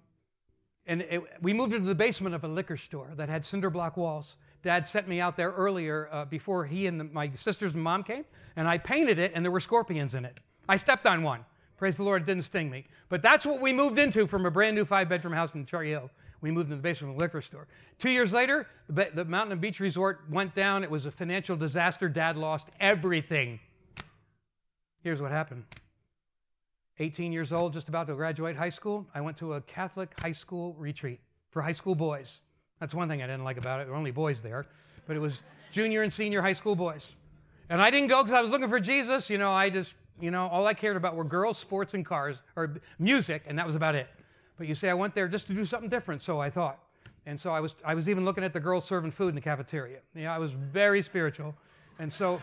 and 0.86 1.02
it, 1.02 1.22
we 1.40 1.52
moved 1.52 1.72
into 1.72 1.86
the 1.86 1.94
basement 1.94 2.34
of 2.34 2.44
a 2.44 2.48
liquor 2.48 2.76
store 2.76 3.12
that 3.16 3.28
had 3.28 3.44
cinder 3.44 3.70
block 3.70 3.96
walls. 3.96 4.36
Dad 4.62 4.86
sent 4.86 5.08
me 5.08 5.20
out 5.20 5.36
there 5.36 5.50
earlier 5.50 6.08
uh, 6.10 6.24
before 6.24 6.64
he 6.64 6.86
and 6.86 6.98
the, 6.98 7.04
my 7.04 7.30
sisters 7.34 7.74
and 7.74 7.82
mom 7.82 8.02
came, 8.02 8.24
and 8.56 8.66
I 8.66 8.78
painted 8.78 9.18
it, 9.18 9.32
and 9.34 9.44
there 9.44 9.52
were 9.52 9.60
scorpions 9.60 10.14
in 10.14 10.24
it. 10.24 10.40
I 10.68 10.76
stepped 10.76 11.06
on 11.06 11.22
one. 11.22 11.44
Praise 11.76 11.96
the 11.96 12.04
Lord, 12.04 12.22
it 12.22 12.26
didn't 12.26 12.44
sting 12.44 12.70
me. 12.70 12.84
But 13.08 13.20
that's 13.20 13.44
what 13.44 13.60
we 13.60 13.72
moved 13.72 13.98
into 13.98 14.26
from 14.26 14.46
a 14.46 14.50
brand 14.50 14.76
new 14.76 14.84
five 14.84 15.08
bedroom 15.08 15.34
house 15.34 15.54
in 15.54 15.66
Cherry 15.66 15.90
Hill 15.90 16.10
we 16.44 16.50
moved 16.50 16.70
in 16.70 16.76
the 16.76 16.82
basement 16.82 17.14
of 17.14 17.16
a 17.16 17.20
liquor 17.20 17.40
store. 17.40 17.66
Two 17.98 18.10
years 18.10 18.30
later, 18.30 18.66
the, 18.90 19.08
the 19.14 19.24
Mountain 19.24 19.52
and 19.52 19.62
Beach 19.62 19.80
Resort 19.80 20.24
went 20.30 20.54
down. 20.54 20.84
It 20.84 20.90
was 20.90 21.06
a 21.06 21.10
financial 21.10 21.56
disaster. 21.56 22.06
Dad 22.06 22.36
lost 22.36 22.68
everything. 22.78 23.60
Here's 25.02 25.22
what 25.22 25.30
happened 25.30 25.64
18 26.98 27.32
years 27.32 27.50
old, 27.50 27.72
just 27.72 27.88
about 27.88 28.08
to 28.08 28.14
graduate 28.14 28.56
high 28.56 28.68
school, 28.68 29.06
I 29.14 29.22
went 29.22 29.38
to 29.38 29.54
a 29.54 29.62
Catholic 29.62 30.10
high 30.20 30.32
school 30.32 30.74
retreat 30.74 31.18
for 31.50 31.62
high 31.62 31.72
school 31.72 31.94
boys. 31.94 32.40
That's 32.78 32.92
one 32.92 33.08
thing 33.08 33.22
I 33.22 33.26
didn't 33.26 33.44
like 33.44 33.56
about 33.56 33.80
it. 33.80 33.84
There 33.84 33.92
were 33.92 33.98
only 33.98 34.10
boys 34.10 34.42
there, 34.42 34.66
but 35.06 35.16
it 35.16 35.20
was 35.20 35.42
junior 35.72 36.02
and 36.02 36.12
senior 36.12 36.42
high 36.42 36.52
school 36.52 36.76
boys. 36.76 37.10
And 37.70 37.80
I 37.80 37.90
didn't 37.90 38.08
go 38.08 38.22
because 38.22 38.36
I 38.36 38.42
was 38.42 38.50
looking 38.50 38.68
for 38.68 38.80
Jesus. 38.80 39.30
You 39.30 39.38
know, 39.38 39.50
I 39.50 39.70
just, 39.70 39.94
you 40.20 40.30
know, 40.30 40.46
all 40.48 40.66
I 40.66 40.74
cared 40.74 40.98
about 40.98 41.16
were 41.16 41.24
girls, 41.24 41.56
sports, 41.56 41.94
and 41.94 42.04
cars, 42.04 42.36
or 42.54 42.76
music, 42.98 43.44
and 43.46 43.58
that 43.58 43.64
was 43.64 43.76
about 43.76 43.94
it. 43.94 44.08
But 44.56 44.68
you 44.68 44.74
say, 44.74 44.88
I 44.88 44.94
went 44.94 45.14
there 45.14 45.28
just 45.28 45.46
to 45.48 45.54
do 45.54 45.64
something 45.64 45.88
different, 45.88 46.22
so 46.22 46.40
I 46.40 46.50
thought. 46.50 46.78
And 47.26 47.40
so 47.40 47.52
I 47.52 47.60
was, 47.60 47.74
I 47.84 47.94
was 47.94 48.08
even 48.08 48.24
looking 48.24 48.44
at 48.44 48.52
the 48.52 48.60
girls 48.60 48.84
serving 48.84 49.10
food 49.10 49.30
in 49.30 49.34
the 49.34 49.40
cafeteria. 49.40 49.98
Yeah, 50.14 50.34
I 50.34 50.38
was 50.38 50.52
very 50.52 51.02
spiritual. 51.02 51.54
And 51.98 52.12
so, 52.12 52.40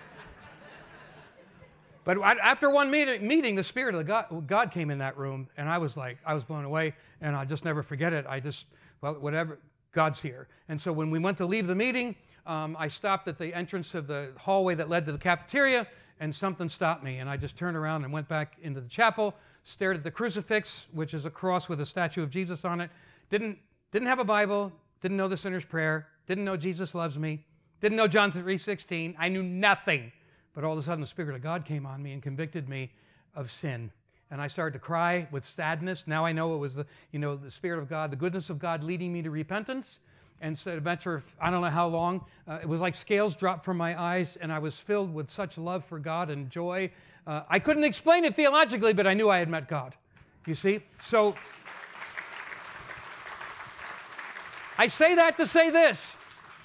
but 2.04 2.18
after 2.22 2.70
one 2.70 2.90
meeting, 2.90 3.28
meeting 3.28 3.56
the 3.56 3.64
Spirit 3.64 3.96
of 3.96 4.08
God, 4.08 4.48
God 4.48 4.72
came 4.72 4.90
in 4.90 4.98
that 4.98 5.18
room, 5.18 5.48
and 5.56 5.70
I 5.70 5.78
was 5.78 5.96
like, 5.96 6.18
I 6.26 6.34
was 6.34 6.44
blown 6.44 6.66
away, 6.66 6.96
and 7.22 7.36
I'll 7.36 7.46
just 7.46 7.64
never 7.64 7.84
forget 7.84 8.12
it. 8.12 8.26
I 8.28 8.40
just, 8.40 8.66
well, 9.02 9.14
whatever, 9.14 9.60
God's 9.92 10.20
here. 10.20 10.48
And 10.68 10.82
so 10.82 10.92
when 10.92 11.12
we 11.12 11.20
went 11.20 11.38
to 11.38 11.46
leave 11.46 11.68
the 11.68 11.76
meeting, 11.76 12.16
um, 12.48 12.76
I 12.80 12.88
stopped 12.88 13.28
at 13.28 13.38
the 13.38 13.54
entrance 13.54 13.94
of 13.94 14.08
the 14.08 14.32
hallway 14.38 14.74
that 14.76 14.90
led 14.90 15.06
to 15.06 15.12
the 15.12 15.18
cafeteria, 15.18 15.86
and 16.20 16.34
something 16.34 16.70
stopped 16.70 17.04
me. 17.04 17.20
And 17.20 17.30
I 17.30 17.38
just 17.38 17.56
turned 17.56 17.78
around 17.78 18.04
and 18.04 18.12
went 18.12 18.28
back 18.28 18.58
into 18.62 18.82
the 18.82 18.90
chapel 18.90 19.36
stared 19.64 19.98
at 19.98 20.04
the 20.04 20.12
crucifix, 20.12 20.88
which 20.92 21.14
is 21.14 21.26
a 21.26 21.30
cross 21.30 21.70
with 21.70 21.82
a 21.82 21.86
statue 21.86 22.24
of 22.24 22.30
Jesus 22.30 22.66
on 22.66 22.82
it, 22.82 22.90
didn't, 23.30 23.58
didn't 23.92 24.08
have 24.08 24.20
a 24.20 24.26
Bible, 24.26 24.72
didn't 25.02 25.18
know 25.18 25.28
the 25.28 25.38
sinner's 25.38 25.66
prayer, 25.66 26.08
didn't 26.28 26.46
know 26.46 26.58
Jesus 26.58 26.96
loves 26.96 27.18
me, 27.18 27.46
didn't 27.80 27.98
know 27.98 28.08
John 28.08 28.32
3.16. 28.32 29.16
I 29.18 29.28
knew 29.28 29.44
nothing. 29.44 30.12
But 30.54 30.64
all 30.64 30.74
of 30.74 30.80
a 30.80 30.82
sudden, 30.82 31.02
the 31.02 31.08
Spirit 31.08 31.36
of 31.36 31.42
God 31.42 31.66
came 31.66 31.86
on 31.86 32.04
me 32.04 32.14
and 32.14 32.22
convicted 32.22 32.68
me 32.68 32.92
of 33.36 33.50
sin. 33.50 33.92
And 34.30 34.42
I 34.42 34.48
started 34.48 34.74
to 34.74 34.80
cry 34.80 35.28
with 35.32 35.44
sadness. 35.44 36.06
Now 36.08 36.26
I 36.26 36.32
know 36.32 36.54
it 36.56 36.58
was 36.58 36.76
the, 36.76 36.86
you 37.12 37.20
know, 37.20 37.36
the 37.36 37.52
Spirit 37.52 37.80
of 37.80 37.90
God, 37.90 38.12
the 38.12 38.18
goodness 38.18 38.50
of 38.50 38.60
God 38.60 38.84
leading 38.84 39.12
me 39.12 39.22
to 39.22 39.32
repentance. 39.32 40.00
And 40.42 40.58
so, 40.58 40.78
a 40.78 40.82
matter 40.82 41.16
of, 41.16 41.36
I 41.40 41.52
don't 41.52 41.62
know 41.62 41.70
how 41.70 41.88
long, 41.88 42.26
uh, 42.48 42.60
it 42.62 42.68
was 42.68 42.82
like 42.82 42.96
scales 42.96 43.36
dropped 43.36 43.64
from 43.64 43.78
my 43.78 44.00
eyes, 44.02 44.38
and 44.38 44.52
I 44.52 44.58
was 44.58 44.80
filled 44.80 45.14
with 45.14 45.30
such 45.30 45.58
love 45.58 45.86
for 45.86 46.00
God 46.00 46.32
and 46.32 46.50
joy. 46.50 46.90
Uh, 47.26 47.42
I 47.50 47.60
couldn't 47.60 47.84
explain 47.84 48.26
it 48.26 48.36
theologically, 48.36 48.94
but 48.94 49.06
I 49.06 49.14
knew 49.14 49.30
I 49.30 49.40
had 49.40 49.50
met 49.50 49.68
God. 49.68 49.96
You 50.48 50.56
see? 50.56 50.82
So, 51.02 51.36
I 54.78 54.88
say 54.88 55.16
that 55.16 55.38
to 55.38 55.46
say 55.46 55.70
this. 55.70 56.18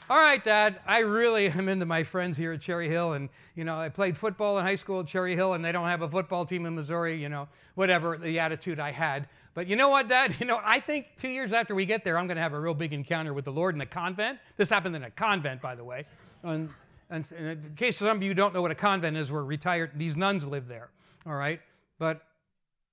All 0.08 0.16
right, 0.16 0.42
Dad, 0.42 0.80
I 0.86 1.00
really 1.00 1.48
am 1.48 1.68
into 1.68 1.84
my 1.84 2.04
friends 2.04 2.36
here 2.36 2.52
at 2.52 2.60
Cherry 2.60 2.88
Hill. 2.88 3.14
And, 3.14 3.28
you 3.56 3.64
know, 3.64 3.76
I 3.78 3.88
played 3.88 4.16
football 4.16 4.56
in 4.58 4.64
high 4.64 4.76
school 4.76 5.00
at 5.00 5.06
Cherry 5.08 5.34
Hill, 5.34 5.54
and 5.54 5.64
they 5.64 5.72
don't 5.72 5.88
have 5.88 6.02
a 6.02 6.08
football 6.08 6.46
team 6.46 6.64
in 6.64 6.76
Missouri, 6.76 7.20
you 7.20 7.28
know, 7.28 7.48
whatever 7.74 8.16
the 8.16 8.38
attitude 8.38 8.78
I 8.78 8.92
had. 8.92 9.28
But 9.52 9.66
you 9.66 9.74
know 9.74 9.88
what, 9.88 10.08
Dad? 10.08 10.36
You 10.40 10.46
know, 10.46 10.60
I 10.64 10.80
think 10.80 11.06
two 11.18 11.28
years 11.28 11.52
after 11.52 11.74
we 11.74 11.86
get 11.86 12.04
there, 12.04 12.18
I'm 12.18 12.28
going 12.28 12.36
to 12.36 12.42
have 12.42 12.52
a 12.52 12.60
real 12.60 12.72
big 12.72 12.92
encounter 12.92 13.34
with 13.34 13.44
the 13.44 13.52
Lord 13.52 13.74
in 13.74 13.80
a 13.80 13.86
convent. 13.86 14.38
This 14.56 14.70
happened 14.70 14.94
in 14.94 15.02
a 15.02 15.10
convent, 15.10 15.60
by 15.60 15.74
the 15.74 15.84
way. 15.84 16.06
And, 16.44 16.70
and 17.10 17.30
in 17.32 17.74
case 17.76 17.98
some 17.98 18.08
of 18.08 18.22
you 18.22 18.34
don't 18.34 18.52
know 18.52 18.62
what 18.62 18.70
a 18.70 18.74
convent 18.74 19.16
is, 19.16 19.30
we're 19.30 19.44
retired, 19.44 19.92
these 19.94 20.16
nuns 20.16 20.44
live 20.44 20.68
there. 20.68 20.90
All 21.26 21.34
right? 21.34 21.60
But 21.98 22.22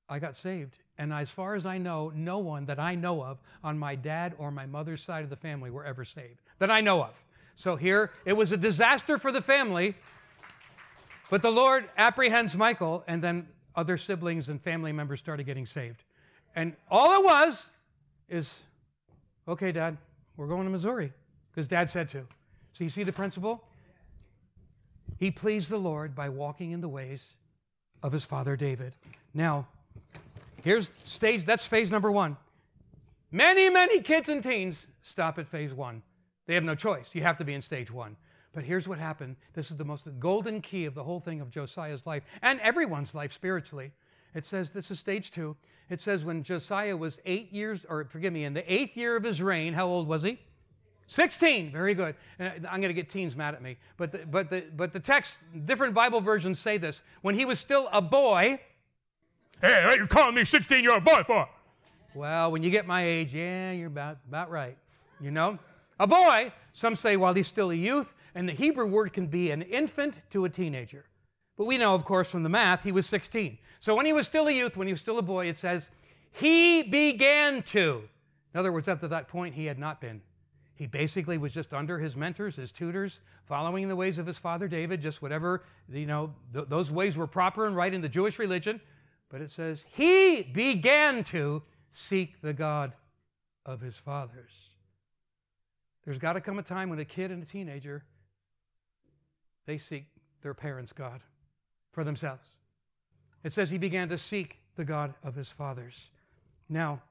I 0.10 0.20
got 0.20 0.36
saved. 0.36 0.78
And 0.98 1.12
as 1.12 1.32
far 1.32 1.56
as 1.56 1.66
I 1.66 1.78
know, 1.78 2.12
no 2.14 2.38
one 2.38 2.66
that 2.66 2.80
I 2.80 2.94
know 2.96 3.24
of 3.24 3.42
on 3.64 3.80
my 3.80 3.96
dad 3.96 4.36
or 4.38 4.52
my 4.52 4.66
mother's 4.66 5.02
side 5.02 5.24
of 5.24 5.30
the 5.30 5.36
family 5.36 5.72
were 5.72 5.86
ever 5.86 6.06
saved, 6.06 6.42
that 6.60 6.70
I 6.70 6.82
know 6.82 7.02
of. 7.04 7.14
So 7.56 7.76
here, 7.76 8.12
it 8.26 8.34
was 8.34 8.52
a 8.52 8.58
disaster 8.58 9.18
for 9.18 9.32
the 9.32 9.42
family, 9.42 9.96
but 11.30 11.42
the 11.42 11.52
Lord 11.52 11.90
apprehends 11.98 12.56
Michael, 12.56 13.04
and 13.08 13.24
then 13.24 13.48
other 13.76 13.98
siblings 13.98 14.50
and 14.50 14.62
family 14.62 14.92
members 14.92 15.20
started 15.20 15.46
getting 15.46 15.66
saved. 15.66 16.04
And 16.56 16.76
all 16.92 17.20
it 17.20 17.24
was 17.24 17.70
is, 18.30 18.62
okay, 19.48 19.72
Dad, 19.72 19.98
we're 20.38 20.48
going 20.48 20.66
to 20.66 20.70
Missouri, 20.70 21.12
because 21.52 21.68
Dad 21.68 21.90
said 21.90 22.10
to. 22.10 22.28
So 22.74 22.84
you 22.84 22.90
see 22.90 23.04
the 23.04 23.14
principle? 23.14 23.64
He 25.18 25.32
pleased 25.32 25.70
the 25.70 25.78
Lord 25.78 26.16
by 26.16 26.30
walking 26.30 26.72
in 26.72 26.82
the 26.82 26.90
ways 26.90 27.38
of 28.02 28.12
his 28.12 28.26
father 28.26 28.56
David. 28.56 28.96
Now, 29.34 29.68
Here's 30.64 30.92
stage, 31.04 31.44
that's 31.44 31.68
phase 31.68 31.92
number 31.92 32.10
one. 32.10 32.38
Many, 33.32 33.70
many 33.70 34.02
kids 34.02 34.30
and 34.30 34.42
teens 34.42 34.88
stop 35.02 35.38
at 35.38 35.48
phase 35.48 35.74
one. 35.74 36.02
They 36.46 36.56
have 36.56 36.64
no 36.64 36.76
choice. 36.76 37.10
You 37.14 37.22
have 37.24 37.38
to 37.40 37.44
be 37.44 37.54
in 37.54 37.62
stage 37.62 37.92
one. 37.92 38.16
But 38.54 38.64
here's 38.64 38.88
what 38.88 38.98
happened. 38.98 39.36
This 39.54 39.72
is 39.72 39.78
the 39.78 39.84
most 39.84 40.08
golden 40.20 40.62
key 40.62 40.86
of 40.86 40.94
the 40.94 41.04
whole 41.04 41.20
thing 41.20 41.42
of 41.42 41.50
Josiah's 41.50 42.06
life 42.06 42.24
and 42.42 42.62
everyone's 42.62 43.14
life 43.14 43.34
spiritually. 43.34 43.92
It 44.34 44.46
says, 44.46 44.70
this 44.70 44.90
is 44.90 45.00
stage 45.00 45.32
two. 45.32 45.58
It 45.90 46.00
says, 46.00 46.24
when 46.24 46.44
Josiah 46.44 46.96
was 46.96 47.20
eight 47.26 47.52
years, 47.52 47.86
or 47.90 48.06
forgive 48.06 48.32
me, 48.32 48.46
in 48.46 48.54
the 48.54 48.74
eighth 48.74 48.96
year 48.96 49.18
of 49.18 49.24
his 49.24 49.42
reign, 49.42 49.74
how 49.74 49.88
old 49.88 50.08
was 50.08 50.24
he? 50.24 50.40
16. 51.08 51.72
Very 51.72 51.94
good. 51.94 52.16
And 52.40 52.68
I'm 52.68 52.82
going 52.82 52.90
to 52.90 52.94
get 52.94 53.10
teens 53.10 53.36
mad 53.36 53.54
at 53.54 53.62
me. 53.62 53.78
But 53.98 54.12
the, 54.12 54.20
but, 54.20 54.50
the, 54.50 54.66
but 54.76 54.94
the 54.94 55.00
text, 55.00 55.40
different 55.66 55.94
Bible 55.94 56.22
versions 56.22 56.60
say 56.60 56.78
this. 56.78 57.02
When 57.22 57.36
he 57.36 57.46
was 57.46 57.60
still 57.60 57.90
a 57.92 58.02
boy, 58.02 58.60
Hey, 59.66 59.86
what 59.86 59.98
you 59.98 60.08
calling 60.08 60.36
me 60.36 60.44
16 60.44 60.84
year 60.84 60.94
old 60.94 61.06
boy 61.06 61.24
for? 61.26 61.48
Well, 62.14 62.52
when 62.52 62.64
you 62.64 62.70
get 62.70 62.86
my 62.86 63.06
age, 63.06 63.34
yeah, 63.34 63.72
you're 63.72 63.88
about, 63.88 64.18
about 64.28 64.52
right. 64.52 64.78
You 65.22 65.32
know? 65.32 65.58
A 66.02 66.06
boy, 66.06 66.52
some 66.74 66.98
say 66.98 67.16
while 67.16 67.34
he's 67.34 67.48
still 67.48 67.72
a 67.72 67.76
youth, 67.76 68.14
and 68.36 68.48
the 68.50 68.52
Hebrew 68.52 68.88
word 68.88 69.14
can 69.14 69.28
be 69.28 69.52
an 69.52 69.62
infant 69.62 70.22
to 70.32 70.44
a 70.44 70.50
teenager. 70.50 71.06
But 71.56 71.66
we 71.66 71.78
know, 71.78 71.96
of 71.96 72.04
course, 72.04 72.30
from 72.30 72.44
the 72.44 72.50
math, 72.50 72.84
he 72.84 72.92
was 72.92 73.06
16. 73.06 73.58
So 73.80 73.96
when 73.96 74.06
he 74.06 74.12
was 74.12 74.26
still 74.26 74.48
a 74.48 74.52
youth, 74.52 74.76
when 74.76 74.88
he 74.88 74.94
was 74.94 75.00
still 75.00 75.18
a 75.18 75.22
boy, 75.22 75.48
it 75.48 75.58
says, 75.58 75.90
he 76.32 76.84
began 76.84 77.64
to. 77.64 78.04
In 78.54 78.60
other 78.60 78.74
words, 78.74 78.90
up 78.90 79.00
to 79.00 79.08
that 79.08 79.30
point, 79.30 79.56
he 79.56 79.66
had 79.66 79.80
not 79.80 80.02
been. 80.02 80.22
He 80.76 80.88
basically 80.88 81.38
was 81.38 81.54
just 81.54 81.74
under 81.74 82.00
his 82.00 82.16
mentors, 82.16 82.56
his 82.56 82.72
tutors, 82.72 83.20
following 83.46 83.88
the 83.88 83.96
ways 83.96 84.18
of 84.18 84.26
his 84.26 84.38
father 84.38 84.68
David, 84.68 85.02
just 85.02 85.22
whatever, 85.22 85.64
you 85.88 86.06
know, 86.06 86.34
th- 86.54 86.66
those 86.68 86.90
ways 86.90 87.16
were 87.16 87.28
proper 87.28 87.68
and 87.68 87.76
right 87.76 87.94
in 87.94 88.02
the 88.02 88.10
Jewish 88.10 88.40
religion. 88.40 88.82
But 89.30 89.42
it 89.42 89.52
says, 89.52 89.86
He 89.96 90.42
began 90.42 91.24
to 91.26 91.62
seek 91.92 92.42
the 92.42 92.54
God 92.54 92.94
of 93.66 93.82
his 93.82 93.96
fathers. 93.96 94.70
There's 96.06 96.18
got 96.18 96.34
to 96.34 96.42
come 96.42 96.60
a 96.60 96.64
time 96.64 96.90
when 96.90 97.00
a 97.00 97.06
kid 97.06 97.32
and 97.32 97.42
a 97.42 97.46
teenager 97.46 98.04
they 99.66 99.78
seek 99.78 100.08
their 100.42 100.54
parents' 100.54 100.92
God 100.92 101.22
for 101.92 102.04
themselves. 102.04 102.46
It 103.44 103.54
says 103.54 103.70
he 103.70 103.78
began 103.78 104.10
to 104.10 104.18
seek 104.18 104.58
the 104.76 104.86
God 104.86 105.14
of 105.24 105.36
his 105.36 105.52
fathers. 105.52 106.12
Now, 106.68 107.02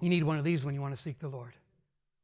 you 0.00 0.08
need 0.08 0.22
one 0.22 0.38
of 0.38 0.44
these 0.44 0.64
when 0.64 0.74
you 0.74 0.80
want 0.80 0.94
to 0.94 1.00
seek 1.00 1.18
the 1.18 1.28
Lord. 1.28 1.52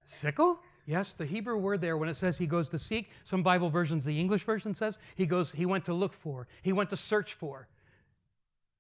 Sickle? 0.05 0.59
Yes, 0.87 1.13
the 1.13 1.27
Hebrew 1.27 1.59
word 1.59 1.81
there, 1.81 1.97
when 1.97 2.09
it 2.09 2.15
says 2.15 2.39
he 2.39 2.47
goes 2.47 2.69
to 2.69 2.79
seek, 2.79 3.11
some 3.25 3.43
Bible 3.43 3.69
versions, 3.69 4.05
the 4.05 4.19
English 4.19 4.45
version 4.45 4.73
says 4.73 4.99
he 5.17 5.27
goes, 5.27 5.51
he 5.51 5.67
went 5.67 5.85
to 5.87 5.95
look 5.95 6.13
for, 6.13 6.47
he 6.63 6.73
went 6.73 6.91
to 6.91 6.97
search 6.97 7.35
for. 7.35 7.67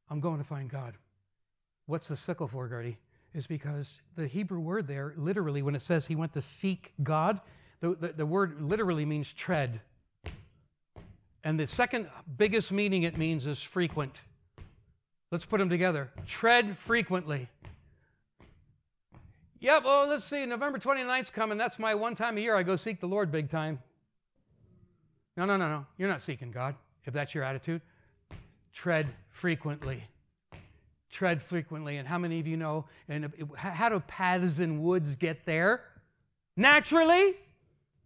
I'm 0.08 0.20
going 0.20 0.38
to 0.38 0.44
find 0.44 0.70
God. 0.70 0.94
What's 1.86 2.08
the 2.08 2.16
sickle 2.16 2.46
for, 2.46 2.68
Gertie? 2.68 2.96
Is 3.34 3.46
because 3.46 4.00
the 4.14 4.26
Hebrew 4.26 4.60
word 4.60 4.86
there, 4.86 5.14
literally, 5.16 5.62
when 5.62 5.74
it 5.74 5.82
says 5.82 6.06
he 6.06 6.14
went 6.14 6.32
to 6.34 6.40
seek 6.40 6.94
God, 7.02 7.40
the, 7.80 7.94
the, 7.94 8.08
the 8.08 8.26
word 8.26 8.62
literally 8.62 9.04
means 9.04 9.32
tread. 9.32 9.80
And 11.44 11.58
the 11.58 11.66
second 11.66 12.08
biggest 12.38 12.72
meaning 12.72 13.02
it 13.02 13.18
means 13.18 13.46
is 13.46 13.60
frequent. 13.60 14.22
Let's 15.30 15.44
put 15.44 15.58
them 15.58 15.68
together. 15.68 16.10
Tread 16.24 16.78
frequently. 16.78 17.48
Yeah, 19.66 19.80
oh, 19.82 20.02
well, 20.02 20.06
let's 20.06 20.24
see. 20.24 20.46
November 20.46 20.78
29th's 20.78 21.30
coming. 21.30 21.58
That's 21.58 21.76
my 21.80 21.92
one 21.92 22.14
time 22.14 22.38
a 22.38 22.40
year 22.40 22.54
I 22.54 22.62
go 22.62 22.76
seek 22.76 23.00
the 23.00 23.08
Lord 23.08 23.32
big 23.32 23.50
time. 23.50 23.80
No, 25.36 25.44
no, 25.44 25.56
no, 25.56 25.68
no. 25.68 25.86
You're 25.98 26.08
not 26.08 26.20
seeking 26.20 26.52
God 26.52 26.76
if 27.04 27.12
that's 27.12 27.34
your 27.34 27.42
attitude. 27.42 27.82
Tread 28.72 29.08
frequently. 29.28 30.04
Tread 31.10 31.42
frequently. 31.42 31.96
And 31.96 32.06
how 32.06 32.16
many 32.16 32.38
of 32.38 32.46
you 32.46 32.56
know? 32.56 32.84
And 33.08 33.28
how 33.56 33.88
do 33.88 33.98
paths 33.98 34.60
and 34.60 34.84
woods 34.84 35.16
get 35.16 35.44
there? 35.44 35.82
Naturally? 36.56 37.34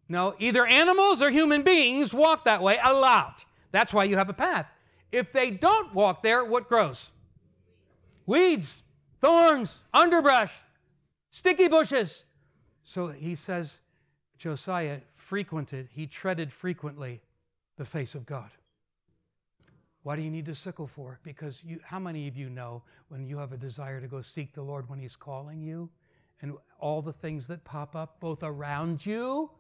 No, 0.09 0.37
either 0.39 0.65
animals 0.65 1.21
or 1.21 1.29
human 1.29 1.63
beings 1.63 2.15
walk 2.15 2.47
that 2.47 2.63
way 2.63 2.79
a 2.83 2.95
lot. 2.95 3.45
That's 3.71 3.93
why 3.93 4.05
you 4.05 4.17
have 4.17 4.31
a 4.31 4.33
path. 4.33 4.65
If 5.13 5.31
they 5.31 5.51
don't 5.51 5.95
walk 5.95 6.23
there, 6.23 6.43
what 6.43 6.71
grows? 6.71 7.11
Weeds, 8.25 8.83
thorns, 9.21 9.81
underbrush, 9.93 10.55
sticky 11.31 11.69
bushes. 11.69 12.25
So 12.85 13.09
he 13.09 13.35
says, 13.35 13.81
Josiah 14.39 15.01
frequented, 15.17 15.89
he 15.93 16.07
treaded 16.07 16.53
frequently 16.53 17.21
the 17.77 17.85
face 17.85 18.15
of 18.15 18.27
God. 18.27 18.51
Why 20.03 20.17
do 20.17 20.23
you 20.23 20.31
need 20.31 20.49
a 20.49 20.55
sickle 20.55 20.87
for? 20.87 21.21
Because 21.23 21.63
you, 21.63 21.79
how 21.85 21.99
many 21.99 22.27
of 22.27 22.37
you 22.37 22.49
know 22.49 22.83
when 23.09 23.27
you 23.27 23.37
have 23.37 23.53
a 23.53 23.57
desire 23.57 24.01
to 24.01 24.07
go 24.07 24.23
seek 24.23 24.55
the 24.55 24.63
Lord 24.63 24.89
when 24.89 24.99
He's 24.99 25.17
calling 25.17 25.61
you 25.61 25.91
and 26.41 26.55
all 26.79 27.03
the 27.03 27.13
things 27.13 27.47
that 27.49 27.65
pop 27.65 27.95
up 27.95 28.19
both 28.19 28.43
around 28.43 29.05
you? 29.05 29.51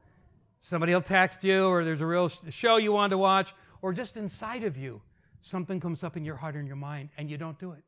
Somebody 0.58 0.94
will 0.94 1.02
text 1.02 1.44
you, 1.44 1.66
or 1.66 1.84
there's 1.84 2.00
a 2.00 2.06
real 2.06 2.28
show 2.28 2.76
you 2.76 2.92
want 2.92 3.10
to 3.10 3.18
watch, 3.18 3.54
or 3.82 3.92
just 3.92 4.16
inside 4.16 4.64
of 4.64 4.76
you. 4.76 5.00
Something 5.42 5.80
comes 5.80 6.04
up 6.04 6.16
in 6.16 6.24
your 6.24 6.36
heart 6.36 6.54
and 6.54 6.66
your 6.66 6.76
mind, 6.76 7.10
and 7.16 7.30
you 7.30 7.36
don't 7.36 7.58
do 7.58 7.72
it. 7.72 7.82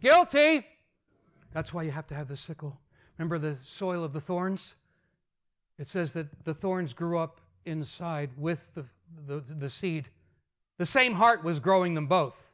Guilty! 0.00 0.66
That's 1.52 1.72
why 1.74 1.82
you 1.82 1.90
have 1.90 2.06
to 2.08 2.14
have 2.14 2.28
the 2.28 2.36
sickle. 2.36 2.80
Remember 3.18 3.38
the 3.38 3.56
soil 3.64 4.04
of 4.04 4.12
the 4.12 4.20
thorns? 4.20 4.74
It 5.78 5.88
says 5.88 6.12
that 6.12 6.44
the 6.44 6.54
thorns 6.54 6.92
grew 6.92 7.18
up 7.18 7.40
inside 7.64 8.30
with 8.36 8.72
the, 8.74 8.84
the, 9.26 9.40
the 9.54 9.68
seed. 9.68 10.08
The 10.78 10.86
same 10.86 11.14
heart 11.14 11.44
was 11.44 11.60
growing 11.60 11.94
them 11.94 12.06
both, 12.06 12.50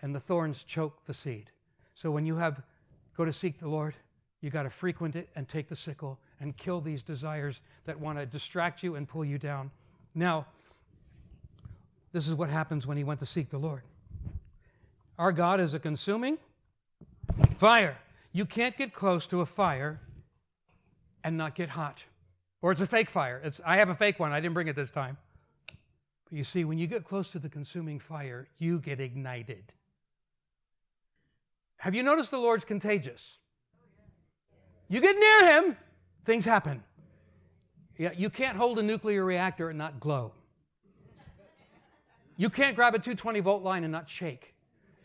and 0.00 0.14
the 0.14 0.20
thorns 0.20 0.64
choked 0.64 1.06
the 1.06 1.14
seed. 1.14 1.50
So 1.94 2.10
when 2.10 2.26
you 2.26 2.36
have 2.36 2.62
go 3.16 3.24
to 3.24 3.32
seek 3.32 3.58
the 3.58 3.68
Lord, 3.68 3.94
you 4.40 4.50
got 4.50 4.64
to 4.64 4.70
frequent 4.70 5.16
it 5.16 5.28
and 5.34 5.48
take 5.48 5.68
the 5.68 5.76
sickle 5.76 6.18
and 6.40 6.56
kill 6.56 6.80
these 6.80 7.02
desires 7.02 7.62
that 7.84 7.98
want 7.98 8.18
to 8.18 8.26
distract 8.26 8.82
you 8.82 8.96
and 8.96 9.08
pull 9.08 9.24
you 9.24 9.38
down. 9.38 9.70
Now, 10.14 10.46
this 12.12 12.28
is 12.28 12.34
what 12.34 12.50
happens 12.50 12.86
when 12.86 12.96
he 12.96 13.04
went 13.04 13.20
to 13.20 13.26
seek 13.26 13.48
the 13.48 13.58
Lord. 13.58 13.82
Our 15.18 15.32
God 15.32 15.60
is 15.60 15.72
a 15.74 15.78
consuming 15.78 16.38
fire. 17.54 17.96
You 18.36 18.44
can't 18.44 18.76
get 18.76 18.92
close 18.92 19.26
to 19.28 19.40
a 19.40 19.46
fire 19.46 19.98
and 21.24 21.38
not 21.38 21.54
get 21.54 21.70
hot. 21.70 22.04
Or 22.60 22.70
it's 22.70 22.82
a 22.82 22.86
fake 22.86 23.08
fire. 23.08 23.40
It's, 23.42 23.62
I 23.64 23.78
have 23.78 23.88
a 23.88 23.94
fake 23.94 24.20
one. 24.20 24.30
I 24.30 24.40
didn't 24.40 24.52
bring 24.52 24.68
it 24.68 24.76
this 24.76 24.90
time. 24.90 25.16
But 25.66 26.36
you 26.36 26.44
see, 26.44 26.62
when 26.66 26.76
you 26.76 26.86
get 26.86 27.02
close 27.02 27.30
to 27.30 27.38
the 27.38 27.48
consuming 27.48 27.98
fire, 27.98 28.46
you 28.58 28.78
get 28.78 29.00
ignited. 29.00 29.72
Have 31.78 31.94
you 31.94 32.02
noticed 32.02 32.30
the 32.30 32.36
Lord's 32.36 32.66
contagious? 32.66 33.38
You 34.90 35.00
get 35.00 35.16
near 35.16 35.54
him, 35.54 35.76
things 36.26 36.44
happen. 36.44 36.82
Yeah, 37.96 38.12
you 38.14 38.28
can't 38.28 38.58
hold 38.58 38.78
a 38.78 38.82
nuclear 38.82 39.24
reactor 39.24 39.70
and 39.70 39.78
not 39.78 39.98
glow. 39.98 40.32
You 42.36 42.50
can't 42.50 42.76
grab 42.76 42.94
a 42.94 42.98
220 42.98 43.40
volt 43.40 43.62
line 43.62 43.82
and 43.82 43.92
not 43.92 44.10
shake. 44.10 44.55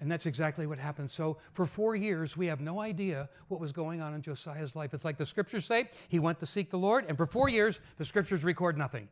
And 0.02 0.12
that's 0.12 0.26
exactly 0.26 0.66
what 0.66 0.80
happened. 0.80 1.12
So 1.12 1.38
for 1.54 1.68
four 1.68 1.96
years, 1.96 2.36
we 2.36 2.48
have 2.48 2.60
no 2.60 2.82
idea 2.82 3.30
what 3.50 3.62
was 3.62 3.72
going 3.72 4.02
on 4.02 4.16
in 4.16 4.22
Josiah's 4.24 4.76
life. 4.76 4.96
It's 4.96 5.06
like 5.06 5.18
the 5.18 5.26
scriptures 5.26 5.64
say 5.64 5.90
he 6.08 6.18
went 6.18 6.40
to 6.40 6.48
seek 6.48 6.72
the 6.72 6.78
Lord, 6.78 7.06
and 7.08 7.16
for 7.16 7.28
four 7.28 7.50
years, 7.50 7.80
the 7.98 8.04
scriptures 8.04 8.44
record 8.44 8.80
nothing. 8.80 9.08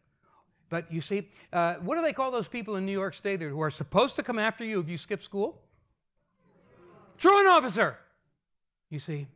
But 0.67 0.91
you 0.91 1.01
see, 1.01 1.29
uh, 1.53 1.75
what 1.75 1.95
do 1.95 2.01
they 2.01 2.13
call 2.13 2.31
those 2.31 2.47
people 2.47 2.75
in 2.75 2.87
New 2.87 2.91
York 2.91 3.13
State 3.13 3.39
who 3.39 3.61
are 3.61 3.69
supposed 3.69 4.15
to 4.15 4.23
come 4.23 4.39
after 4.39 4.65
you 4.65 4.79
if 4.79 4.89
you 4.89 4.97
skip 4.97 5.21
school? 5.21 5.61
Truant 7.17 7.47
officer. 7.47 7.97
You 8.89 8.99
see, 8.99 9.27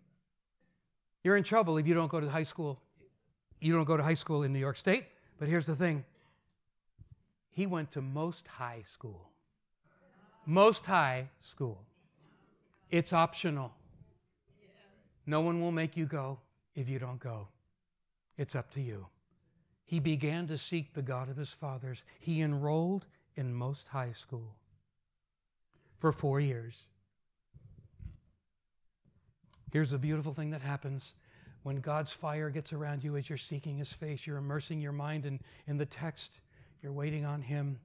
you're 1.24 1.38
in 1.38 1.44
trouble 1.44 1.78
if 1.78 1.86
you 1.86 1.94
don't 1.94 2.10
go 2.10 2.20
to 2.20 2.30
high 2.30 2.44
school. 2.44 2.80
You 3.62 3.74
don't 3.74 3.86
go 3.86 3.96
to 3.96 4.04
high 4.04 4.14
school 4.16 4.42
in 4.42 4.54
New 4.54 4.60
York 4.60 4.78
State. 4.78 5.06
But 5.38 5.48
here's 5.48 5.68
the 5.68 5.76
thing 5.76 6.04
he 7.52 7.68
went 7.68 7.92
to 7.92 8.02
most 8.02 8.48
high 8.48 8.82
school. 8.86 9.30
Most 10.46 10.86
high 10.86 11.30
school. 11.40 11.82
It's 12.90 13.14
optional. 13.14 13.74
No 15.26 15.42
one 15.42 15.62
will 15.62 15.72
make 15.72 15.96
you 15.96 16.06
go 16.06 16.40
if 16.76 16.90
you 16.90 17.00
don't 17.00 17.20
go. 17.20 17.48
It's 18.38 18.56
up 18.56 18.72
to 18.72 18.82
you. 18.82 19.08
He 19.86 20.00
began 20.00 20.48
to 20.48 20.58
seek 20.58 20.94
the 20.94 21.02
God 21.02 21.30
of 21.30 21.38
his 21.38 21.50
fathers. 21.50 22.04
He 22.20 22.42
enrolled 22.42 23.06
in 23.36 23.54
most 23.54 23.88
high 23.88 24.12
school 24.12 24.56
for 25.98 26.12
four 26.12 26.40
years. 26.40 26.88
Here's 29.72 29.92
the 29.92 29.98
beautiful 29.98 30.34
thing 30.34 30.52
that 30.52 30.62
happens 30.62 31.14
when 31.64 31.78
God's 31.78 32.12
fire 32.12 32.50
gets 32.50 32.74
around 32.74 33.04
you 33.04 33.16
as 33.16 33.30
you're 33.30 33.38
seeking 33.38 33.78
his 33.78 33.92
face, 33.92 34.28
you're 34.28 34.38
immersing 34.38 34.82
your 34.82 34.92
mind 34.92 35.26
in, 35.26 35.40
in 35.66 35.78
the 35.78 35.86
text, 35.86 36.42
you're 36.82 36.92
waiting 36.92 37.26
on 37.26 37.42
him, 37.42 37.80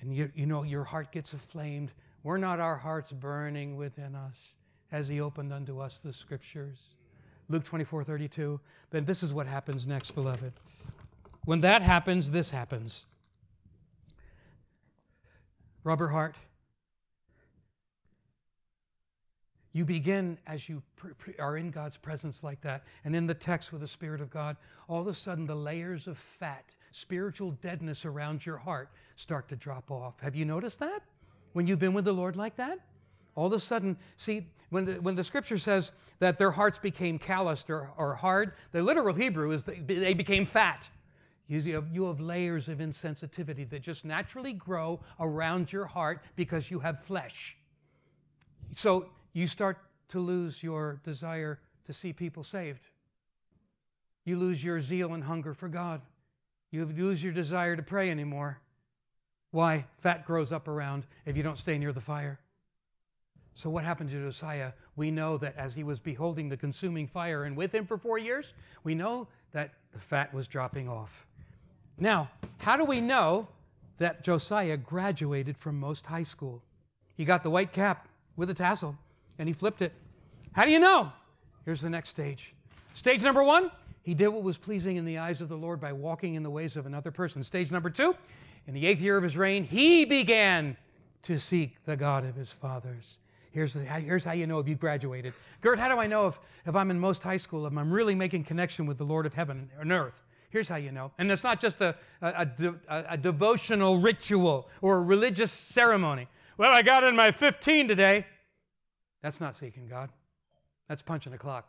and 0.00 0.14
you, 0.14 0.30
you 0.34 0.46
know 0.46 0.62
your 0.62 0.84
heart 0.84 1.12
gets 1.12 1.32
aflamed. 1.32 1.90
Were 2.22 2.38
not 2.38 2.60
our 2.60 2.76
hearts 2.76 3.12
burning 3.12 3.76
within 3.76 4.14
us 4.14 4.54
as 4.92 5.08
he 5.08 5.20
opened 5.20 5.52
unto 5.52 5.80
us 5.80 5.98
the 5.98 6.12
scriptures? 6.12 6.90
Luke 7.48 7.64
24 7.64 8.04
32. 8.04 8.60
Then 8.90 9.04
this 9.04 9.22
is 9.22 9.32
what 9.32 9.46
happens 9.46 9.86
next, 9.86 10.12
beloved. 10.12 10.52
When 11.44 11.60
that 11.60 11.82
happens, 11.82 12.30
this 12.30 12.50
happens. 12.50 13.06
Rubber 15.84 16.08
heart. 16.08 16.36
You 19.72 19.84
begin 19.84 20.38
as 20.46 20.68
you 20.68 20.82
are 21.38 21.58
in 21.58 21.70
God's 21.70 21.98
presence 21.98 22.42
like 22.42 22.62
that, 22.62 22.84
and 23.04 23.14
in 23.14 23.26
the 23.26 23.34
text 23.34 23.72
with 23.72 23.82
the 23.82 23.86
Spirit 23.86 24.22
of 24.22 24.30
God, 24.30 24.56
all 24.88 25.02
of 25.02 25.06
a 25.06 25.14
sudden 25.14 25.46
the 25.46 25.54
layers 25.54 26.06
of 26.06 26.16
fat, 26.16 26.74
spiritual 26.96 27.50
deadness 27.62 28.06
around 28.06 28.46
your 28.46 28.56
heart 28.56 28.88
start 29.16 29.48
to 29.48 29.56
drop 29.56 29.90
off. 29.90 30.18
Have 30.20 30.34
you 30.34 30.46
noticed 30.46 30.78
that? 30.78 31.02
When 31.52 31.66
you've 31.66 31.78
been 31.78 31.92
with 31.92 32.06
the 32.06 32.12
Lord 32.12 32.36
like 32.36 32.56
that? 32.56 32.78
All 33.34 33.46
of 33.46 33.52
a 33.52 33.60
sudden, 33.60 33.98
see, 34.16 34.46
when 34.70 34.86
the, 34.86 34.94
when 34.94 35.14
the 35.14 35.22
scripture 35.22 35.58
says 35.58 35.92
that 36.20 36.38
their 36.38 36.50
hearts 36.50 36.78
became 36.78 37.18
calloused 37.18 37.68
or, 37.68 37.90
or 37.98 38.14
hard, 38.14 38.54
the 38.72 38.82
literal 38.82 39.14
Hebrew 39.14 39.50
is 39.50 39.64
they, 39.64 40.14
became 40.14 40.46
fat. 40.46 40.88
You 41.48 41.74
have, 41.74 41.88
you 41.92 42.06
have 42.06 42.18
layers 42.18 42.70
of 42.70 42.78
insensitivity 42.78 43.68
that 43.68 43.82
just 43.82 44.06
naturally 44.06 44.54
grow 44.54 45.00
around 45.20 45.70
your 45.72 45.84
heart 45.84 46.22
because 46.34 46.70
you 46.70 46.78
have 46.78 47.02
flesh. 47.02 47.58
So 48.74 49.10
you 49.34 49.46
start 49.46 49.78
to 50.08 50.18
lose 50.18 50.62
your 50.62 51.00
desire 51.04 51.60
to 51.84 51.92
see 51.92 52.14
people 52.14 52.42
saved. 52.42 52.88
You 54.24 54.38
lose 54.38 54.64
your 54.64 54.80
zeal 54.80 55.12
and 55.12 55.22
hunger 55.22 55.52
for 55.52 55.68
God. 55.68 56.00
You 56.70 56.84
lose 56.84 57.22
your 57.22 57.32
desire 57.32 57.76
to 57.76 57.82
pray 57.82 58.10
anymore. 58.10 58.58
Why? 59.50 59.86
Fat 59.98 60.26
grows 60.26 60.52
up 60.52 60.68
around 60.68 61.06
if 61.24 61.36
you 61.36 61.42
don't 61.42 61.58
stay 61.58 61.78
near 61.78 61.92
the 61.92 62.00
fire. 62.00 62.38
So, 63.54 63.70
what 63.70 63.84
happened 63.84 64.10
to 64.10 64.16
Josiah? 64.16 64.72
We 64.96 65.10
know 65.10 65.38
that 65.38 65.56
as 65.56 65.74
he 65.74 65.82
was 65.82 65.98
beholding 65.98 66.50
the 66.50 66.56
consuming 66.58 67.06
fire 67.06 67.44
and 67.44 67.56
with 67.56 67.74
him 67.74 67.86
for 67.86 67.96
four 67.96 68.18
years, 68.18 68.52
we 68.84 68.94
know 68.94 69.28
that 69.52 69.72
the 69.92 69.98
fat 69.98 70.34
was 70.34 70.46
dropping 70.46 70.88
off. 70.88 71.26
Now, 71.98 72.30
how 72.58 72.76
do 72.76 72.84
we 72.84 73.00
know 73.00 73.48
that 73.96 74.22
Josiah 74.22 74.76
graduated 74.76 75.56
from 75.56 75.80
most 75.80 76.06
high 76.06 76.22
school? 76.22 76.62
He 77.14 77.24
got 77.24 77.42
the 77.42 77.50
white 77.50 77.72
cap 77.72 78.08
with 78.36 78.50
a 78.50 78.54
tassel 78.54 78.98
and 79.38 79.48
he 79.48 79.54
flipped 79.54 79.80
it. 79.80 79.92
How 80.52 80.66
do 80.66 80.70
you 80.70 80.78
know? 80.78 81.10
Here's 81.64 81.80
the 81.80 81.90
next 81.90 82.10
stage. 82.10 82.54
Stage 82.94 83.22
number 83.22 83.42
one, 83.42 83.70
he 84.06 84.14
did 84.14 84.28
what 84.28 84.44
was 84.44 84.56
pleasing 84.56 84.98
in 84.98 85.04
the 85.04 85.18
eyes 85.18 85.40
of 85.40 85.48
the 85.48 85.56
Lord 85.56 85.80
by 85.80 85.92
walking 85.92 86.36
in 86.36 86.44
the 86.44 86.50
ways 86.50 86.76
of 86.76 86.86
another 86.86 87.10
person. 87.10 87.42
Stage 87.42 87.72
number 87.72 87.90
two, 87.90 88.14
in 88.68 88.72
the 88.72 88.86
eighth 88.86 89.00
year 89.00 89.16
of 89.16 89.24
his 89.24 89.36
reign, 89.36 89.64
he 89.64 90.04
began 90.04 90.76
to 91.22 91.40
seek 91.40 91.84
the 91.84 91.96
God 91.96 92.24
of 92.24 92.36
his 92.36 92.52
fathers. 92.52 93.18
Here's, 93.50 93.72
the, 93.72 93.80
here's 93.80 94.24
how 94.24 94.30
you 94.30 94.46
know 94.46 94.60
if 94.60 94.68
you 94.68 94.76
graduated. 94.76 95.34
Gert, 95.60 95.80
how 95.80 95.88
do 95.88 95.98
I 95.98 96.06
know 96.06 96.28
if, 96.28 96.38
if 96.66 96.76
I'm 96.76 96.92
in 96.92 97.00
most 97.00 97.24
high 97.24 97.36
school, 97.36 97.66
if 97.66 97.76
I'm 97.76 97.90
really 97.90 98.14
making 98.14 98.44
connection 98.44 98.86
with 98.86 98.96
the 98.96 99.04
Lord 99.04 99.26
of 99.26 99.34
heaven 99.34 99.68
and 99.80 99.90
earth? 99.90 100.22
Here's 100.50 100.68
how 100.68 100.76
you 100.76 100.92
know. 100.92 101.10
And 101.18 101.28
it's 101.32 101.42
not 101.42 101.60
just 101.60 101.80
a, 101.80 101.96
a, 102.22 102.46
a, 102.88 103.04
a 103.08 103.16
devotional 103.16 103.98
ritual 103.98 104.68
or 104.82 104.98
a 104.98 105.02
religious 105.02 105.50
ceremony. 105.50 106.28
Well, 106.58 106.72
I 106.72 106.82
got 106.82 107.02
in 107.02 107.16
my 107.16 107.32
15 107.32 107.88
today. 107.88 108.24
That's 109.20 109.40
not 109.40 109.56
seeking 109.56 109.88
God. 109.88 110.10
That's 110.88 111.02
punching 111.02 111.32
a 111.32 111.38
clock. 111.38 111.68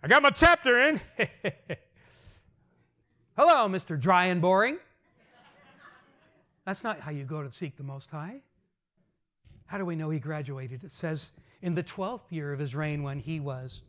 I 0.00 0.06
got 0.06 0.22
my 0.22 0.30
chapter 0.30 0.78
in. 0.78 1.00
Hello, 3.36 3.68
Mr. 3.68 3.98
Dry 3.98 4.26
and 4.26 4.40
Boring. 4.40 4.78
That's 6.64 6.84
not 6.84 7.00
how 7.00 7.10
you 7.10 7.24
go 7.24 7.42
to 7.42 7.50
seek 7.50 7.76
the 7.76 7.82
Most 7.82 8.10
High. 8.10 8.40
How 9.66 9.76
do 9.76 9.84
we 9.84 9.96
know 9.96 10.10
he 10.10 10.20
graduated? 10.20 10.84
It 10.84 10.92
says 10.92 11.32
in 11.62 11.74
the 11.74 11.82
12th 11.82 12.30
year 12.30 12.52
of 12.52 12.60
his 12.60 12.76
reign 12.76 13.02
when 13.02 13.18
he 13.18 13.40
was 13.40 13.82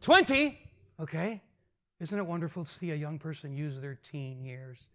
20. 0.00 0.58
Okay. 1.00 1.42
Isn't 2.00 2.18
it 2.18 2.26
wonderful 2.26 2.64
to 2.64 2.70
see 2.70 2.92
a 2.92 2.94
young 2.96 3.18
person 3.18 3.52
use 3.52 3.80
their 3.80 3.98
teen 4.02 4.42
years 4.42 4.88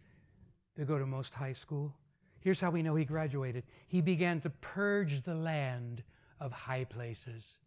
to 0.76 0.86
go 0.86 0.98
to 0.98 1.06
most 1.06 1.36
high 1.36 1.54
school? 1.54 1.94
Here's 2.40 2.60
how 2.60 2.72
we 2.72 2.82
know 2.82 2.96
he 2.96 3.06
graduated 3.06 3.64
he 3.88 4.02
began 4.02 4.42
to 4.42 4.50
purge 4.50 5.22
the 5.22 5.36
land 5.36 6.02
of 6.40 6.52
high 6.52 6.86
places. 6.86 7.58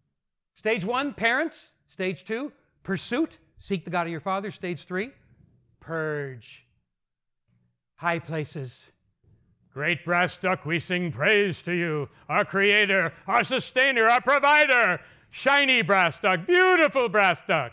Stage 0.54 0.84
one, 0.84 1.12
parents. 1.12 1.73
Stage 1.88 2.24
two, 2.24 2.52
pursuit. 2.82 3.38
Seek 3.58 3.84
the 3.84 3.90
God 3.90 4.06
of 4.06 4.10
your 4.10 4.20
father. 4.20 4.50
Stage 4.50 4.84
three, 4.84 5.10
purge. 5.80 6.66
High 7.96 8.18
places. 8.18 8.90
Great 9.72 10.04
brass 10.04 10.36
duck, 10.38 10.64
we 10.64 10.78
sing 10.78 11.10
praise 11.10 11.60
to 11.62 11.72
you, 11.72 12.08
our 12.28 12.44
creator, 12.44 13.12
our 13.26 13.42
sustainer, 13.42 14.08
our 14.08 14.20
provider. 14.20 15.00
Shiny 15.30 15.82
brass 15.82 16.20
duck, 16.20 16.46
beautiful 16.46 17.08
brass 17.08 17.42
duck. 17.42 17.72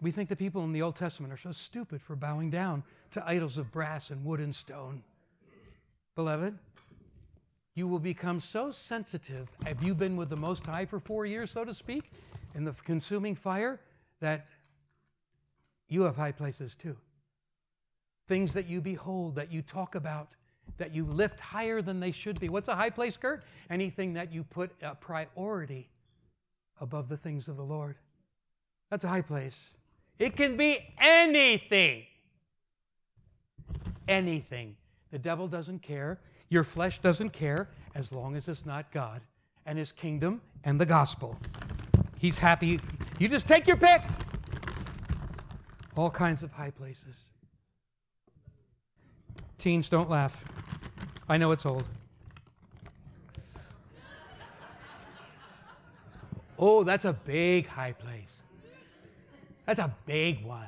We 0.00 0.12
think 0.12 0.28
the 0.28 0.36
people 0.36 0.62
in 0.62 0.72
the 0.72 0.82
Old 0.82 0.94
Testament 0.94 1.32
are 1.32 1.36
so 1.36 1.50
stupid 1.50 2.00
for 2.00 2.14
bowing 2.14 2.48
down 2.48 2.84
to 3.10 3.28
idols 3.28 3.58
of 3.58 3.72
brass 3.72 4.10
and 4.10 4.24
wood 4.24 4.38
and 4.38 4.54
stone. 4.54 5.02
Beloved, 6.14 6.56
you 7.78 7.86
will 7.86 7.98
become 7.98 8.40
so 8.40 8.70
sensitive. 8.70 9.48
Have 9.64 9.82
you 9.82 9.94
been 9.94 10.16
with 10.16 10.28
the 10.28 10.36
Most 10.36 10.66
High 10.66 10.84
for 10.84 10.98
four 10.98 11.24
years, 11.24 11.50
so 11.50 11.64
to 11.64 11.72
speak, 11.72 12.10
in 12.54 12.64
the 12.64 12.72
consuming 12.72 13.34
fire, 13.34 13.80
that 14.20 14.46
you 15.88 16.02
have 16.02 16.16
high 16.16 16.32
places 16.32 16.74
too? 16.76 16.96
Things 18.26 18.52
that 18.54 18.68
you 18.68 18.80
behold, 18.80 19.36
that 19.36 19.52
you 19.52 19.62
talk 19.62 19.94
about, 19.94 20.36
that 20.76 20.94
you 20.94 21.04
lift 21.06 21.40
higher 21.40 21.80
than 21.80 22.00
they 22.00 22.10
should 22.10 22.38
be. 22.40 22.48
What's 22.48 22.68
a 22.68 22.74
high 22.74 22.90
place, 22.90 23.16
Kurt? 23.16 23.44
Anything 23.70 24.12
that 24.14 24.32
you 24.32 24.42
put 24.42 24.72
a 24.82 24.94
priority 24.94 25.88
above 26.80 27.08
the 27.08 27.16
things 27.16 27.48
of 27.48 27.56
the 27.56 27.64
Lord. 27.64 27.96
That's 28.90 29.04
a 29.04 29.08
high 29.08 29.22
place. 29.22 29.70
It 30.18 30.36
can 30.36 30.56
be 30.56 30.78
anything 31.00 32.04
anything. 34.08 34.76
The 35.10 35.18
devil 35.18 35.46
doesn't 35.46 35.82
care. 35.82 36.18
Your 36.48 36.64
flesh 36.64 37.00
doesn't 37.00 37.30
care 37.30 37.68
as 37.94 38.12
long 38.12 38.36
as 38.36 38.48
it's 38.48 38.64
not 38.64 38.90
God 38.92 39.20
and 39.66 39.78
his 39.78 39.92
kingdom 39.92 40.40
and 40.64 40.80
the 40.80 40.86
gospel. 40.86 41.38
He's 42.18 42.38
happy. 42.38 42.80
You 43.18 43.28
just 43.28 43.46
take 43.46 43.66
your 43.66 43.76
pick. 43.76 44.02
All 45.96 46.10
kinds 46.10 46.42
of 46.42 46.52
high 46.52 46.70
places. 46.70 47.16
Teens, 49.58 49.88
don't 49.88 50.08
laugh. 50.08 50.44
I 51.28 51.36
know 51.36 51.52
it's 51.52 51.66
old. 51.66 51.84
Oh, 56.58 56.82
that's 56.82 57.04
a 57.04 57.12
big 57.12 57.66
high 57.66 57.92
place. 57.92 58.32
That's 59.66 59.80
a 59.80 59.94
big 60.06 60.44
one. 60.44 60.64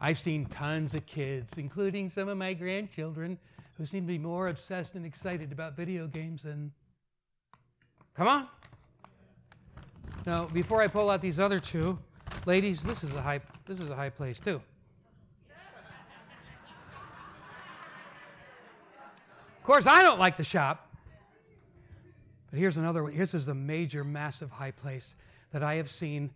I've 0.00 0.18
seen 0.18 0.46
tons 0.46 0.94
of 0.94 1.06
kids, 1.06 1.54
including 1.56 2.10
some 2.10 2.28
of 2.28 2.36
my 2.36 2.52
grandchildren, 2.52 3.38
who 3.76 3.86
seem 3.86 4.04
to 4.04 4.08
be 4.08 4.18
more 4.18 4.48
obsessed 4.48 4.94
and 4.94 5.04
excited 5.04 5.52
about 5.52 5.76
video 5.76 6.06
games 6.06 6.42
than. 6.42 6.72
Come 8.14 8.28
on. 8.28 8.48
Now, 10.24 10.46
before 10.46 10.80
I 10.80 10.86
pull 10.86 11.10
out 11.10 11.20
these 11.20 11.40
other 11.40 11.58
two, 11.58 11.98
ladies, 12.46 12.82
this 12.82 13.04
is 13.04 13.14
a 13.14 13.20
high, 13.20 13.40
this 13.66 13.80
is 13.80 13.90
a 13.90 13.96
high 13.96 14.10
place 14.10 14.38
too. 14.38 14.60
Of 19.58 19.66
course, 19.66 19.86
I 19.86 20.02
don't 20.02 20.18
like 20.18 20.36
to 20.36 20.44
shop. 20.44 20.94
But 22.50 22.58
here's 22.58 22.76
another 22.76 23.02
one. 23.02 23.16
This 23.16 23.34
is 23.34 23.48
a 23.48 23.54
major, 23.54 24.04
massive 24.04 24.50
high 24.50 24.70
place 24.70 25.16
that 25.52 25.62
I 25.62 25.74
have 25.76 25.90
seen 25.90 26.30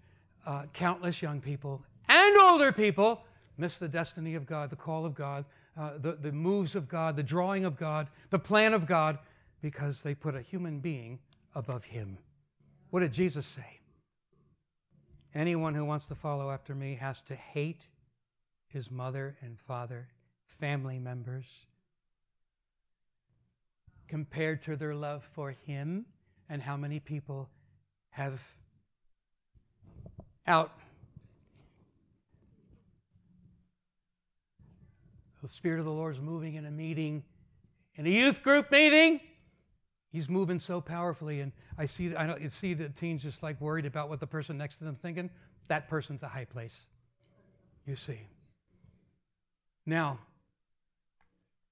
uh, 0.46 0.62
countless 0.72 1.20
young 1.20 1.40
people 1.40 1.82
and 2.08 2.36
older 2.38 2.72
people 2.72 3.22
miss 3.56 3.78
the 3.78 3.88
destiny 3.88 4.34
of 4.34 4.46
God, 4.46 4.70
the 4.70 4.76
call 4.76 5.04
of 5.04 5.14
God, 5.14 5.44
uh, 5.78 5.92
the, 5.98 6.12
the 6.12 6.32
moves 6.32 6.74
of 6.74 6.88
God, 6.88 7.16
the 7.16 7.22
drawing 7.22 7.64
of 7.64 7.76
God, 7.76 8.08
the 8.30 8.38
plan 8.38 8.74
of 8.74 8.86
God, 8.86 9.18
because 9.62 10.02
they 10.02 10.14
put 10.14 10.34
a 10.34 10.40
human 10.40 10.80
being 10.80 11.18
above 11.54 11.84
Him. 11.84 12.18
What 12.90 13.00
did 13.00 13.12
Jesus 13.12 13.46
say? 13.46 13.78
Anyone 15.34 15.74
who 15.74 15.84
wants 15.84 16.06
to 16.06 16.14
follow 16.14 16.50
after 16.50 16.74
me 16.74 16.96
has 16.96 17.22
to 17.22 17.34
hate 17.34 17.88
his 18.68 18.90
mother 18.90 19.36
and 19.40 19.58
father, 19.58 20.08
family 20.46 20.98
members, 20.98 21.66
compared 24.08 24.62
to 24.62 24.76
their 24.76 24.94
love 24.94 25.22
for 25.34 25.50
him 25.66 26.06
and 26.48 26.62
how 26.62 26.76
many 26.76 26.98
people 26.98 27.48
have 28.10 28.40
out 30.46 30.72
the 35.42 35.48
spirit 35.48 35.78
of 35.78 35.84
the 35.84 35.92
lord 35.92 36.14
is 36.14 36.20
moving 36.20 36.54
in 36.54 36.66
a 36.66 36.70
meeting 36.70 37.22
in 37.94 38.06
a 38.06 38.10
youth 38.10 38.42
group 38.42 38.70
meeting 38.70 39.20
he's 40.10 40.28
moving 40.28 40.58
so 40.58 40.80
powerfully 40.80 41.40
and 41.40 41.52
i 41.76 41.86
see 41.86 42.14
i 42.16 42.48
see 42.48 42.74
the 42.74 42.88
teens 42.88 43.22
just 43.22 43.42
like 43.42 43.60
worried 43.60 43.86
about 43.86 44.08
what 44.08 44.20
the 44.20 44.26
person 44.26 44.56
next 44.58 44.76
to 44.76 44.84
them 44.84 44.96
thinking 45.00 45.30
that 45.68 45.88
person's 45.88 46.22
a 46.22 46.28
high 46.28 46.44
place 46.44 46.86
you 47.86 47.96
see 47.96 48.20
now 49.86 50.18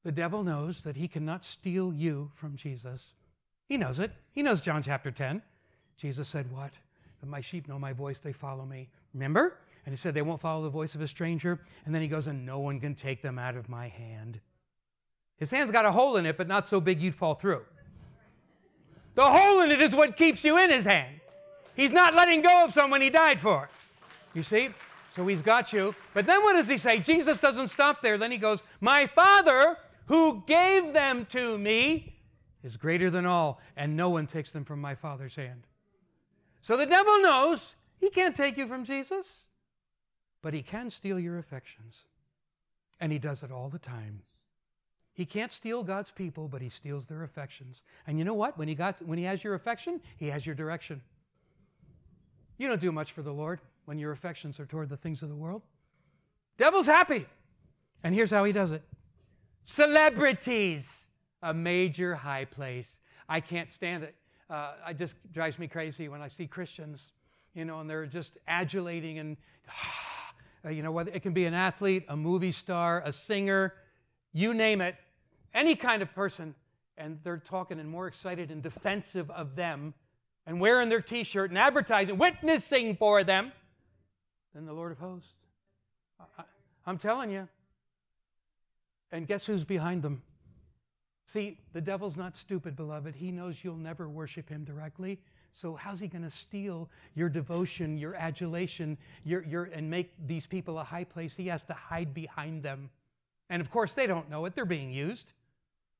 the 0.06 0.12
devil 0.12 0.44
knows 0.44 0.82
that 0.82 0.96
he 0.96 1.08
cannot 1.08 1.44
steal 1.44 1.92
you 1.92 2.30
from 2.36 2.54
Jesus. 2.54 3.14
He 3.68 3.76
knows 3.76 3.98
it. 3.98 4.12
He 4.30 4.40
knows 4.40 4.60
John 4.60 4.80
chapter 4.80 5.10
10. 5.10 5.42
Jesus 5.96 6.28
said, 6.28 6.48
What? 6.52 6.70
That 7.18 7.26
my 7.26 7.40
sheep 7.40 7.66
know 7.66 7.76
my 7.76 7.92
voice, 7.92 8.20
they 8.20 8.30
follow 8.30 8.64
me. 8.64 8.88
Remember? 9.12 9.58
And 9.86 9.94
he 9.94 9.96
said, 9.96 10.12
They 10.12 10.22
won't 10.22 10.40
follow 10.40 10.62
the 10.62 10.68
voice 10.68 10.94
of 10.94 11.00
a 11.00 11.08
stranger. 11.08 11.60
And 11.86 11.94
then 11.94 12.02
he 12.02 12.08
goes, 12.08 12.26
And 12.26 12.44
no 12.44 12.58
one 12.58 12.78
can 12.78 12.94
take 12.94 13.22
them 13.22 13.38
out 13.38 13.56
of 13.56 13.68
my 13.68 13.88
hand. 13.88 14.40
His 15.38 15.50
hand's 15.50 15.72
got 15.72 15.86
a 15.86 15.92
hole 15.92 16.16
in 16.16 16.26
it, 16.26 16.36
but 16.36 16.48
not 16.48 16.66
so 16.66 16.80
big 16.80 17.00
you'd 17.00 17.14
fall 17.14 17.34
through. 17.34 17.62
The 19.14 19.24
hole 19.24 19.62
in 19.62 19.70
it 19.70 19.80
is 19.80 19.94
what 19.94 20.16
keeps 20.16 20.44
you 20.44 20.58
in 20.58 20.70
his 20.70 20.84
hand. 20.84 21.20
He's 21.74 21.92
not 21.92 22.14
letting 22.14 22.42
go 22.42 22.64
of 22.64 22.72
someone 22.72 23.00
he 23.00 23.10
died 23.10 23.40
for. 23.40 23.70
You 24.34 24.42
see? 24.42 24.70
So 25.14 25.26
he's 25.26 25.40
got 25.40 25.72
you. 25.72 25.94
But 26.12 26.26
then 26.26 26.42
what 26.42 26.54
does 26.54 26.68
he 26.68 26.76
say? 26.76 26.98
Jesus 26.98 27.40
doesn't 27.40 27.68
stop 27.68 28.02
there. 28.02 28.18
Then 28.18 28.30
he 28.30 28.38
goes, 28.38 28.62
My 28.80 29.06
Father 29.06 29.78
who 30.06 30.42
gave 30.46 30.92
them 30.92 31.26
to 31.26 31.58
me 31.58 32.14
is 32.62 32.76
greater 32.76 33.10
than 33.10 33.26
all, 33.26 33.60
and 33.76 33.96
no 33.96 34.10
one 34.10 34.26
takes 34.26 34.50
them 34.50 34.64
from 34.64 34.80
my 34.80 34.94
Father's 34.94 35.36
hand. 35.36 35.66
So 36.62 36.76
the 36.76 36.86
devil 36.86 37.20
knows 37.20 37.74
he 37.98 38.10
can't 38.10 38.34
take 38.34 38.56
you 38.56 38.66
from 38.66 38.84
Jesus, 38.84 39.42
but 40.46 40.54
he 40.54 40.62
can 40.62 40.90
steal 40.90 41.18
your 41.18 41.38
affections. 41.38 42.04
And 43.00 43.10
he 43.10 43.18
does 43.18 43.42
it 43.42 43.50
all 43.50 43.68
the 43.68 43.80
time. 43.80 44.22
He 45.12 45.24
can't 45.24 45.50
steal 45.50 45.82
God's 45.82 46.12
people, 46.12 46.46
but 46.46 46.62
he 46.62 46.68
steals 46.68 47.06
their 47.06 47.24
affections. 47.24 47.82
And 48.06 48.16
you 48.16 48.24
know 48.24 48.32
what? 48.32 48.56
When 48.56 48.68
he, 48.68 48.76
got, 48.76 49.00
when 49.00 49.18
he 49.18 49.24
has 49.24 49.42
your 49.42 49.54
affection, 49.54 50.00
he 50.16 50.28
has 50.28 50.46
your 50.46 50.54
direction. 50.54 51.02
You 52.58 52.68
don't 52.68 52.80
do 52.80 52.92
much 52.92 53.10
for 53.10 53.22
the 53.22 53.32
Lord 53.32 53.60
when 53.86 53.98
your 53.98 54.12
affections 54.12 54.60
are 54.60 54.66
toward 54.66 54.88
the 54.88 54.96
things 54.96 55.20
of 55.20 55.30
the 55.30 55.34
world. 55.34 55.62
Devil's 56.58 56.86
happy. 56.86 57.26
And 58.04 58.14
here's 58.14 58.30
how 58.30 58.44
he 58.44 58.52
does 58.52 58.70
it 58.70 58.82
Celebrities, 59.64 61.08
a 61.42 61.52
major 61.52 62.14
high 62.14 62.44
place. 62.44 63.00
I 63.28 63.40
can't 63.40 63.72
stand 63.72 64.04
it. 64.04 64.14
Uh, 64.48 64.74
it 64.90 64.96
just 64.96 65.16
drives 65.32 65.58
me 65.58 65.66
crazy 65.66 66.08
when 66.08 66.22
I 66.22 66.28
see 66.28 66.46
Christians, 66.46 67.10
you 67.52 67.64
know, 67.64 67.80
and 67.80 67.90
they're 67.90 68.06
just 68.06 68.38
adulating 68.46 69.18
and, 69.18 69.36
uh, 70.66 70.70
you 70.70 70.82
know, 70.82 70.90
whether 70.90 71.10
it 71.12 71.22
can 71.22 71.32
be 71.32 71.44
an 71.44 71.54
athlete, 71.54 72.04
a 72.08 72.16
movie 72.16 72.50
star, 72.50 73.02
a 73.04 73.12
singer, 73.12 73.74
you 74.32 74.52
name 74.52 74.80
it, 74.80 74.96
any 75.54 75.76
kind 75.76 76.02
of 76.02 76.12
person, 76.14 76.54
and 76.98 77.18
they're 77.22 77.38
talking 77.38 77.78
and 77.78 77.88
more 77.88 78.06
excited 78.06 78.50
and 78.50 78.62
defensive 78.62 79.30
of 79.30 79.54
them 79.54 79.94
and 80.46 80.60
wearing 80.60 80.88
their 80.88 81.00
t 81.00 81.24
shirt 81.24 81.50
and 81.50 81.58
advertising, 81.58 82.18
witnessing 82.18 82.96
for 82.96 83.22
them 83.22 83.52
than 84.54 84.66
the 84.66 84.72
Lord 84.72 84.92
of 84.92 84.98
hosts. 84.98 85.32
I, 86.20 86.42
I'm 86.86 86.98
telling 86.98 87.30
you, 87.30 87.48
and 89.12 89.26
guess 89.26 89.46
who's 89.46 89.64
behind 89.64 90.02
them? 90.02 90.22
See, 91.26 91.58
the 91.72 91.80
devil's 91.80 92.16
not 92.16 92.36
stupid, 92.36 92.76
beloved. 92.76 93.16
He 93.16 93.30
knows 93.30 93.62
you'll 93.62 93.76
never 93.76 94.08
worship 94.08 94.48
him 94.48 94.64
directly. 94.64 95.18
So 95.56 95.74
how's 95.74 96.00
he 96.00 96.06
going 96.06 96.22
to 96.22 96.30
steal 96.30 96.90
your 97.14 97.30
devotion, 97.30 97.96
your 97.96 98.14
adulation, 98.14 98.98
your, 99.24 99.42
your, 99.42 99.64
and 99.64 99.88
make 99.88 100.12
these 100.26 100.46
people 100.46 100.78
a 100.78 100.84
high 100.84 101.04
place? 101.04 101.34
He 101.34 101.46
has 101.46 101.64
to 101.64 101.72
hide 101.72 102.12
behind 102.12 102.62
them. 102.62 102.90
And 103.48 103.62
of 103.62 103.70
course, 103.70 103.94
they 103.94 104.06
don't 104.06 104.28
know 104.28 104.44
it. 104.44 104.54
They're 104.54 104.66
being 104.66 104.92
used. 104.92 105.32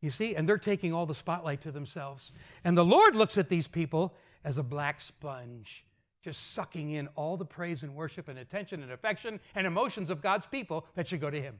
You 0.02 0.11
see? 0.11 0.34
And 0.34 0.46
they're 0.46 0.59
taking 0.59 0.92
all 0.92 1.07
the 1.07 1.14
spotlight 1.14 1.62
to 1.62 1.72
themselves. 1.72 2.34
And 2.64 2.76
the 2.76 2.84
Lord 2.84 3.16
looks 3.16 3.38
at 3.38 3.48
these 3.48 3.66
people 3.66 4.14
as 4.44 4.59
a 4.59 4.62
black 4.62 5.00
sponge, 5.00 5.86
just 6.22 6.52
sucking 6.52 6.90
in 6.90 7.09
all 7.16 7.38
the 7.38 7.46
praise 7.46 7.82
and 7.82 7.94
worship 7.94 8.28
and 8.28 8.38
attention 8.38 8.82
and 8.82 8.92
affection 8.92 9.40
and 9.54 9.66
emotions 9.66 10.11
of 10.11 10.20
God's 10.20 10.46
people 10.46 10.84
that 10.96 11.09
should 11.09 11.22
go 11.22 11.30
to 11.30 11.40
him. 11.40 11.59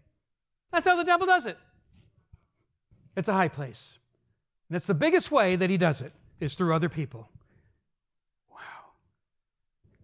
That's 0.70 0.86
how 0.86 0.97
the 0.97 1.05
devil 1.05 1.26
does 1.26 1.47
it. 1.47 1.57
It's 3.16 3.28
a 3.28 3.32
high 3.32 3.49
place. 3.49 3.99
And 4.68 4.76
it's 4.76 4.86
the 4.86 4.92
biggest 4.92 5.30
way 5.30 5.57
that 5.57 5.70
he 5.70 5.78
does 5.78 6.03
it 6.03 6.12
is 6.40 6.57
through 6.57 6.74
other 6.74 6.90
people. 6.90 7.30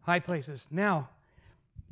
High 0.03 0.21
places. 0.21 0.67
Now, 0.71 1.09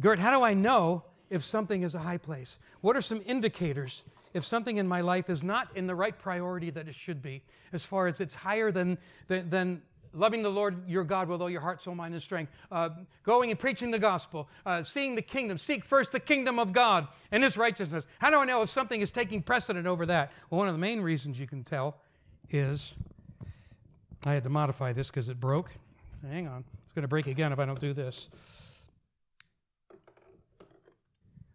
Gert, 0.01 0.19
how 0.19 0.37
do 0.37 0.45
I 0.45 0.55
know 0.55 1.05
if 1.29 1.45
something 1.45 1.83
is 1.83 1.95
a 1.95 1.99
high 1.99 2.19
place? 2.19 2.59
What 2.81 2.97
are 2.97 3.03
some 3.03 3.23
indicators 3.27 4.05
if 4.35 4.45
something 4.45 4.77
in 4.77 4.87
my 4.87 5.01
life 5.01 5.29
is 5.29 5.43
not 5.43 5.69
in 5.77 5.87
the 5.87 5.95
right 5.95 6.17
priority 6.17 6.71
that 6.71 6.89
it 6.89 6.95
should 6.95 7.23
be, 7.23 7.43
as 7.73 7.85
far 7.85 8.07
as 8.07 8.21
it's 8.21 8.35
higher 8.35 8.71
than, 8.71 8.99
than, 9.27 9.51
than 9.51 9.83
loving 10.13 10.43
the 10.43 10.51
Lord 10.51 10.89
your 10.89 11.05
God 11.05 11.29
with 11.29 11.41
all 11.41 11.51
your 11.51 11.61
heart, 11.61 11.83
soul, 11.83 11.95
mind, 11.95 12.15
and 12.15 12.23
strength, 12.23 12.53
uh, 12.71 12.91
going 13.25 13.51
and 13.51 13.59
preaching 13.59 13.91
the 13.91 13.99
gospel, 13.99 14.49
uh, 14.67 14.83
seeing 14.83 15.15
the 15.15 15.23
kingdom. 15.23 15.59
Seek 15.59 15.85
first 15.85 16.13
the 16.13 16.21
kingdom 16.21 16.59
of 16.59 16.73
God 16.73 17.09
and 17.33 17.43
his 17.43 17.57
righteousness. 17.57 18.07
How 18.19 18.31
do 18.31 18.39
I 18.39 18.45
know 18.45 18.63
if 18.63 18.71
something 18.71 19.01
is 19.01 19.11
taking 19.11 19.43
precedent 19.43 19.87
over 19.87 20.07
that? 20.07 20.33
Well, 20.49 20.59
one 20.59 20.69
of 20.69 20.75
the 20.75 20.81
main 20.81 21.01
reasons 21.01 21.39
you 21.39 21.47
can 21.47 21.65
tell 21.65 21.97
is 22.51 22.95
I 24.25 24.35
had 24.35 24.45
to 24.45 24.51
modify 24.51 24.93
this 24.93 25.09
because 25.09 25.29
it 25.29 25.41
broke. 25.41 25.73
Hang 26.29 26.47
on. 26.47 26.65
It's 26.91 26.95
going 26.97 27.03
to 27.03 27.09
break 27.09 27.28
again 27.28 27.53
if 27.53 27.61
I 27.61 27.66
don't 27.66 27.78
do 27.78 27.95
this. 27.95 28.28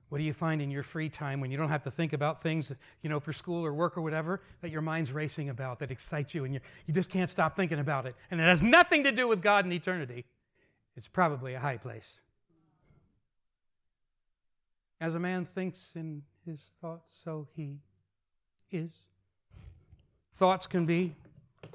What 0.08 0.20
do 0.20 0.24
you 0.24 0.32
find 0.32 0.62
in 0.62 0.72
your 0.72 0.82
free 0.82 1.10
time 1.10 1.42
when 1.42 1.52
you 1.52 1.58
don't 1.58 1.68
have 1.68 1.84
to 1.84 1.92
think 1.92 2.14
about 2.14 2.42
things, 2.42 2.74
you 3.02 3.10
know, 3.10 3.20
for 3.20 3.34
school 3.34 3.66
or 3.66 3.74
work 3.74 3.98
or 3.98 4.02
whatever, 4.02 4.40
that 4.62 4.72
your 4.72 4.82
mind's 4.82 5.12
racing 5.12 5.50
about, 5.50 5.80
that 5.80 5.92
excites 5.92 6.34
you, 6.34 6.46
and 6.46 6.54
you, 6.54 6.62
you 6.86 6.94
just 6.94 7.10
can't 7.10 7.30
stop 7.30 7.58
thinking 7.58 7.80
about 7.80 8.06
it? 8.06 8.16
And 8.32 8.40
it 8.40 8.46
has 8.46 8.64
nothing 8.64 9.04
to 9.04 9.12
do 9.12 9.28
with 9.28 9.42
God 9.42 9.66
and 9.66 9.74
eternity. 9.74 10.24
It's 10.96 11.10
probably 11.10 11.54
a 11.54 11.60
high 11.60 11.76
place. 11.76 12.22
As 15.02 15.16
a 15.16 15.20
man 15.20 15.44
thinks 15.44 15.98
in 15.98 16.22
his 16.46 16.62
thoughts, 16.80 17.12
so 17.26 17.50
he 17.58 17.80
is. 18.72 18.94
Thoughts 20.32 20.66
can 20.66 20.86
be. 20.86 21.14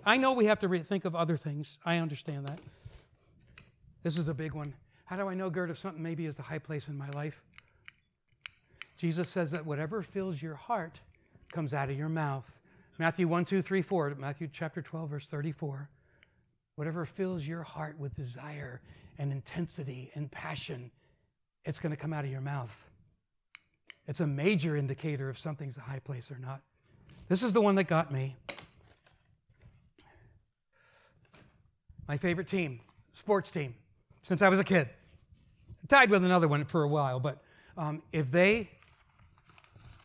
I 0.07 0.17
know 0.17 0.33
we 0.33 0.47
have 0.47 0.61
to 0.61 0.69
re- 0.69 0.83
think 0.83 1.05
of 1.05 1.15
other 1.15 1.37
things. 1.37 1.79
I 1.85 1.99
understand 1.99 2.47
that. 2.49 2.59
This 4.03 4.17
is 4.17 4.29
a 4.29 4.35
big 4.35 4.55
one. 4.55 4.75
How 5.05 5.17
do 5.17 5.29
I 5.29 5.35
know, 5.35 5.51
Gert, 5.51 5.71
if 5.71 5.79
something 5.79 6.03
maybe 6.03 6.27
is 6.27 6.39
a 6.39 6.43
high 6.43 6.59
place 6.59 6.89
in 6.89 6.97
my 6.97 7.09
life? 7.11 7.43
Jesus 8.97 9.29
says 9.29 9.51
that 9.51 9.67
whatever 9.67 10.03
fills 10.03 10.41
your 10.41 10.55
heart 10.55 11.01
comes 11.53 11.75
out 11.75 11.91
of 11.91 11.99
your 11.99 12.09
mouth. 12.09 12.61
Matthew 12.99 13.27
1, 13.27 13.45
2, 13.45 13.63
3, 13.63 13.83
4, 13.83 14.15
Matthew 14.19 14.49
chapter 14.53 14.83
12, 14.83 15.11
verse 15.11 15.27
34. 15.27 15.89
Whatever 16.77 17.05
fills 17.05 17.47
your 17.47 17.63
heart 17.63 17.99
with 17.99 18.15
desire 18.15 18.81
and 19.19 19.33
intensity 19.33 20.11
and 20.15 20.31
passion, 20.31 20.91
it's 21.65 21.81
going 21.81 21.95
to 21.95 21.97
come 21.97 22.13
out 22.13 22.25
of 22.25 22.31
your 22.31 22.41
mouth. 22.41 22.89
It's 24.07 24.21
a 24.21 24.27
major 24.27 24.77
indicator 24.77 25.29
if 25.31 25.39
something's 25.39 25.77
a 25.77 25.83
high 25.83 25.99
place 25.99 26.31
or 26.31 26.39
not. 26.39 26.61
This 27.29 27.43
is 27.43 27.53
the 27.53 27.61
one 27.61 27.75
that 27.77 27.85
got 27.85 28.13
me. 28.13 28.37
My 32.09 32.17
favorite 32.17 32.49
team, 32.49 32.81
sports 33.13 33.51
team, 33.51 33.75
since 34.23 34.43
I 34.43 34.49
was 34.49 34.59
a 34.59 34.65
kid. 34.65 34.89
tied 35.89 36.11
with 36.11 36.25
another 36.25 36.49
one 36.49 36.65
for 36.65 36.83
a 36.83 36.89
while, 36.89 37.21
but 37.21 37.43
um, 37.77 38.03
if 38.13 38.31
they 38.31 38.71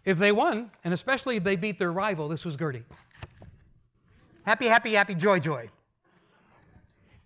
if 0.05 0.19
they 0.19 0.31
won, 0.31 0.69
and 0.83 0.93
especially 0.93 1.35
if 1.37 1.43
they 1.43 1.55
beat 1.55 1.79
their 1.79 1.91
rival, 1.91 2.27
this 2.27 2.45
was 2.45 2.55
Gertie. 2.55 2.83
Happy, 4.43 4.67
happy, 4.67 4.93
happy, 4.93 5.15
joy, 5.15 5.39
joy. 5.39 5.69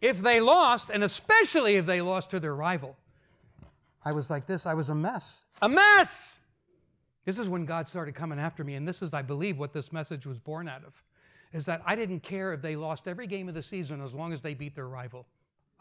If 0.01 0.21
they 0.21 0.39
lost, 0.39 0.89
and 0.89 1.03
especially 1.03 1.75
if 1.75 1.85
they 1.85 1.99
lost 1.99 2.31
to 2.31 2.39
their 2.39 2.55
rival, 2.55 2.95
I 4.03 4.13
was 4.13 4.29
like 4.29 4.47
this 4.47 4.65
I 4.65 4.73
was 4.73 4.89
a 4.89 4.95
mess. 4.95 5.25
A 5.61 5.67
mess! 5.67 6.37
This 7.25 7.37
is 7.37 7.49
when 7.49 7.65
God 7.65 7.87
started 7.87 8.15
coming 8.15 8.39
after 8.39 8.63
me, 8.63 8.75
and 8.75 8.87
this 8.87 9.01
is, 9.01 9.13
I 9.13 9.21
believe, 9.21 9.59
what 9.59 9.73
this 9.73 9.91
message 9.91 10.25
was 10.25 10.39
born 10.39 10.69
out 10.69 10.83
of. 10.85 10.93
is 11.51 11.65
that 11.65 11.81
I 11.85 11.95
didn't 11.95 12.21
care 12.21 12.53
if 12.53 12.61
they 12.61 12.75
lost 12.75 13.07
every 13.07 13.27
game 13.27 13.49
of 13.49 13.55
the 13.55 13.61
season 13.61 14.01
as 14.01 14.13
long 14.13 14.31
as 14.31 14.41
they 14.41 14.53
beat 14.53 14.73
their 14.73 14.87
rival. 14.87 15.27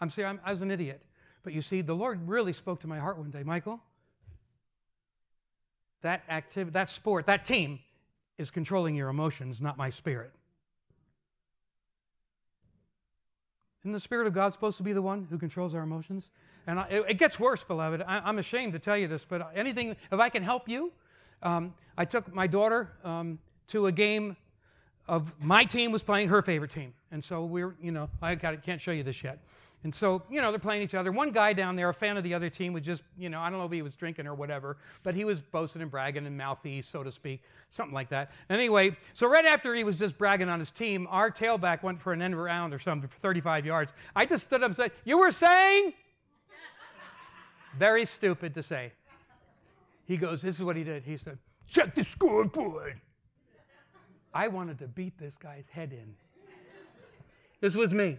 I'm 0.01 0.11
saying 0.11 0.29
I'm, 0.29 0.41
I 0.45 0.51
was 0.51 0.63
an 0.63 0.71
idiot. 0.71 1.03
But 1.43 1.53
you 1.53 1.63
see, 1.63 1.83
the 1.83 1.95
Lord 1.95 2.29
really 2.29 2.53
spoke 2.53 2.81
to 2.81 2.87
my 2.87 2.99
heart 2.99 3.19
one 3.19 3.31
day, 3.31 3.43
Michael. 3.43 3.81
That 6.03 6.23
activity, 6.29 6.73
that 6.73 6.91
sport, 6.91 7.27
that 7.27 7.45
team 7.45 7.81
is 8.37 8.51
controlling 8.51 8.95
your 8.95 9.09
emotions, 9.09 9.61
not 9.61 9.77
my 9.77 9.91
spirit. 9.91 10.33
Isn't 13.83 13.93
the 13.93 14.01
Spirit 14.01 14.27
of 14.27 14.35
God 14.35 14.53
supposed 14.53 14.77
to 14.79 14.83
be 14.83 14.93
the 14.93 15.03
one 15.03 15.27
who 15.31 15.39
controls 15.39 15.75
our 15.75 15.83
emotions? 15.83 16.31
And 16.67 16.81
I, 16.81 16.89
it, 16.89 17.05
it, 17.11 17.15
gets 17.15 17.41
worse, 17.41 17.65
beloved. 17.65 18.03
I, 18.07 18.29
am 18.29 18.39
ashamed 18.39 18.73
to 18.75 18.79
tell 18.79 18.97
you 18.97 19.09
this, 19.09 19.25
but 19.25 19.51
anything, 19.55 19.97
if 20.13 20.21
I 20.21 20.29
can 20.29 20.43
help 20.43 20.69
you, 20.69 20.93
um, 21.43 21.73
I 21.97 22.05
took 22.05 22.33
my 22.35 22.47
daughter 22.47 22.91
um, 23.05 23.39
to 23.69 23.87
a 23.87 23.93
game 23.93 24.37
of 25.07 25.33
my 25.41 25.65
team 25.65 25.91
was 25.91 26.03
playing 26.03 26.29
her 26.29 26.43
favorite 26.43 26.71
team. 26.71 26.93
And 27.11 27.25
so 27.25 27.45
we're, 27.45 27.75
you 27.81 27.93
know, 27.93 28.11
I 28.21 28.37
can't 28.37 28.81
show 28.81 28.91
you 28.91 29.03
this 29.03 29.25
yet. 29.25 29.39
And 29.85 29.95
so, 29.95 30.23
you 30.29 30.41
know, 30.43 30.51
they're 30.51 30.59
playing 30.59 30.83
each 30.83 30.95
other. 30.95 31.13
One 31.13 31.31
guy 31.31 31.53
down 31.53 31.77
there, 31.77 31.89
a 31.89 31.95
fan 31.95 32.17
of 32.17 32.25
the 32.25 32.35
other 32.35 32.51
team, 32.51 32.73
was 32.73 32.83
just, 32.83 33.05
you 33.17 33.29
know, 33.29 33.41
I 33.41 33.49
don't 33.49 33.61
know 33.61 33.65
if 33.65 33.71
he 33.71 33.81
was 33.81 33.95
drinking 33.95 34.27
or 34.27 34.35
whatever, 34.35 34.77
but 35.05 35.15
he 35.15 35.25
was 35.25 35.41
boasting 35.41 35.83
and 35.83 35.91
bragging 35.91 36.27
and 36.27 36.37
mouthy, 36.37 36.83
so 36.83 37.05
to 37.05 37.13
speak, 37.13 37.43
something 37.71 37.95
like 37.95 38.09
that. 38.09 38.33
Anyway, 38.51 38.97
so 39.15 39.29
right 39.29 39.45
after 39.45 39.75
he 39.77 39.85
was 39.85 39.99
just 39.99 40.19
bragging 40.19 40.49
on 40.49 40.59
his 40.59 40.73
team, 40.73 41.07
our 41.11 41.31
tailback 41.31 41.85
went 41.85 42.01
for 42.01 42.13
an 42.13 42.23
end 42.23 42.41
round 42.41 42.75
or 42.75 42.81
something 42.81 43.09
for 43.09 43.19
35 43.19 43.65
yards. 43.65 43.93
I 44.17 44.27
just 44.27 44.45
stood 44.45 44.63
up 44.63 44.67
and 44.67 44.77
said, 44.77 44.91
You 45.05 45.19
were 45.19 45.31
saying? 45.31 45.93
Very 47.79 48.05
stupid 48.05 48.55
to 48.55 48.63
say. 48.63 48.93
He 50.07 50.17
goes, 50.17 50.43
This 50.43 50.57
is 50.57 50.65
what 50.65 50.75
he 50.75 50.83
did. 50.83 51.05
He 51.05 51.17
said, 51.17 51.39
Check 51.69 51.95
the 51.95 52.05
scoreboard. 52.05 53.01
I 54.35 54.49
wanted 54.49 54.79
to 54.81 54.89
beat 54.89 55.17
this 55.19 55.37
guy's 55.37 55.69
head 55.71 55.93
in. 55.93 56.15
This 57.61 57.77
was 57.77 57.93
me. 57.93 58.19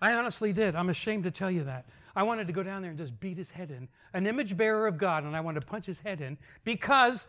I 0.00 0.14
honestly 0.14 0.52
did. 0.52 0.74
I'm 0.74 0.88
ashamed 0.88 1.24
to 1.24 1.30
tell 1.30 1.50
you 1.50 1.64
that. 1.64 1.86
I 2.16 2.22
wanted 2.22 2.46
to 2.46 2.52
go 2.52 2.62
down 2.62 2.82
there 2.82 2.90
and 2.90 2.98
just 2.98 3.18
beat 3.20 3.36
his 3.36 3.50
head 3.50 3.70
in. 3.70 3.88
An 4.12 4.26
image 4.26 4.56
bearer 4.56 4.86
of 4.86 4.98
God, 4.98 5.24
and 5.24 5.36
I 5.36 5.40
wanted 5.40 5.60
to 5.60 5.66
punch 5.66 5.86
his 5.86 6.00
head 6.00 6.20
in 6.20 6.38
because 6.64 7.28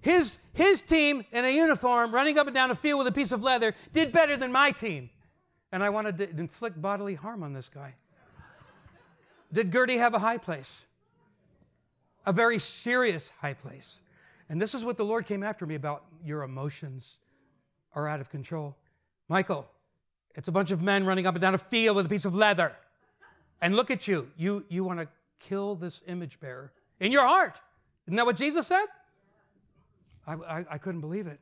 his, 0.00 0.38
his 0.52 0.82
team 0.82 1.24
in 1.32 1.44
a 1.44 1.50
uniform 1.50 2.14
running 2.14 2.38
up 2.38 2.46
and 2.46 2.54
down 2.54 2.70
a 2.70 2.74
field 2.74 2.98
with 2.98 3.06
a 3.06 3.12
piece 3.12 3.32
of 3.32 3.42
leather 3.42 3.74
did 3.92 4.12
better 4.12 4.36
than 4.36 4.52
my 4.52 4.70
team. 4.70 5.10
And 5.70 5.82
I 5.82 5.90
wanted 5.90 6.18
to 6.18 6.30
inflict 6.30 6.80
bodily 6.80 7.14
harm 7.14 7.42
on 7.42 7.52
this 7.52 7.68
guy. 7.68 7.94
Did 9.52 9.72
Gertie 9.72 9.98
have 9.98 10.14
a 10.14 10.18
high 10.18 10.38
place? 10.38 10.82
A 12.26 12.32
very 12.32 12.58
serious 12.58 13.32
high 13.40 13.54
place. 13.54 14.00
And 14.48 14.60
this 14.60 14.74
is 14.74 14.84
what 14.84 14.96
the 14.96 15.04
Lord 15.04 15.26
came 15.26 15.42
after 15.42 15.66
me 15.66 15.74
about 15.74 16.04
your 16.24 16.42
emotions 16.42 17.18
are 17.94 18.08
out 18.08 18.20
of 18.20 18.30
control. 18.30 18.76
Michael, 19.28 19.66
it's 20.34 20.48
a 20.48 20.52
bunch 20.52 20.70
of 20.70 20.82
men 20.82 21.04
running 21.04 21.26
up 21.26 21.34
and 21.34 21.42
down 21.42 21.54
a 21.54 21.58
field 21.58 21.96
with 21.96 22.06
a 22.06 22.08
piece 22.08 22.24
of 22.24 22.34
leather. 22.34 22.72
And 23.60 23.74
look 23.74 23.90
at 23.90 24.06
you. 24.06 24.28
You, 24.36 24.64
you 24.68 24.84
want 24.84 25.00
to 25.00 25.08
kill 25.40 25.74
this 25.74 26.02
image 26.06 26.38
bearer 26.40 26.72
in 27.00 27.12
your 27.12 27.26
heart. 27.26 27.60
Isn't 28.06 28.16
that 28.16 28.26
what 28.26 28.36
Jesus 28.36 28.66
said? 28.66 28.86
I, 30.26 30.34
I, 30.34 30.64
I 30.72 30.78
couldn't 30.78 31.00
believe 31.00 31.26
it. 31.26 31.40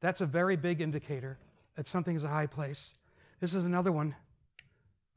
That's 0.00 0.20
a 0.20 0.26
very 0.26 0.56
big 0.56 0.80
indicator 0.80 1.38
that 1.76 1.88
something 1.88 2.14
is 2.14 2.24
a 2.24 2.28
high 2.28 2.46
place. 2.46 2.92
This 3.40 3.54
is 3.54 3.64
another 3.64 3.90
one. 3.90 4.14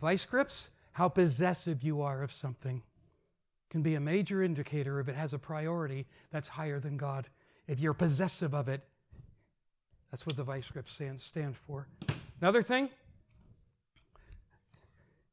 Vice 0.02 0.26
grips, 0.26 0.70
how 0.94 1.10
possessive 1.10 1.84
you 1.84 2.02
are 2.02 2.24
of 2.24 2.32
something 2.32 2.82
can 3.70 3.82
be 3.82 3.96
a 3.96 4.00
major 4.00 4.42
indicator 4.42 5.00
if 5.00 5.10
it 5.10 5.16
has 5.16 5.34
a 5.34 5.40
priority 5.40 6.06
that's 6.32 6.48
higher 6.48 6.80
than 6.80 6.98
God. 6.98 7.28
If 7.68 7.80
you're 7.80 7.94
possessive 7.94 8.54
of 8.54 8.70
it, 8.70 8.82
that's 10.10 10.26
what 10.26 10.38
the 10.38 10.44
vice 10.44 10.70
grips 10.70 10.94
stand, 10.94 11.22
stand 11.22 11.56
for. 11.56 11.88
Another 12.40 12.62
thing, 12.62 12.90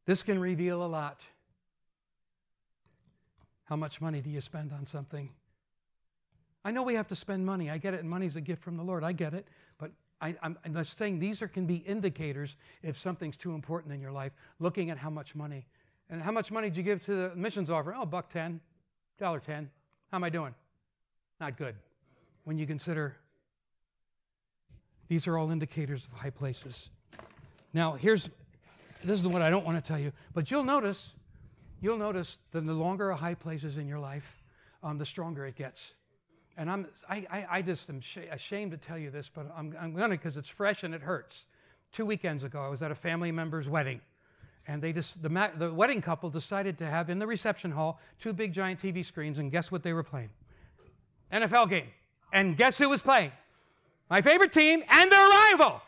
this 0.07 0.23
can 0.23 0.39
reveal 0.39 0.85
a 0.85 0.87
lot. 0.87 1.25
How 3.65 3.77
much 3.77 4.01
money 4.01 4.21
do 4.21 4.31
you 4.31 4.41
spend 4.41 4.73
on 4.73 4.87
something? 4.87 5.31
I 6.65 6.71
know 6.71 6.83
we 6.83 6.95
have 6.95 7.09
to 7.09 7.17
spend 7.17 7.45
money. 7.45 7.71
I 7.71 7.77
get 7.77 7.93
it, 7.93 8.01
and 8.01 8.09
money's 8.09 8.37
a 8.37 8.41
gift 8.41 8.63
from 8.63 8.77
the 8.77 8.83
Lord. 8.83 9.05
I 9.05 9.13
get 9.13 9.35
it. 9.35 9.47
But 9.79 9.91
I, 10.21 10.35
am 10.43 10.57
just 10.73 10.97
saying 10.97 11.19
these 11.19 11.43
are, 11.43 11.49
can 11.49 11.67
be 11.67 11.77
indicators 11.77 12.57
if 12.83 12.99
something's 12.99 13.37
too 13.37 13.53
important 13.53 13.93
in 13.93 14.01
your 14.01 14.13
life, 14.13 14.33
looking 14.59 14.89
at 14.89 14.97
how 14.97 15.11
much 15.11 15.35
money. 15.35 15.67
And 16.09 16.23
how 16.23 16.33
much 16.33 16.51
money 16.51 16.69
did 16.71 16.77
you 16.77 16.83
give 16.83 17.05
to 17.05 17.15
the 17.15 17.33
missions 17.37 17.71
offer? 17.71 17.95
Oh, 17.95 18.07
buck 18.07 18.31
ten, 18.31 18.61
dollar 19.19 19.41
ten. 19.41 19.71
How 20.11 20.17
am 20.17 20.25
I 20.25 20.31
doing? 20.31 20.55
Not 21.39 21.59
good. 21.59 21.75
When 22.45 22.57
you 22.57 22.67
consider 22.67 23.17
these 25.09 25.27
are 25.27 25.39
all 25.39 25.51
indicators 25.51 26.07
of 26.07 26.13
high 26.19 26.31
places. 26.31 26.91
Now, 27.73 27.93
here's 27.93 28.29
this 29.03 29.21
is 29.21 29.27
what 29.27 29.43
I 29.43 29.51
don't 29.51 29.67
want 29.67 29.83
to 29.83 29.87
tell 29.87 29.99
you, 29.99 30.13
but 30.33 30.51
you'll 30.51 30.65
notice, 30.65 31.15
you'll 31.81 31.99
notice 31.99 32.39
that 32.53 32.65
the 32.65 32.73
longer 32.73 33.11
a 33.11 33.17
high 33.17 33.35
place 33.35 33.65
is 33.65 33.77
in 33.77 33.87
your 33.87 33.99
life, 33.99 34.43
um, 34.83 34.97
the 34.97 35.05
stronger 35.05 35.45
it 35.47 35.57
gets. 35.57 35.93
And 36.57 36.71
I'm, 36.71 36.87
I, 37.09 37.27
I, 37.31 37.47
I 37.51 37.63
just 37.63 37.91
am 37.91 38.01
sh- 38.01 38.19
ashamed 38.31 38.71
to 38.71 38.79
tell 38.79 38.97
you 38.97 39.11
this, 39.11 39.29
but 39.29 39.53
I'm, 39.57 39.77
I'm 39.79 39.93
going 39.95 40.11
to 40.11 40.17
because 40.17 40.37
it's 40.37 40.49
fresh 40.49 40.85
and 40.85 40.95
it 40.95 41.03
hurts. 41.03 41.47
Two 41.93 42.07
weekends 42.07 42.45
ago, 42.45 42.63
I 42.63 42.69
was 42.69 42.83
at 42.83 42.91
a 42.91 42.95
family 42.95 43.31
member's 43.31 43.69
wedding 43.69 44.01
and 44.67 44.83
they 44.83 44.93
just, 44.93 45.23
the, 45.23 45.29
ma- 45.29 45.51
the 45.57 45.73
wedding 45.73 46.01
couple 46.01 46.31
decided 46.31 46.79
to 46.79 46.87
have 46.87 47.11
in 47.11 47.19
the 47.19 47.27
reception 47.27 47.71
hall 47.71 48.01
two 48.19 48.33
big 48.33 48.53
giant 48.53 48.81
TV 48.81 49.05
screens, 49.05 49.39
and 49.39 49.51
guess 49.51 49.71
what 49.71 49.83
they 49.83 49.93
were 49.93 50.03
playing? 50.03 50.31
NFL 51.33 51.69
game. 51.69 51.89
And 52.33 52.57
guess 52.57 52.79
who 52.79 52.89
was 52.89 53.03
playing? 53.03 53.33
My 54.11 54.21
favorite 54.21 54.53
team 54.53 54.83
and 54.89 55.11
their 55.11 55.29
rival. 55.29 55.81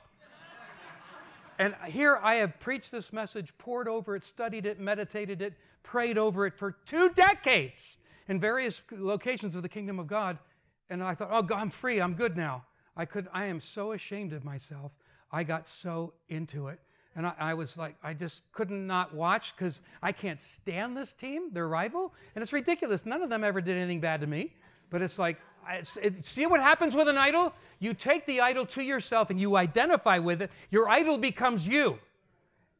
and 1.58 1.74
here 1.86 2.18
I 2.22 2.36
have 2.36 2.58
preached 2.58 2.90
this 2.90 3.12
message, 3.12 3.52
poured 3.58 3.88
over 3.88 4.16
it, 4.16 4.24
studied 4.24 4.66
it, 4.66 4.80
meditated 4.80 5.42
it, 5.42 5.54
prayed 5.82 6.18
over 6.18 6.46
it 6.46 6.54
for 6.54 6.72
two 6.86 7.10
decades 7.10 7.98
in 8.28 8.40
various 8.40 8.80
locations 8.90 9.54
of 9.54 9.62
the 9.62 9.68
kingdom 9.68 9.98
of 9.98 10.06
God. 10.06 10.38
And 10.88 11.02
I 11.02 11.14
thought, 11.14 11.28
oh, 11.30 11.42
God, 11.42 11.58
I'm 11.58 11.70
free. 11.70 12.00
I'm 12.00 12.14
good 12.14 12.36
now. 12.36 12.64
I 12.96 13.04
could. 13.04 13.28
I 13.32 13.46
am 13.46 13.60
so 13.60 13.92
ashamed 13.92 14.32
of 14.32 14.44
myself. 14.44 14.92
I 15.30 15.44
got 15.44 15.68
so 15.68 16.14
into 16.28 16.68
it. 16.68 16.78
And 17.16 17.26
I, 17.26 17.34
I, 17.38 17.54
was 17.54 17.76
like, 17.76 17.96
I 18.02 18.14
just 18.14 18.42
couldn't 18.52 18.86
not 18.86 19.14
watch 19.14 19.54
because 19.56 19.82
I 20.02 20.12
can't 20.12 20.40
stand 20.40 20.96
this 20.96 21.12
team, 21.12 21.52
their 21.52 21.68
rival. 21.68 22.14
And 22.34 22.42
it's 22.42 22.52
ridiculous. 22.52 23.04
None 23.04 23.22
of 23.22 23.30
them 23.30 23.42
ever 23.42 23.60
did 23.60 23.76
anything 23.76 24.00
bad 24.00 24.20
to 24.20 24.26
me. 24.26 24.52
But 24.90 25.02
it's 25.02 25.18
like, 25.18 25.38
see 26.22 26.46
what 26.46 26.60
happens 26.60 26.94
with 26.94 27.08
an 27.08 27.18
idol? 27.18 27.52
You 27.78 27.94
take 27.94 28.26
the 28.26 28.40
idol 28.40 28.66
to 28.66 28.82
yourself 28.82 29.30
and 29.30 29.40
you 29.40 29.56
identify 29.56 30.18
with 30.18 30.42
it. 30.42 30.50
Your 30.70 30.88
idol 30.88 31.18
becomes 31.18 31.66
you. 31.66 31.98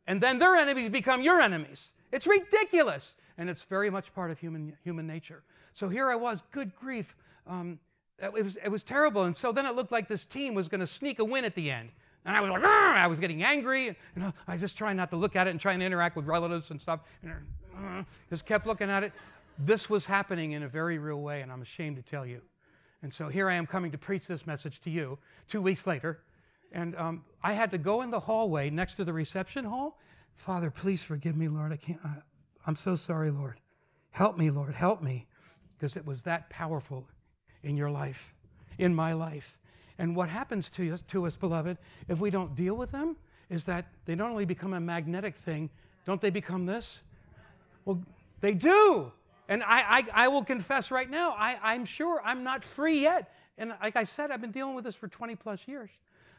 And 0.07 0.21
then 0.21 0.39
their 0.39 0.57
enemies 0.57 0.91
become 0.91 1.23
your 1.23 1.41
enemies. 1.41 1.89
It's 2.13 2.27
ridiculous. 2.27 3.15
And 3.39 3.51
it's 3.51 3.65
very 3.65 3.91
much 3.91 4.15
part 4.15 4.31
of 4.31 4.39
human, 4.39 4.77
human 4.83 5.07
nature. 5.07 5.43
So 5.75 5.89
here 5.89 6.11
I 6.11 6.17
was, 6.17 6.43
good 6.53 6.75
grief. 6.75 7.17
Um, 7.47 7.79
it, 8.19 8.33
was, 8.33 8.57
it 8.65 8.71
was 8.71 8.83
terrible. 8.83 9.25
And 9.25 9.37
so 9.37 9.53
then 9.53 9.67
it 9.67 9.75
looked 9.75 9.93
like 9.93 10.09
this 10.09 10.25
team 10.25 10.55
was 10.55 10.69
going 10.69 10.81
to 10.81 10.87
sneak 10.87 11.19
a 11.19 11.25
win 11.25 11.45
at 11.45 11.55
the 11.55 11.71
end. 11.71 11.91
And 12.25 12.35
I 12.35 12.41
was 12.41 12.51
like, 12.51 12.65
I 12.65 13.07
was 13.07 13.21
getting 13.21 13.43
angry. 13.43 13.89
And, 13.89 13.97
you 14.17 14.23
know, 14.23 14.33
I 14.49 14.57
just 14.57 14.79
trying 14.79 14.97
not 14.97 15.11
to 15.11 15.17
look 15.17 15.37
at 15.37 15.47
it 15.47 15.51
and 15.51 15.61
trying 15.61 15.79
to 15.81 15.85
interact 15.85 16.17
with 16.17 16.25
relatives 16.25 16.71
and 16.71 16.81
stuff. 16.81 17.01
And 17.23 17.33
uh, 17.77 18.03
just 18.31 18.47
kept 18.47 18.67
looking 18.67 18.91
at 18.91 19.05
it. 19.05 19.13
This 19.59 19.89
was 19.89 20.07
happening 20.07 20.53
in 20.53 20.63
a 20.63 20.69
very 20.69 20.99
real 20.99 21.21
way, 21.21 21.43
and 21.43 21.53
I'm 21.53 21.63
ashamed 21.63 21.97
to 21.97 22.03
tell 22.03 22.27
you. 22.27 22.41
And 23.03 23.13
so 23.13 23.29
here 23.29 23.49
I 23.49 23.55
am 23.55 23.67
coming 23.67 23.93
to 23.93 23.99
preach 23.99 24.27
this 24.27 24.47
message 24.47 24.81
to 24.83 24.91
you 24.91 25.19
two 25.49 25.61
weeks 25.61 25.87
later. 25.87 26.21
And 26.73 26.97
um, 26.97 27.25
I 27.43 27.53
had 27.53 27.71
to 27.71 27.79
go 27.79 28.03
in 28.03 28.11
the 28.11 28.21
hallway 28.21 28.71
next 28.71 28.95
to 28.95 29.05
the 29.05 29.13
reception 29.13 29.65
hall. 29.65 29.99
Father, 30.35 30.71
please 30.71 31.03
forgive 31.03 31.37
me, 31.37 31.49
Lord. 31.49 31.73
I 31.73 31.77
can't. 31.77 32.01
I, 32.05 32.17
I'm 32.67 32.77
so 32.77 32.97
sorry, 32.97 33.31
Lord. 33.31 33.61
Help 34.11 34.37
me, 34.37 34.51
Lord. 34.51 34.75
Help 34.75 35.03
me. 35.03 35.27
Because 35.79 35.97
it 35.97 36.07
was 36.07 36.23
that 36.23 36.51
powerful 36.51 37.07
in 37.63 37.77
your 37.77 37.91
life, 37.91 38.35
in 38.79 38.95
my 38.95 39.13
life. 39.13 39.59
And 39.99 40.17
what 40.17 40.29
happens 40.29 40.69
to 40.71 40.93
us, 40.93 41.03
to 41.03 41.27
us, 41.27 41.37
beloved, 41.37 41.79
if 42.09 42.19
we 42.19 42.31
don't 42.31 42.55
deal 42.55 42.75
with 42.75 42.91
them, 42.91 43.17
is 43.49 43.65
that 43.67 43.87
they 44.05 44.15
not 44.15 44.31
only 44.31 44.45
become 44.45 44.73
a 44.75 44.81
magnetic 44.81 45.35
thing, 45.35 45.71
don't 46.05 46.21
they 46.21 46.31
become 46.31 46.67
this? 46.67 47.01
Well, 47.85 48.03
they 48.41 48.55
do. 48.55 49.13
And 49.49 49.63
I, 49.63 49.99
I, 49.99 50.05
I 50.25 50.29
will 50.29 50.45
confess 50.45 50.91
right 50.91 51.09
now, 51.09 51.31
I, 51.31 51.57
I'm 51.63 51.85
sure 51.85 52.21
I'm 52.25 52.43
not 52.43 52.65
free 52.65 53.01
yet. 53.01 53.33
And 53.59 53.73
like 53.81 53.97
I 53.97 54.05
said, 54.05 54.31
I've 54.31 54.41
been 54.41 54.51
dealing 54.51 54.75
with 54.75 54.85
this 54.85 54.97
for 54.97 55.09
20 55.09 55.37
plus 55.37 55.67
years. 55.69 55.91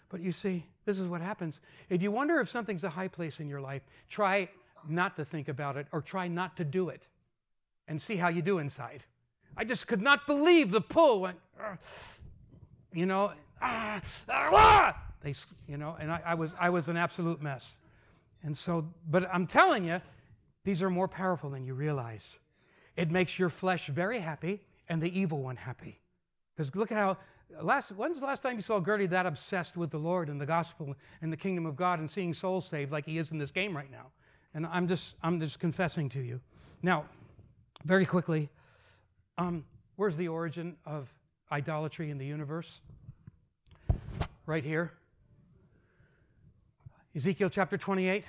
But 0.09 0.21
you 0.21 0.31
see, 0.31 0.65
this 0.85 0.99
is 0.99 1.07
what 1.07 1.21
happens. 1.21 1.59
If 1.89 2.01
you 2.01 2.11
wonder 2.11 2.39
if 2.39 2.49
something's 2.49 2.83
a 2.83 2.89
high 2.89 3.07
place 3.07 3.39
in 3.39 3.49
your 3.49 3.61
life, 3.61 3.81
try 4.09 4.49
not 4.87 5.15
to 5.17 5.25
think 5.25 5.47
about 5.47 5.77
it 5.77 5.87
or 5.91 6.01
try 6.01 6.27
not 6.27 6.57
to 6.57 6.63
do 6.63 6.89
it 6.89 7.07
and 7.87 8.01
see 8.01 8.15
how 8.15 8.29
you 8.29 8.41
do 8.41 8.59
inside. 8.59 9.03
I 9.55 9.63
just 9.63 9.87
could 9.87 10.01
not 10.01 10.27
believe 10.27 10.71
the 10.71 10.81
pull 10.81 11.21
went, 11.21 11.37
you 12.93 13.05
know, 13.05 13.33
ah, 13.61 14.01
ah, 14.29 15.01
they, 15.21 15.33
you 15.67 15.77
know, 15.77 15.97
and 15.99 16.11
I, 16.11 16.21
I, 16.25 16.33
was, 16.35 16.53
I 16.59 16.69
was 16.69 16.89
an 16.89 16.97
absolute 16.97 17.41
mess. 17.41 17.77
And 18.43 18.55
so, 18.55 18.87
but 19.09 19.27
I'm 19.33 19.47
telling 19.47 19.83
you, 19.83 19.99
these 20.63 20.83
are 20.83 20.89
more 20.89 21.07
powerful 21.07 21.49
than 21.49 21.65
you 21.65 21.73
realize. 21.73 22.37
It 22.97 23.09
makes 23.09 23.39
your 23.39 23.49
flesh 23.49 23.87
very 23.87 24.19
happy 24.19 24.59
and 24.89 25.01
the 25.01 25.17
evil 25.17 25.41
one 25.41 25.55
happy. 25.55 26.01
Because 26.55 26.75
look 26.75 26.91
at 26.91 26.97
how 26.97 27.17
Last, 27.61 27.91
when's 27.91 28.19
the 28.19 28.25
last 28.25 28.43
time 28.43 28.55
you 28.55 28.61
saw 28.61 28.79
Gertie 28.79 29.07
that 29.07 29.25
obsessed 29.25 29.77
with 29.77 29.89
the 29.89 29.97
Lord 29.97 30.29
and 30.29 30.39
the 30.39 30.45
gospel 30.45 30.95
and 31.21 31.31
the 31.31 31.37
kingdom 31.37 31.65
of 31.65 31.75
God 31.75 31.99
and 31.99 32.09
seeing 32.09 32.33
souls 32.33 32.67
saved 32.67 32.91
like 32.91 33.05
he 33.05 33.17
is 33.17 33.31
in 33.31 33.37
this 33.37 33.51
game 33.51 33.75
right 33.75 33.89
now? 33.89 34.07
And 34.53 34.65
I'm 34.65 34.87
just, 34.87 35.15
I'm 35.23 35.39
just 35.39 35.59
confessing 35.59 36.09
to 36.09 36.21
you. 36.21 36.41
Now, 36.83 37.05
very 37.85 38.05
quickly, 38.05 38.49
um, 39.37 39.63
where's 39.95 40.17
the 40.17 40.27
origin 40.27 40.75
of 40.85 41.11
idolatry 41.51 42.09
in 42.09 42.17
the 42.17 42.25
universe? 42.25 42.81
Right 44.45 44.63
here. 44.63 44.91
Ezekiel 47.15 47.49
chapter 47.49 47.77
28. 47.77 48.25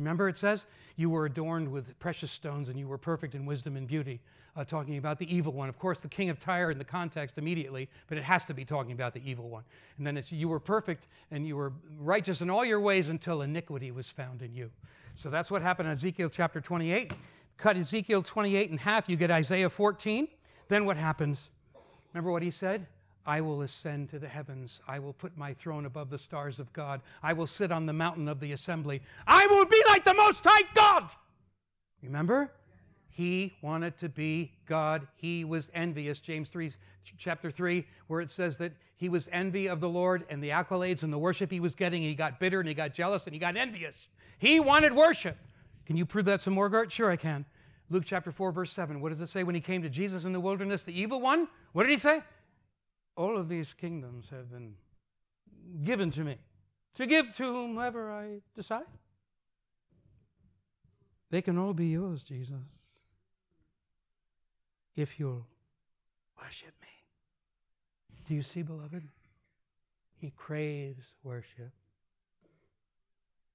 Remember, 0.00 0.28
it 0.30 0.38
says, 0.38 0.66
You 0.96 1.10
were 1.10 1.26
adorned 1.26 1.70
with 1.70 1.96
precious 1.98 2.30
stones 2.30 2.70
and 2.70 2.78
you 2.78 2.88
were 2.88 2.98
perfect 2.98 3.34
in 3.34 3.44
wisdom 3.44 3.76
and 3.76 3.86
beauty, 3.86 4.20
uh, 4.56 4.64
talking 4.64 4.96
about 4.96 5.18
the 5.18 5.32
evil 5.32 5.52
one. 5.52 5.68
Of 5.68 5.78
course, 5.78 5.98
the 5.98 6.08
king 6.08 6.30
of 6.30 6.40
Tyre 6.40 6.70
in 6.70 6.78
the 6.78 6.84
context 6.84 7.36
immediately, 7.36 7.88
but 8.08 8.16
it 8.16 8.24
has 8.24 8.44
to 8.46 8.54
be 8.54 8.64
talking 8.64 8.92
about 8.92 9.12
the 9.12 9.20
evil 9.28 9.50
one. 9.50 9.62
And 9.98 10.06
then 10.06 10.16
it's, 10.16 10.32
You 10.32 10.48
were 10.48 10.58
perfect 10.58 11.06
and 11.30 11.46
you 11.46 11.54
were 11.54 11.74
righteous 11.98 12.40
in 12.40 12.48
all 12.48 12.64
your 12.64 12.80
ways 12.80 13.10
until 13.10 13.42
iniquity 13.42 13.90
was 13.90 14.08
found 14.08 14.40
in 14.40 14.54
you. 14.54 14.70
So 15.16 15.28
that's 15.28 15.50
what 15.50 15.60
happened 15.60 15.88
in 15.88 15.94
Ezekiel 15.94 16.30
chapter 16.30 16.62
28. 16.62 17.12
Cut 17.58 17.76
Ezekiel 17.76 18.22
28 18.22 18.70
in 18.70 18.78
half, 18.78 19.06
you 19.06 19.16
get 19.16 19.30
Isaiah 19.30 19.68
14. 19.68 20.28
Then 20.68 20.86
what 20.86 20.96
happens? 20.96 21.50
Remember 22.14 22.32
what 22.32 22.42
he 22.42 22.50
said? 22.50 22.86
I 23.26 23.40
will 23.40 23.62
ascend 23.62 24.10
to 24.10 24.18
the 24.18 24.28
heavens. 24.28 24.80
I 24.88 24.98
will 24.98 25.12
put 25.12 25.36
my 25.36 25.52
throne 25.52 25.86
above 25.86 26.10
the 26.10 26.18
stars 26.18 26.58
of 26.58 26.72
God. 26.72 27.00
I 27.22 27.32
will 27.32 27.46
sit 27.46 27.70
on 27.70 27.86
the 27.86 27.92
mountain 27.92 28.28
of 28.28 28.40
the 28.40 28.52
assembly. 28.52 29.02
I 29.26 29.46
will 29.46 29.66
be 29.66 29.82
like 29.86 30.04
the 30.04 30.14
Most 30.14 30.44
High 30.44 30.68
God. 30.74 31.12
Remember? 32.02 32.50
He 33.08 33.52
wanted 33.60 33.98
to 33.98 34.08
be 34.08 34.52
God. 34.66 35.06
He 35.16 35.44
was 35.44 35.68
envious. 35.74 36.20
James 36.20 36.48
3, 36.48 36.70
chapter 37.18 37.50
3, 37.50 37.86
where 38.06 38.20
it 38.20 38.30
says 38.30 38.56
that 38.58 38.72
he 38.96 39.08
was 39.08 39.28
envy 39.32 39.68
of 39.68 39.80
the 39.80 39.88
Lord 39.88 40.24
and 40.30 40.42
the 40.42 40.50
accolades 40.50 41.02
and 41.02 41.12
the 41.12 41.18
worship 41.18 41.50
he 41.50 41.60
was 41.60 41.74
getting, 41.74 42.02
and 42.02 42.08
he 42.08 42.14
got 42.14 42.40
bitter 42.40 42.60
and 42.60 42.68
he 42.68 42.74
got 42.74 42.94
jealous 42.94 43.26
and 43.26 43.34
he 43.34 43.38
got 43.38 43.56
envious. 43.56 44.08
He 44.38 44.60
wanted 44.60 44.94
worship. 44.94 45.36
Can 45.84 45.96
you 45.96 46.06
prove 46.06 46.24
that 46.26 46.40
some 46.40 46.54
more, 46.54 46.68
Gart? 46.68 46.90
Sure, 46.90 47.10
I 47.10 47.16
can. 47.16 47.44
Luke 47.90 48.04
chapter 48.06 48.30
4, 48.30 48.52
verse 48.52 48.72
7. 48.72 49.00
What 49.00 49.10
does 49.10 49.20
it 49.20 49.28
say 49.28 49.42
when 49.42 49.54
he 49.54 49.60
came 49.60 49.82
to 49.82 49.90
Jesus 49.90 50.24
in 50.24 50.32
the 50.32 50.40
wilderness? 50.40 50.84
The 50.84 50.98
evil 50.98 51.20
one? 51.20 51.48
What 51.72 51.82
did 51.82 51.90
he 51.90 51.98
say? 51.98 52.22
All 53.20 53.36
of 53.36 53.50
these 53.50 53.74
kingdoms 53.74 54.30
have 54.30 54.50
been 54.50 54.72
given 55.84 56.10
to 56.12 56.24
me 56.24 56.38
to 56.94 57.04
give 57.04 57.34
to 57.34 57.44
whomever 57.44 58.10
I 58.10 58.40
decide. 58.56 58.86
They 61.28 61.42
can 61.42 61.58
all 61.58 61.74
be 61.74 61.88
yours, 61.88 62.24
Jesus, 62.24 62.56
if 64.96 65.20
you'll 65.20 65.46
worship 66.40 66.72
me. 66.80 66.88
Do 68.26 68.34
you 68.34 68.40
see, 68.40 68.62
beloved? 68.62 69.06
He 70.14 70.32
craves 70.34 71.04
worship. 71.22 71.72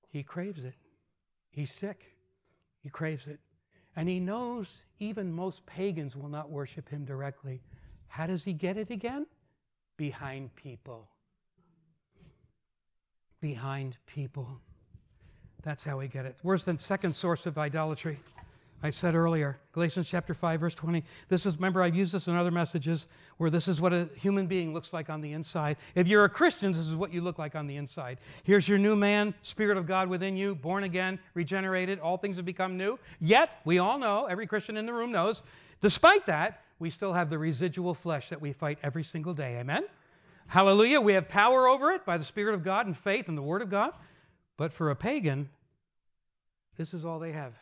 He 0.10 0.22
craves 0.22 0.64
it. 0.64 0.76
He's 1.50 1.72
sick. 1.72 2.16
He 2.84 2.90
craves 2.90 3.26
it. 3.26 3.40
And 3.96 4.08
he 4.08 4.20
knows 4.20 4.86
even 5.00 5.34
most 5.34 5.66
pagans 5.66 6.16
will 6.16 6.30
not 6.30 6.52
worship 6.52 6.88
him 6.88 7.04
directly. 7.04 7.64
How 8.10 8.28
does 8.28 8.44
he 8.44 8.54
get 8.54 8.78
it 8.78 8.92
again? 8.92 9.26
Behind 9.98 10.54
people. 10.56 11.08
Behind 13.40 13.98
people. 14.06 14.48
That's 15.64 15.84
how 15.84 15.98
we 16.00 16.08
get 16.08 16.26
it. 16.26 16.38
Where's 16.42 16.66
the 16.66 16.78
second 16.78 17.14
source 17.14 17.46
of 17.46 17.58
idolatry? 17.58 18.20
I 18.84 18.90
said 18.92 19.16
earlier, 19.16 19.58
Galatians 19.72 20.08
chapter 20.08 20.34
5, 20.34 20.60
verse 20.60 20.76
20. 20.76 21.04
This 21.30 21.46
is, 21.46 21.56
remember, 21.56 21.82
I've 21.82 21.96
used 21.96 22.14
this 22.14 22.28
in 22.28 22.36
other 22.36 22.52
messages 22.52 23.08
where 23.38 23.50
this 23.50 23.68
is 23.68 23.82
what 23.82 23.94
a 23.94 24.10
human 24.16 24.46
being 24.48 24.74
looks 24.74 24.94
like 24.94 25.10
on 25.10 25.22
the 25.22 25.32
inside. 25.32 25.78
If 25.96 26.08
you're 26.08 26.26
a 26.26 26.30
Christian, 26.30 26.72
this 26.72 26.86
is 26.86 26.96
what 26.96 27.12
you 27.12 27.22
look 27.22 27.40
like 27.40 27.56
on 27.56 27.66
the 27.66 27.78
inside. 27.78 28.20
Here's 28.44 28.68
your 28.68 28.78
new 28.78 28.96
man, 28.96 29.34
Spirit 29.42 29.78
of 29.78 29.88
God 29.88 30.08
within 30.08 30.38
you, 30.38 30.54
born 30.54 30.84
again, 30.84 31.18
regenerated, 31.34 32.00
all 32.00 32.18
things 32.18 32.36
have 32.36 32.46
become 32.46 32.78
new. 32.78 33.00
Yet, 33.20 33.60
we 33.66 33.80
all 33.80 33.98
know, 33.98 34.26
every 34.26 34.46
Christian 34.46 34.78
in 34.78 34.86
the 34.86 34.94
room 34.94 35.12
knows, 35.12 35.42
despite 35.82 36.26
that, 36.28 36.65
we 36.86 36.92
still 36.92 37.14
have 37.14 37.32
the 37.32 37.40
residual 37.40 37.96
flesh 37.96 38.30
that 38.30 38.40
we 38.40 38.54
fight 38.54 38.78
every 38.84 39.04
single 39.04 39.34
day. 39.34 39.58
Amen? 39.58 39.86
Hallelujah. 40.46 41.02
We 41.02 41.14
have 41.14 41.28
power 41.28 41.68
over 41.68 41.90
it 41.90 42.06
by 42.06 42.20
the 42.20 42.24
Spirit 42.24 42.54
of 42.54 42.64
God 42.64 42.86
and 42.86 42.96
faith 42.96 43.28
and 43.28 43.36
the 43.36 43.42
Word 43.42 43.64
of 43.64 43.72
God. 43.72 43.92
But 44.56 44.72
for 44.72 44.92
a 44.92 44.96
pagan, 44.96 45.50
this 46.78 46.94
is 46.94 47.04
all 47.04 47.18
they 47.18 47.32
have. 47.32 47.56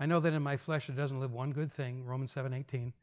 I 0.00 0.06
know 0.06 0.20
that 0.20 0.32
in 0.32 0.42
my 0.42 0.56
flesh 0.56 0.88
it 0.88 0.96
doesn't 0.96 1.20
live 1.20 1.34
one 1.34 1.52
good 1.52 1.70
thing, 1.70 2.06
Romans 2.06 2.30
7 2.30 2.54
18. 2.54 2.94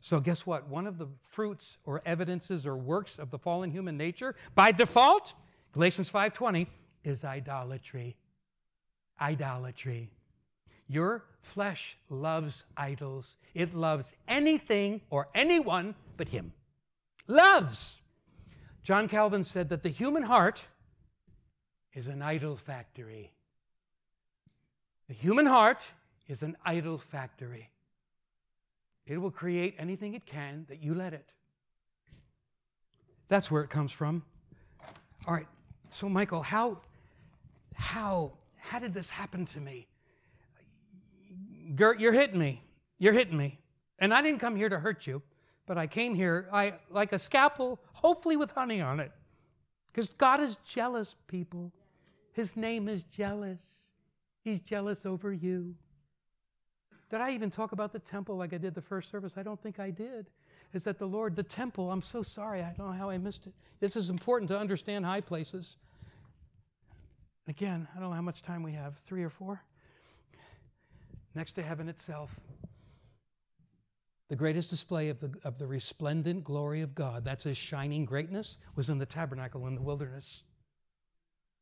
So, 0.00 0.20
guess 0.20 0.46
what? 0.46 0.68
One 0.68 0.86
of 0.86 0.96
the 0.98 1.08
fruits 1.30 1.78
or 1.84 2.00
evidences 2.06 2.68
or 2.68 2.76
works 2.76 3.18
of 3.18 3.32
the 3.32 3.38
fallen 3.40 3.72
human 3.72 3.96
nature, 3.96 4.36
by 4.54 4.70
default, 4.70 5.34
Galatians 5.72 6.08
5:20, 6.08 6.68
is 7.02 7.24
idolatry. 7.24 8.16
Idolatry. 9.20 10.12
Your 10.88 11.24
flesh 11.40 11.96
loves 12.08 12.64
idols. 12.76 13.36
It 13.54 13.74
loves 13.74 14.14
anything 14.26 15.02
or 15.10 15.28
anyone 15.34 15.94
but 16.16 16.28
him. 16.28 16.52
Loves. 17.26 18.00
John 18.82 19.08
Calvin 19.08 19.44
said 19.44 19.68
that 19.68 19.82
the 19.82 19.90
human 19.90 20.22
heart 20.22 20.66
is 21.92 22.06
an 22.06 22.22
idol 22.22 22.56
factory. 22.56 23.32
The 25.08 25.14
human 25.14 25.46
heart 25.46 25.88
is 26.26 26.42
an 26.42 26.56
idol 26.64 26.98
factory. 26.98 27.70
It 29.06 29.18
will 29.18 29.30
create 29.30 29.74
anything 29.78 30.14
it 30.14 30.26
can 30.26 30.66
that 30.68 30.82
you 30.82 30.94
let 30.94 31.14
it. 31.14 31.26
That's 33.28 33.50
where 33.50 33.62
it 33.62 33.70
comes 33.70 33.90
from. 33.90 34.22
All 35.26 35.34
right. 35.34 35.48
So 35.90 36.08
Michael, 36.08 36.42
how 36.42 36.80
how 37.74 38.32
how 38.56 38.78
did 38.78 38.94
this 38.94 39.10
happen 39.10 39.46
to 39.46 39.60
me? 39.60 39.87
Gert, 41.74 42.00
you're 42.00 42.12
hitting 42.12 42.38
me. 42.38 42.62
You're 42.98 43.12
hitting 43.12 43.36
me. 43.36 43.58
And 43.98 44.14
I 44.14 44.22
didn't 44.22 44.40
come 44.40 44.56
here 44.56 44.68
to 44.68 44.78
hurt 44.78 45.06
you, 45.06 45.22
but 45.66 45.76
I 45.76 45.86
came 45.86 46.14
here 46.14 46.48
I 46.52 46.74
like 46.90 47.12
a 47.12 47.18
scalpel, 47.18 47.80
hopefully 47.92 48.36
with 48.36 48.50
honey 48.50 48.80
on 48.80 49.00
it. 49.00 49.12
Because 49.92 50.08
God 50.08 50.40
is 50.40 50.58
jealous, 50.64 51.16
people. 51.26 51.72
His 52.32 52.56
name 52.56 52.88
is 52.88 53.04
jealous. 53.04 53.92
He's 54.42 54.60
jealous 54.60 55.04
over 55.04 55.32
you. 55.32 55.74
Did 57.10 57.20
I 57.20 57.32
even 57.32 57.50
talk 57.50 57.72
about 57.72 57.92
the 57.92 57.98
temple 57.98 58.36
like 58.36 58.52
I 58.52 58.58
did 58.58 58.74
the 58.74 58.82
first 58.82 59.10
service? 59.10 59.34
I 59.36 59.42
don't 59.42 59.60
think 59.60 59.80
I 59.80 59.90
did. 59.90 60.30
Is 60.74 60.84
that 60.84 60.98
the 60.98 61.06
Lord, 61.06 61.34
the 61.34 61.42
temple, 61.42 61.90
I'm 61.90 62.02
so 62.02 62.22
sorry. 62.22 62.62
I 62.62 62.74
don't 62.76 62.88
know 62.88 62.92
how 62.92 63.08
I 63.08 63.18
missed 63.18 63.46
it. 63.46 63.54
This 63.80 63.96
is 63.96 64.10
important 64.10 64.48
to 64.50 64.58
understand 64.58 65.06
high 65.06 65.22
places. 65.22 65.78
Again, 67.46 67.88
I 67.96 68.00
don't 68.00 68.10
know 68.10 68.14
how 68.14 68.22
much 68.22 68.42
time 68.42 68.62
we 68.62 68.72
have 68.72 68.98
three 68.98 69.24
or 69.24 69.30
four? 69.30 69.62
Next 71.34 71.52
to 71.52 71.62
heaven 71.62 71.88
itself. 71.88 72.38
The 74.28 74.36
greatest 74.36 74.68
display 74.68 75.08
of 75.08 75.20
the, 75.20 75.32
of 75.44 75.58
the 75.58 75.66
resplendent 75.66 76.44
glory 76.44 76.82
of 76.82 76.94
God, 76.94 77.24
that's 77.24 77.44
his 77.44 77.56
shining 77.56 78.04
greatness, 78.04 78.58
was 78.76 78.90
in 78.90 78.98
the 78.98 79.06
tabernacle 79.06 79.66
in 79.66 79.74
the 79.74 79.82
wilderness. 79.82 80.44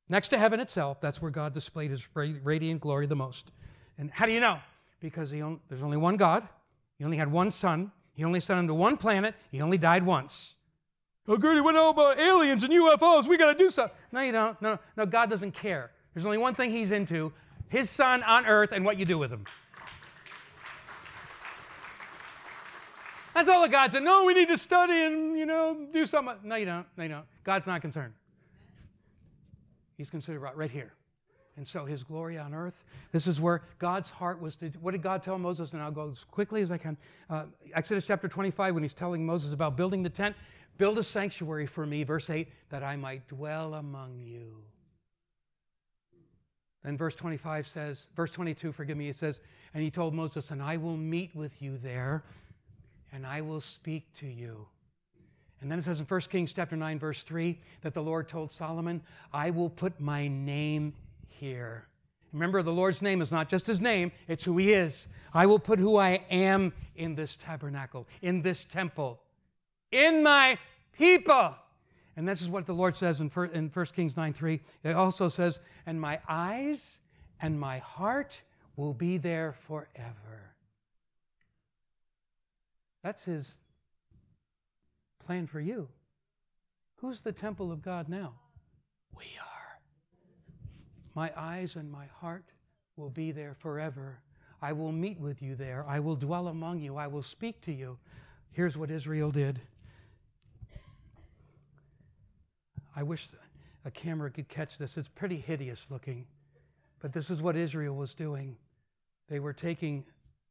Next 0.08 0.28
to 0.28 0.38
heaven 0.38 0.58
itself, 0.60 1.00
that's 1.00 1.22
where 1.22 1.30
God 1.30 1.52
displayed 1.52 1.90
his 1.90 2.08
radiant 2.14 2.80
glory 2.80 3.06
the 3.06 3.16
most. 3.16 3.52
And 3.98 4.10
how 4.10 4.26
do 4.26 4.32
you 4.32 4.40
know? 4.40 4.58
because 5.00 5.30
there's 5.30 5.82
only 5.82 5.96
one 5.96 6.16
God. 6.16 6.46
He 6.98 7.04
only 7.04 7.16
had 7.16 7.30
one 7.30 7.50
son. 7.50 7.92
He 8.14 8.24
only 8.24 8.40
sent 8.40 8.58
him 8.58 8.66
to 8.68 8.74
one 8.74 8.96
planet. 8.96 9.34
He 9.50 9.60
only 9.60 9.78
died 9.78 10.04
once. 10.04 10.56
Oh, 11.28 11.36
Gertie, 11.36 11.60
what 11.60 11.74
about 11.74 12.18
aliens 12.18 12.62
and 12.62 12.72
UFOs? 12.72 13.26
We 13.26 13.36
got 13.36 13.52
to 13.52 13.58
do 13.58 13.68
something. 13.68 13.96
No, 14.12 14.20
you 14.20 14.32
don't. 14.32 14.60
No, 14.62 14.78
no, 14.96 15.06
God 15.06 15.28
doesn't 15.28 15.52
care. 15.52 15.90
There's 16.14 16.24
only 16.24 16.38
one 16.38 16.54
thing 16.54 16.70
He's 16.70 16.92
into 16.92 17.32
His 17.68 17.90
Son 17.90 18.22
on 18.22 18.46
earth 18.46 18.70
and 18.72 18.84
what 18.84 18.98
you 18.98 19.04
do 19.04 19.18
with 19.18 19.30
Him. 19.30 19.44
That's 23.34 23.48
all 23.50 23.62
that 23.62 23.70
God 23.70 23.92
said. 23.92 24.02
No, 24.02 24.24
we 24.24 24.32
need 24.32 24.48
to 24.48 24.56
study 24.56 24.98
and, 25.04 25.36
you 25.36 25.44
know, 25.44 25.86
do 25.92 26.06
something. 26.06 26.36
No, 26.42 26.56
you 26.56 26.64
don't. 26.64 26.86
No, 26.96 27.02
you 27.02 27.10
don't. 27.10 27.26
God's 27.44 27.66
not 27.66 27.82
concerned. 27.82 28.14
He's 29.98 30.08
considered 30.08 30.40
right, 30.40 30.70
here 30.70 30.92
and 31.56 31.66
so 31.66 31.84
his 31.84 32.02
glory 32.02 32.38
on 32.38 32.54
earth. 32.54 32.84
This 33.12 33.26
is 33.26 33.40
where 33.40 33.62
God's 33.78 34.10
heart 34.10 34.40
was 34.40 34.56
to. 34.56 34.68
What 34.80 34.92
did 34.92 35.02
God 35.02 35.22
tell 35.22 35.38
Moses? 35.38 35.72
And 35.72 35.82
I'll 35.82 35.90
go 35.90 36.10
as 36.10 36.24
quickly 36.24 36.62
as 36.62 36.70
I 36.70 36.78
can. 36.78 36.96
Uh, 37.30 37.44
Exodus 37.74 38.06
chapter 38.06 38.28
25, 38.28 38.74
when 38.74 38.82
he's 38.82 38.94
telling 38.94 39.24
Moses 39.24 39.52
about 39.52 39.76
building 39.76 40.02
the 40.02 40.10
tent, 40.10 40.36
build 40.76 40.98
a 40.98 41.02
sanctuary 41.02 41.66
for 41.66 41.86
me, 41.86 42.04
verse 42.04 42.28
8, 42.28 42.48
that 42.68 42.82
I 42.82 42.96
might 42.96 43.26
dwell 43.28 43.74
among 43.74 44.20
you. 44.20 44.62
Then 46.86 46.96
verse 46.96 47.16
25 47.16 47.66
says, 47.66 48.08
verse 48.14 48.30
22, 48.30 48.70
forgive 48.70 48.96
me, 48.96 49.08
it 49.08 49.16
says, 49.16 49.40
and 49.74 49.82
he 49.82 49.90
told 49.90 50.14
Moses, 50.14 50.52
and 50.52 50.62
I 50.62 50.76
will 50.76 50.96
meet 50.96 51.34
with 51.34 51.60
you 51.60 51.78
there, 51.78 52.22
and 53.12 53.26
I 53.26 53.40
will 53.40 53.60
speak 53.60 54.04
to 54.20 54.26
you. 54.28 54.68
And 55.60 55.68
then 55.68 55.80
it 55.80 55.82
says 55.82 55.98
in 55.98 56.06
1 56.06 56.20
Kings 56.30 56.52
chapter 56.52 56.76
9, 56.76 57.00
verse 57.00 57.24
3, 57.24 57.58
that 57.82 57.92
the 57.92 58.02
Lord 58.02 58.28
told 58.28 58.52
Solomon, 58.52 59.02
I 59.32 59.50
will 59.50 59.68
put 59.68 59.98
my 59.98 60.28
name 60.28 60.94
here. 61.28 61.88
Remember, 62.32 62.62
the 62.62 62.70
Lord's 62.70 63.02
name 63.02 63.20
is 63.20 63.32
not 63.32 63.48
just 63.48 63.66
his 63.66 63.80
name, 63.80 64.12
it's 64.28 64.44
who 64.44 64.56
he 64.56 64.72
is. 64.72 65.08
I 65.34 65.46
will 65.46 65.58
put 65.58 65.80
who 65.80 65.96
I 65.96 66.24
am 66.30 66.72
in 66.94 67.16
this 67.16 67.36
tabernacle, 67.36 68.06
in 68.22 68.42
this 68.42 68.64
temple. 68.64 69.18
in 69.90 70.22
my 70.22 70.58
people. 70.96 71.54
And 72.16 72.26
this 72.26 72.40
is 72.40 72.48
what 72.48 72.64
the 72.64 72.74
Lord 72.74 72.96
says 72.96 73.20
in 73.20 73.28
1 73.28 73.68
Kings 73.94 74.16
9 74.16 74.32
3. 74.32 74.60
It 74.84 74.94
also 74.94 75.28
says, 75.28 75.60
And 75.84 76.00
my 76.00 76.18
eyes 76.28 77.00
and 77.40 77.60
my 77.60 77.78
heart 77.78 78.42
will 78.76 78.94
be 78.94 79.18
there 79.18 79.52
forever. 79.52 80.54
That's 83.02 83.24
his 83.24 83.58
plan 85.18 85.46
for 85.46 85.60
you. 85.60 85.88
Who's 86.96 87.20
the 87.20 87.32
temple 87.32 87.70
of 87.70 87.82
God 87.82 88.08
now? 88.08 88.34
We 89.16 89.26
are. 89.40 89.80
My 91.14 91.32
eyes 91.36 91.76
and 91.76 91.90
my 91.90 92.06
heart 92.20 92.44
will 92.96 93.10
be 93.10 93.32
there 93.32 93.54
forever. 93.54 94.20
I 94.62 94.72
will 94.72 94.92
meet 94.92 95.20
with 95.20 95.42
you 95.42 95.54
there. 95.54 95.84
I 95.86 96.00
will 96.00 96.16
dwell 96.16 96.48
among 96.48 96.80
you. 96.80 96.96
I 96.96 97.06
will 97.06 97.22
speak 97.22 97.60
to 97.62 97.72
you. 97.72 97.98
Here's 98.52 98.76
what 98.76 98.90
Israel 98.90 99.30
did. 99.30 99.60
I 102.96 103.02
wish 103.02 103.28
a 103.84 103.90
camera 103.90 104.30
could 104.30 104.48
catch 104.48 104.78
this. 104.78 104.96
It's 104.96 105.08
pretty 105.08 105.36
hideous 105.36 105.86
looking. 105.90 106.26
But 106.98 107.12
this 107.12 107.30
is 107.30 107.42
what 107.42 107.54
Israel 107.54 107.94
was 107.94 108.14
doing. 108.14 108.56
They 109.28 109.38
were 109.38 109.52
taking 109.52 110.04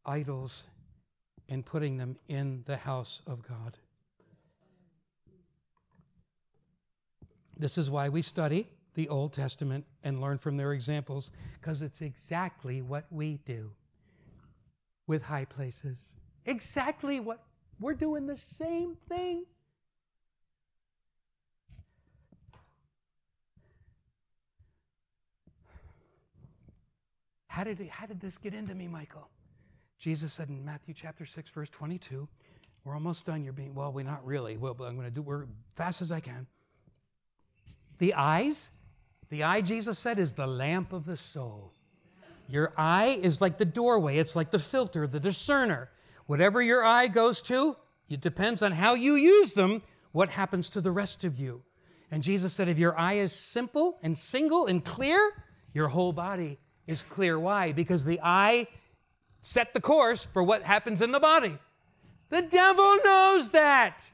idols 0.05 0.67
and 1.49 1.65
putting 1.65 1.97
them 1.97 2.17
in 2.27 2.63
the 2.65 2.77
house 2.77 3.21
of 3.25 3.41
God. 3.41 3.77
This 7.57 7.77
is 7.77 7.89
why 7.89 8.09
we 8.09 8.21
study 8.21 8.67
the 8.93 9.09
Old 9.09 9.33
Testament 9.33 9.85
and 10.03 10.21
learn 10.21 10.37
from 10.37 10.55
their 10.55 10.73
examples, 10.73 11.31
because 11.53 11.81
it's 11.81 12.01
exactly 12.01 12.81
what 12.81 13.05
we 13.11 13.39
do 13.45 13.71
with 15.07 15.23
high 15.23 15.45
places. 15.45 16.13
Exactly 16.45 17.19
what 17.19 17.43
we're 17.79 17.93
doing 17.93 18.27
the 18.27 18.37
same 18.37 18.95
thing. 19.09 19.45
How 27.55 27.63
did, 27.63 27.79
how 27.89 28.05
did 28.05 28.19
this 28.19 28.37
get 28.37 28.53
into 28.53 28.75
me, 28.75 28.89
Michael? 28.89 29.29
Jesus 29.97 30.33
said 30.33 30.49
in 30.49 30.65
Matthew 30.65 30.93
chapter 30.93 31.25
6, 31.25 31.49
verse 31.51 31.69
22, 31.69 32.27
we're 32.83 32.93
almost 32.93 33.25
done. 33.25 33.45
You're 33.45 33.53
being, 33.53 33.73
well, 33.73 33.93
we're 33.93 34.03
not 34.03 34.25
really. 34.25 34.57
Well, 34.57 34.73
but 34.73 34.83
I'm 34.83 34.95
going 34.95 35.07
to 35.07 35.09
do 35.09 35.21
we're 35.21 35.45
fast 35.77 36.01
as 36.01 36.11
I 36.11 36.19
can. 36.19 36.47
The 37.99 38.13
eyes, 38.15 38.71
the 39.29 39.43
eye, 39.43 39.61
Jesus 39.61 39.97
said, 39.97 40.19
is 40.19 40.33
the 40.33 40.45
lamp 40.45 40.91
of 40.91 41.05
the 41.05 41.15
soul. 41.15 41.71
Your 42.49 42.73
eye 42.75 43.21
is 43.23 43.39
like 43.39 43.57
the 43.57 43.63
doorway, 43.63 44.17
it's 44.17 44.35
like 44.35 44.51
the 44.51 44.59
filter, 44.59 45.07
the 45.07 45.21
discerner. 45.21 45.89
Whatever 46.25 46.61
your 46.61 46.83
eye 46.83 47.07
goes 47.07 47.41
to, 47.43 47.77
it 48.09 48.19
depends 48.19 48.63
on 48.63 48.73
how 48.73 48.95
you 48.95 49.15
use 49.15 49.53
them, 49.53 49.81
what 50.11 50.27
happens 50.27 50.69
to 50.71 50.81
the 50.81 50.91
rest 50.91 51.23
of 51.23 51.39
you. 51.39 51.61
And 52.11 52.21
Jesus 52.21 52.51
said, 52.51 52.67
if 52.67 52.77
your 52.77 52.99
eye 52.99 53.19
is 53.19 53.31
simple 53.31 53.97
and 54.03 54.17
single 54.17 54.65
and 54.65 54.83
clear, 54.83 55.31
your 55.73 55.87
whole 55.87 56.11
body 56.11 56.59
is 56.87 57.03
clear. 57.03 57.39
Why? 57.39 57.71
Because 57.71 58.05
the 58.05 58.19
eye 58.21 58.67
set 59.41 59.73
the 59.73 59.81
course 59.81 60.27
for 60.33 60.43
what 60.43 60.63
happens 60.63 61.01
in 61.01 61.11
the 61.11 61.19
body. 61.19 61.57
The 62.29 62.41
devil 62.41 62.97
knows 63.03 63.49
that. 63.49 64.09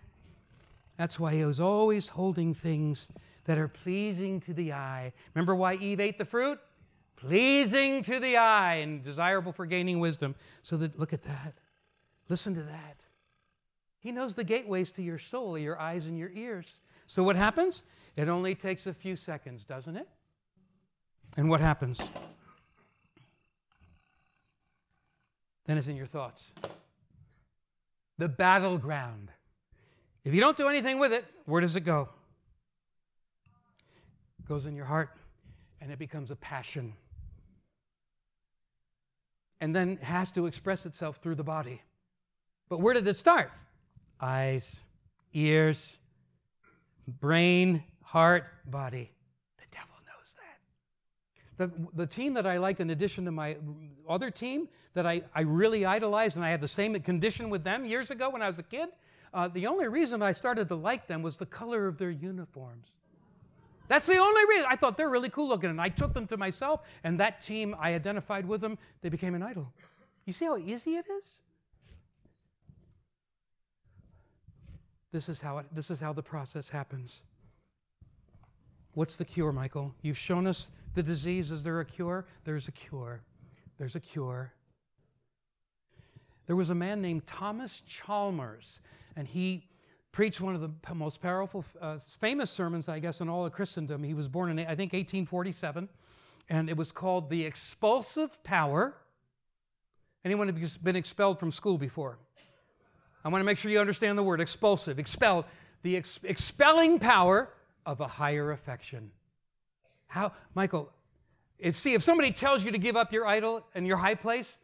That's 0.98 1.20
why 1.20 1.34
he 1.34 1.46
was 1.46 1.60
always 1.60 2.10
holding 2.10 2.54
things 2.54 3.12
that 3.46 3.58
are 3.58 3.68
pleasing 3.68 4.40
to 4.42 4.54
the 4.54 4.74
eye. 4.74 5.14
Remember 5.34 5.56
why 5.56 5.76
Eve 5.76 6.00
ate 6.00 6.18
the 6.18 6.26
fruit? 6.26 6.60
Pleasing 7.16 8.04
to 8.04 8.20
the 8.20 8.38
eye 8.38 8.76
and 8.76 9.04
desirable 9.04 9.52
for 9.52 9.66
gaining 9.66 10.00
wisdom. 10.00 10.36
So 10.64 10.78
that 10.78 11.00
look 11.00 11.14
at 11.14 11.24
that. 11.24 11.54
Listen 12.30 12.54
to 12.56 12.62
that. 12.64 13.06
He 14.00 14.12
knows 14.12 14.36
the 14.36 14.44
gateways 14.44 14.92
to 14.94 15.02
your 15.04 15.20
soul, 15.20 15.58
your 15.58 15.80
eyes 15.80 16.08
and 16.08 16.18
your 16.18 16.32
ears. 16.32 16.82
So 17.08 17.24
what 17.24 17.36
happens? 17.36 17.84
It 18.16 18.28
only 18.28 18.56
takes 18.56 18.88
a 18.88 18.94
few 18.94 19.16
seconds, 19.16 19.64
doesn't 19.64 19.96
it? 19.96 20.08
And 21.38 21.50
what 21.50 21.62
happens? 21.62 22.00
Then 25.66 25.78
it's 25.78 25.88
in 25.88 25.96
your 25.96 26.08
thoughts. 26.08 26.52
The 28.18 28.28
battleground. 28.28 29.30
If 30.24 30.34
you 30.34 30.42
don't 30.42 30.58
do 30.58 30.68
anything 30.68 31.00
with 31.00 31.14
it, 31.14 31.26
where 31.46 31.62
does 31.62 31.76
it 31.76 31.82
go? 31.82 32.10
It 34.40 34.48
goes 34.48 34.66
in 34.66 34.76
your 34.76 34.86
heart 34.86 35.10
and 35.80 35.92
it 35.92 36.00
becomes 36.00 36.30
a 36.32 36.36
passion. 36.36 36.94
And 39.60 39.76
then 39.76 39.98
has 40.02 40.32
to 40.34 40.46
express 40.46 40.86
itself 40.86 41.18
through 41.18 41.36
the 41.36 41.44
body. 41.44 41.82
But 42.70 42.80
where 42.80 42.94
did 42.94 43.08
it 43.08 43.18
start? 43.18 43.52
Eyes, 44.20 44.82
ears, 45.34 46.00
brain, 47.08 47.84
heart, 48.02 48.46
body. 48.66 49.12
The 49.58 49.66
devil 49.72 49.96
knows 50.06 50.36
that. 50.36 50.60
The, 51.62 51.70
the 51.94 52.08
team 52.08 52.34
that 52.34 52.48
I 52.48 52.58
liked, 52.58 52.80
in 52.80 52.90
addition 52.90 53.24
to 53.26 53.32
my 53.32 53.56
other 54.10 54.32
team 54.32 54.68
that 54.96 55.06
I, 55.06 55.22
I 55.36 55.42
really 55.42 55.86
idolized, 55.86 56.36
and 56.36 56.44
I 56.44 56.50
had 56.50 56.60
the 56.60 56.68
same 56.68 57.00
condition 57.02 57.52
with 57.52 57.64
them 57.64 57.86
years 57.86 58.10
ago 58.10 58.32
when 58.32 58.42
I 58.42 58.48
was 58.48 58.58
a 58.58 58.64
kid, 58.64 58.90
uh, 59.32 59.48
the 59.48 59.68
only 59.68 59.88
reason 59.88 60.24
I 60.24 60.32
started 60.32 60.70
to 60.70 60.76
like 60.76 61.06
them 61.06 61.22
was 61.22 61.38
the 61.38 61.46
color 61.46 61.86
of 61.86 62.00
their 62.00 62.10
uniforms. 62.10 62.88
That's 63.90 64.08
the 64.08 64.18
only 64.18 64.44
reason. 64.50 64.66
I 64.72 64.76
thought 64.76 64.98
they're 64.98 65.12
really 65.12 65.30
cool 65.30 65.48
looking, 65.48 65.70
and 65.70 65.80
I 65.80 65.90
took 65.90 66.16
them 66.16 66.26
to 66.28 66.38
myself, 66.38 66.82
and 67.04 67.20
that 67.20 67.42
team, 67.42 67.76
I 67.80 67.94
identified 67.94 68.48
with 68.48 68.60
them, 68.60 68.80
they 69.02 69.10
became 69.10 69.36
an 69.36 69.44
idol. 69.44 69.72
You 70.26 70.34
see 70.34 70.46
how 70.46 70.58
easy 70.58 70.96
it 70.96 71.06
is? 71.20 71.42
This 75.12 75.30
is 75.30 75.40
how, 75.40 75.60
it, 75.60 75.68
this 75.72 75.92
is 75.92 76.00
how 76.00 76.12
the 76.12 76.24
process 76.24 76.70
happens. 76.70 77.22
What's 78.96 79.16
the 79.16 79.26
cure, 79.26 79.52
Michael? 79.52 79.94
You've 80.02 80.18
shown 80.18 80.48
us 80.48 80.72
the 80.94 81.04
disease. 81.04 81.52
Is 81.52 81.64
there 81.64 81.80
a 81.80 81.86
cure? 81.86 82.26
There's 82.44 82.68
a 82.68 82.72
cure. 82.72 83.22
There's 83.78 83.96
a 83.96 84.00
cure. 84.00 84.54
There 86.48 86.56
was 86.56 86.70
a 86.70 86.76
man 86.76 87.02
named 87.02 87.26
Thomas 87.26 87.82
Chalmers, 87.82 88.82
and 89.16 89.28
he 89.28 89.68
preached 90.12 90.42
one 90.42 90.56
of 90.56 90.62
the 90.62 90.94
most 90.94 91.22
powerful, 91.22 91.64
uh, 91.80 91.98
famous 91.98 92.52
sermons, 92.52 92.90
I 92.90 93.00
guess, 93.00 93.22
in 93.22 93.30
all 93.30 93.46
of 93.46 93.54
Christendom. 93.54 94.04
He 94.04 94.14
was 94.14 94.28
born 94.28 94.52
in, 94.52 94.60
I 94.60 94.76
think, 94.76 94.94
1847, 94.94 95.88
and 96.50 96.70
it 96.70 96.76
was 96.76 96.92
called 96.92 97.30
The 97.30 97.46
Expulsive 97.46 98.44
Power. 98.44 98.98
Anyone 100.26 100.48
have 100.48 100.84
been 100.84 100.96
expelled 100.96 101.40
from 101.40 101.52
school 101.52 101.78
before? 101.78 102.20
I 103.24 103.30
want 103.30 103.42
to 103.42 103.46
make 103.46 103.58
sure 103.58 103.72
you 103.72 103.80
understand 103.80 104.18
the 104.18 104.24
word 104.24 104.42
expulsive, 104.42 105.00
expel, 105.00 105.46
the 105.84 105.98
ex- 105.98 106.20
expelling 106.24 107.00
power 107.00 107.50
of 107.86 108.02
a 108.02 108.08
higher 108.08 108.52
affection. 108.52 109.12
How, 110.12 110.34
Michael, 110.56 110.92
if, 111.58 111.78
see, 111.78 111.94
if 111.94 112.04
somebody 112.04 112.32
tells 112.32 112.66
you 112.66 112.72
to 112.72 112.78
give 112.78 112.98
up 112.98 113.14
your 113.14 113.26
idol 113.26 113.66
and 113.74 113.88
your 113.88 113.96
high 113.96 114.16
place, 114.16 114.60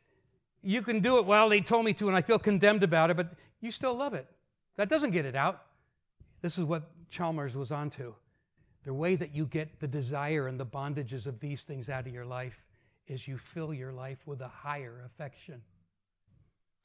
you 0.61 0.81
can 0.81 0.99
do 0.99 1.19
it. 1.19 1.25
Well, 1.25 1.47
they 1.47 1.61
told 1.61 1.85
me 1.85 1.93
to, 1.93 2.09
and 2.09 2.17
I 2.17 2.21
feel 2.21 2.37
condemned 2.37 2.83
about 2.83 3.11
it, 3.11 3.15
but 3.15 3.29
you 3.61 3.71
still 3.71 3.95
love 3.95 4.13
it. 4.13 4.27
That 4.75 4.89
doesn't 4.89 5.11
get 5.11 5.23
it 5.23 5.37
out. 5.37 5.63
This 6.41 6.57
is 6.57 6.65
what 6.65 6.91
Chalmers 7.09 7.55
was 7.55 7.71
onto. 7.71 8.13
The 8.83 8.93
way 8.93 9.15
that 9.15 9.33
you 9.33 9.45
get 9.45 9.79
the 9.79 9.87
desire 9.87 10.47
and 10.47 10.59
the 10.59 10.65
bondages 10.65 11.27
of 11.27 11.39
these 11.39 11.63
things 11.63 11.89
out 11.89 12.05
of 12.05 12.13
your 12.13 12.25
life 12.25 12.65
is 13.07 13.25
you 13.25 13.37
fill 13.37 13.73
your 13.73 13.93
life 13.93 14.19
with 14.25 14.41
a 14.41 14.49
higher 14.49 15.01
affection. 15.05 15.61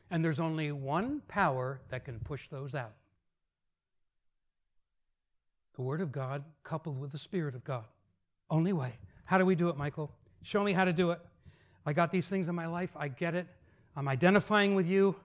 And 0.08 0.24
there's 0.24 0.38
only 0.38 0.70
one 0.70 1.20
power 1.26 1.80
that 1.88 2.04
can 2.04 2.20
push 2.20 2.48
those 2.48 2.76
out 2.76 2.92
the 5.74 5.82
Word 5.82 6.00
of 6.00 6.12
God 6.12 6.44
coupled 6.62 7.00
with 7.00 7.10
the 7.12 7.18
Spirit 7.18 7.54
of 7.54 7.64
God. 7.64 7.86
Only 8.53 8.74
way. 8.74 8.92
How 9.24 9.38
do 9.38 9.46
we 9.46 9.55
do 9.55 9.70
it, 9.70 9.78
Michael? 9.78 10.12
Show 10.42 10.62
me 10.62 10.74
how 10.74 10.84
to 10.84 10.92
do 10.92 11.11
it. 11.11 11.20
I 11.86 11.94
got 11.94 12.12
these 12.12 12.28
things 12.28 12.50
in 12.50 12.55
my 12.55 12.66
life. 12.66 12.90
I 12.94 13.09
get 13.09 13.34
it. 13.34 13.46
I'm 13.96 14.09
identifying 14.09 14.74
with 14.74 14.86
you 14.86 15.16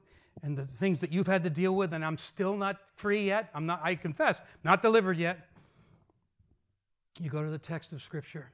and 0.44 0.58
the 0.58 0.66
things 0.66 1.02
that 1.02 1.12
you've 1.12 1.28
had 1.28 1.44
to 1.44 1.50
deal 1.50 1.76
with, 1.76 1.94
and 1.94 2.06
I'm 2.06 2.16
still 2.16 2.56
not 2.56 2.78
free 2.96 3.26
yet. 3.26 3.50
I'm 3.54 3.66
not, 3.66 3.82
I 3.84 3.96
confess, 3.96 4.42
not 4.64 4.82
delivered 4.82 5.18
yet. 5.18 5.40
You 7.20 7.30
go 7.30 7.44
to 7.44 7.50
the 7.50 7.58
text 7.58 7.92
of 7.92 8.02
Scripture, 8.02 8.50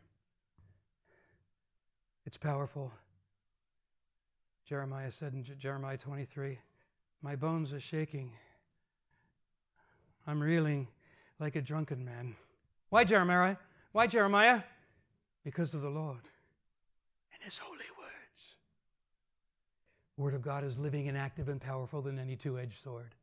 it's 2.25 2.37
powerful. 2.37 2.91
Jeremiah 4.65 5.11
said 5.11 5.33
in 5.33 5.43
Jeremiah 5.59 5.97
23, 5.97 6.57
My 7.21 7.35
bones 7.35 7.73
are 7.73 7.81
shaking. 7.81 8.31
I'm 10.25 10.41
reeling 10.41 10.87
like 11.37 11.57
a 11.57 11.61
drunken 11.61 12.03
man. 12.03 12.35
Why, 12.89 13.03
Jeremiah? 13.03 13.57
Why, 13.93 14.07
Jeremiah? 14.07 14.61
Because 15.43 15.75
of 15.75 15.81
the 15.81 15.89
Lord 15.89 16.23
and 17.31 17.43
His 17.43 17.59
holy 17.59 17.77
words. 17.77 18.55
The 20.17 20.23
Word 20.23 20.33
of 20.33 20.41
God 20.41 20.63
is 20.63 20.79
living 20.79 21.07
and 21.07 21.17
active 21.17 21.47
and 21.47 21.61
powerful 21.61 22.01
than 22.01 22.17
any 22.17 22.35
two 22.35 22.59
edged 22.59 22.79
sword. 22.79 23.13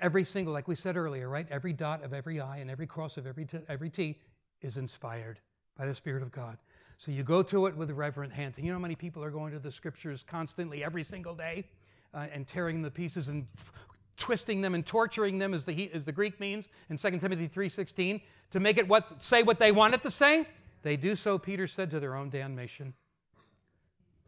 Every 0.00 0.22
single, 0.22 0.52
like 0.52 0.68
we 0.68 0.76
said 0.76 0.96
earlier, 0.96 1.28
right? 1.28 1.46
Every 1.50 1.72
dot 1.72 2.04
of 2.04 2.12
every 2.12 2.40
I 2.40 2.58
and 2.58 2.70
every 2.70 2.86
cross 2.86 3.16
of 3.16 3.26
every, 3.26 3.44
t- 3.44 3.58
every 3.68 3.90
T 3.90 4.18
is 4.60 4.76
inspired 4.76 5.40
by 5.76 5.86
the 5.86 5.94
Spirit 5.94 6.22
of 6.22 6.30
God. 6.30 6.56
So 6.96 7.10
you 7.10 7.24
go 7.24 7.42
to 7.42 7.66
it 7.66 7.76
with 7.76 7.90
reverent 7.90 8.32
hands. 8.32 8.56
And 8.56 8.64
you 8.64 8.72
know 8.72 8.78
how 8.78 8.82
many 8.82 8.94
people 8.94 9.22
are 9.24 9.30
going 9.30 9.52
to 9.52 9.58
the 9.58 9.72
scriptures 9.72 10.24
constantly 10.26 10.84
every 10.84 11.02
single 11.02 11.34
day 11.34 11.64
uh, 12.12 12.26
and 12.32 12.46
tearing 12.46 12.82
the 12.82 12.90
pieces 12.90 13.28
and 13.28 13.46
f- 13.56 13.72
twisting 14.16 14.60
them 14.60 14.74
and 14.74 14.84
torturing 14.86 15.38
them 15.38 15.54
as 15.54 15.64
the, 15.64 15.90
as 15.92 16.04
the 16.04 16.12
Greek 16.12 16.38
means 16.40 16.68
in 16.88 16.96
2 16.96 17.18
Timothy 17.18 17.48
3.16 17.48 18.22
to 18.50 18.60
make 18.60 18.78
it 18.78 18.86
what, 18.86 19.22
say 19.22 19.42
what 19.42 19.58
they 19.58 19.72
want 19.72 19.94
it 19.94 20.02
to 20.02 20.10
say. 20.10 20.46
They 20.82 20.96
do 20.96 21.14
so, 21.14 21.38
Peter 21.38 21.66
said, 21.66 21.90
to 21.92 22.00
their 22.00 22.14
own 22.14 22.30
damnation. 22.30 22.94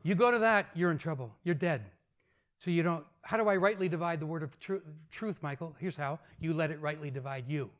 You 0.02 0.14
go 0.14 0.30
to 0.30 0.38
that, 0.38 0.68
you're 0.74 0.90
in 0.90 0.98
trouble. 0.98 1.34
You're 1.44 1.54
dead. 1.54 1.82
So 2.58 2.70
you 2.70 2.82
don't, 2.82 3.04
how 3.22 3.36
do 3.36 3.48
I 3.48 3.56
rightly 3.56 3.88
divide 3.88 4.20
the 4.20 4.26
word 4.26 4.42
of 4.42 4.58
tr- 4.58 4.76
truth, 5.10 5.36
Michael? 5.42 5.74
Here's 5.78 5.96
how. 5.96 6.18
You 6.40 6.54
let 6.54 6.70
it 6.70 6.80
rightly 6.80 7.10
divide 7.10 7.44
you. 7.48 7.70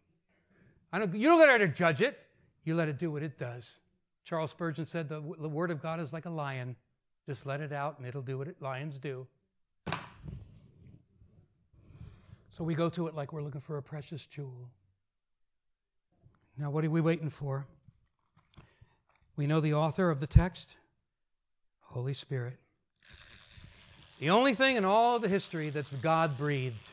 I 0.92 0.98
don't, 0.98 1.14
you 1.14 1.28
don't 1.28 1.40
let 1.40 1.60
it 1.60 1.74
judge 1.74 2.02
it. 2.02 2.18
You 2.64 2.74
let 2.74 2.88
it 2.88 2.98
do 2.98 3.10
what 3.10 3.22
it 3.22 3.38
does. 3.38 3.70
Charles 4.24 4.50
Spurgeon 4.50 4.86
said 4.86 5.08
the, 5.08 5.20
the 5.38 5.48
word 5.48 5.70
of 5.70 5.80
God 5.80 6.00
is 6.00 6.12
like 6.12 6.26
a 6.26 6.30
lion. 6.30 6.76
Just 7.26 7.46
let 7.46 7.60
it 7.60 7.72
out 7.72 7.98
and 7.98 8.06
it'll 8.06 8.22
do 8.22 8.38
what 8.38 8.48
it, 8.48 8.60
lions 8.60 8.98
do. 8.98 9.26
So 12.50 12.64
we 12.64 12.74
go 12.74 12.88
to 12.90 13.06
it 13.06 13.14
like 13.14 13.32
we're 13.32 13.42
looking 13.42 13.60
for 13.60 13.76
a 13.76 13.82
precious 13.82 14.26
jewel. 14.26 14.70
Now, 16.58 16.70
what 16.70 16.84
are 16.84 16.90
we 16.90 17.00
waiting 17.00 17.28
for? 17.28 17.66
We 19.36 19.46
know 19.46 19.60
the 19.60 19.74
author 19.74 20.10
of 20.10 20.20
the 20.20 20.26
text, 20.26 20.76
Holy 21.82 22.14
Spirit. 22.14 22.58
The 24.18 24.30
only 24.30 24.54
thing 24.54 24.76
in 24.76 24.84
all 24.86 25.18
the 25.18 25.28
history 25.28 25.68
that's 25.68 25.90
God 25.90 26.38
breathed, 26.38 26.90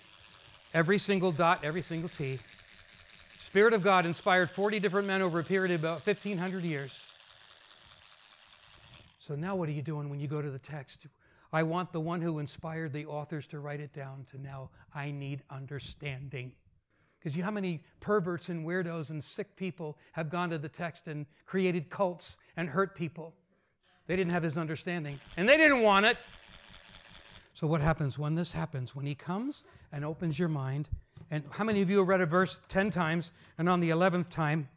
every 0.74 0.98
single 0.98 1.32
dot, 1.32 1.64
every 1.64 1.82
single 1.82 2.10
T. 2.10 2.40
Spirit 3.40 3.74
of 3.74 3.84
God 3.84 4.06
inspired 4.06 4.50
40 4.50 4.80
different 4.82 5.08
men 5.08 5.22
over 5.22 5.40
a 5.40 5.44
period 5.44 5.72
of 5.72 5.80
about 5.80 6.06
1,500 6.06 6.64
years. 6.64 7.06
So 9.20 9.36
now 9.36 9.56
what 9.56 9.70
are 9.70 9.74
you 9.74 9.82
doing 9.82 10.10
when 10.10 10.20
you 10.20 10.28
go 10.28 10.42
to 10.42 10.50
the 10.52 10.60
text? 10.60 11.08
I 11.54 11.62
want 11.62 11.94
the 11.94 12.02
one 12.02 12.20
who 12.20 12.40
inspired 12.40 12.94
the 12.94 13.06
authors 13.06 13.46
to 13.48 13.60
write 13.60 13.80
it 13.80 13.94
down 13.94 14.26
to 14.32 14.42
now 14.42 14.72
I 14.94 15.12
need 15.12 15.44
understanding. 15.52 16.52
Because 17.20 17.38
you 17.38 17.44
know 17.44 17.46
how 17.46 17.52
many 17.52 17.84
perverts 18.02 18.50
and 18.50 18.66
weirdos 18.66 19.12
and 19.12 19.24
sick 19.24 19.56
people 19.56 19.98
have 20.14 20.30
gone 20.30 20.50
to 20.50 20.58
the 20.58 20.68
text 20.68 21.08
and 21.08 21.28
created 21.46 21.90
cults 21.92 22.38
and 22.58 22.68
hurt 22.68 22.96
people? 22.96 23.36
They 24.08 24.16
didn't 24.16 24.34
have 24.34 24.44
his 24.44 24.58
understanding, 24.58 25.20
and 25.38 25.48
they 25.48 25.56
didn't 25.56 25.82
want 25.82 26.08
it. 26.08 26.18
So, 27.54 27.68
what 27.68 27.82
happens 27.82 28.18
when 28.18 28.36
this 28.36 28.52
happens? 28.52 28.96
When 28.96 29.06
he 29.06 29.16
comes 29.16 29.64
and 29.92 30.04
opens 30.04 30.38
your 30.38 30.50
mind, 30.50 30.90
and 31.32 31.44
how 31.52 31.64
many 31.64 31.82
of 31.82 31.90
you 31.90 32.00
have 32.00 32.08
read 32.08 32.20
a 32.20 32.26
verse 32.26 32.60
10 32.68 32.90
times, 32.90 33.32
and 33.58 33.70
on 33.70 33.80
the 33.80 33.92
11th 33.92 34.30
time, 34.30 34.68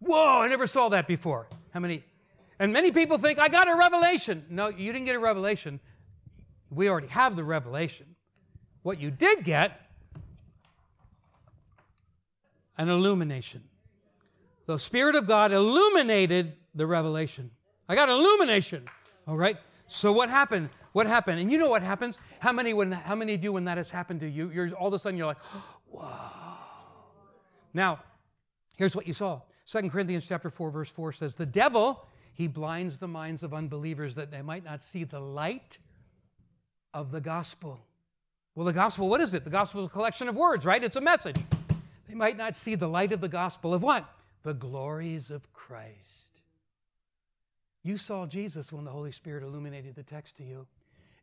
whoa, 0.00 0.40
I 0.40 0.48
never 0.48 0.66
saw 0.66 0.88
that 0.90 1.06
before? 1.06 1.46
How 1.70 1.80
many? 1.80 2.04
And 2.58 2.74
many 2.74 2.90
people 2.90 3.16
think, 3.16 3.38
I 3.38 3.48
got 3.48 3.68
a 3.68 3.74
revelation. 3.74 4.44
No, 4.50 4.68
you 4.68 4.92
didn't 4.92 5.06
get 5.06 5.16
a 5.16 5.20
revelation. 5.20 5.80
We 6.70 6.88
already 6.88 7.08
have 7.08 7.36
the 7.36 7.44
revelation. 7.44 8.06
What 8.82 9.00
you 9.00 9.10
did 9.10 9.44
get 9.44 9.80
an 12.78 12.88
illumination. 12.88 13.62
The 14.66 14.78
Spirit 14.78 15.16
of 15.16 15.26
God 15.26 15.52
illuminated 15.52 16.54
the 16.74 16.86
revelation. 16.86 17.50
I 17.88 17.94
got 17.94 18.08
illumination. 18.08 18.84
All 19.26 19.36
right. 19.36 19.56
So 19.86 20.12
what 20.12 20.30
happened? 20.30 20.70
What 20.92 21.06
happened? 21.06 21.40
And 21.40 21.50
you 21.50 21.58
know 21.58 21.68
what 21.68 21.82
happens? 21.82 22.18
How 22.38 22.52
many 22.52 22.72
when 22.72 22.92
how 22.92 23.14
many 23.14 23.34
of 23.34 23.44
you 23.44 23.52
when 23.52 23.64
that 23.64 23.76
has 23.76 23.90
happened 23.90 24.20
to 24.20 24.28
you, 24.28 24.50
you're 24.50 24.70
all 24.70 24.88
of 24.88 24.94
a 24.94 24.98
sudden 24.98 25.18
you're 25.18 25.26
like, 25.26 25.38
whoa. 25.90 26.06
Now, 27.74 28.00
here's 28.76 28.96
what 28.96 29.06
you 29.06 29.12
saw. 29.12 29.40
2 29.66 29.90
Corinthians 29.90 30.26
chapter 30.26 30.50
4, 30.50 30.70
verse 30.70 30.90
4 30.90 31.12
says, 31.12 31.34
The 31.34 31.46
devil, 31.46 32.06
he 32.32 32.48
blinds 32.48 32.98
the 32.98 33.06
minds 33.06 33.42
of 33.42 33.54
unbelievers 33.54 34.14
that 34.16 34.30
they 34.30 34.42
might 34.42 34.64
not 34.64 34.82
see 34.82 35.04
the 35.04 35.20
light 35.20 35.78
of 36.92 37.10
the 37.10 37.20
gospel. 37.20 37.80
Well, 38.54 38.66
the 38.66 38.72
gospel, 38.72 39.08
what 39.08 39.20
is 39.20 39.34
it? 39.34 39.44
The 39.44 39.50
gospel 39.50 39.80
is 39.80 39.86
a 39.86 39.90
collection 39.90 40.28
of 40.28 40.36
words, 40.36 40.66
right? 40.66 40.82
It's 40.82 40.96
a 40.96 41.00
message. 41.00 41.36
They 42.08 42.14
might 42.14 42.36
not 42.36 42.56
see 42.56 42.74
the 42.74 42.88
light 42.88 43.12
of 43.12 43.20
the 43.20 43.28
gospel 43.28 43.72
of 43.72 43.82
what? 43.82 44.08
The 44.42 44.54
glories 44.54 45.30
of 45.30 45.52
Christ. 45.52 45.96
You 47.82 47.96
saw 47.96 48.26
Jesus 48.26 48.72
when 48.72 48.84
the 48.84 48.90
Holy 48.90 49.12
Spirit 49.12 49.42
illuminated 49.42 49.94
the 49.94 50.02
text 50.02 50.36
to 50.38 50.44
you. 50.44 50.66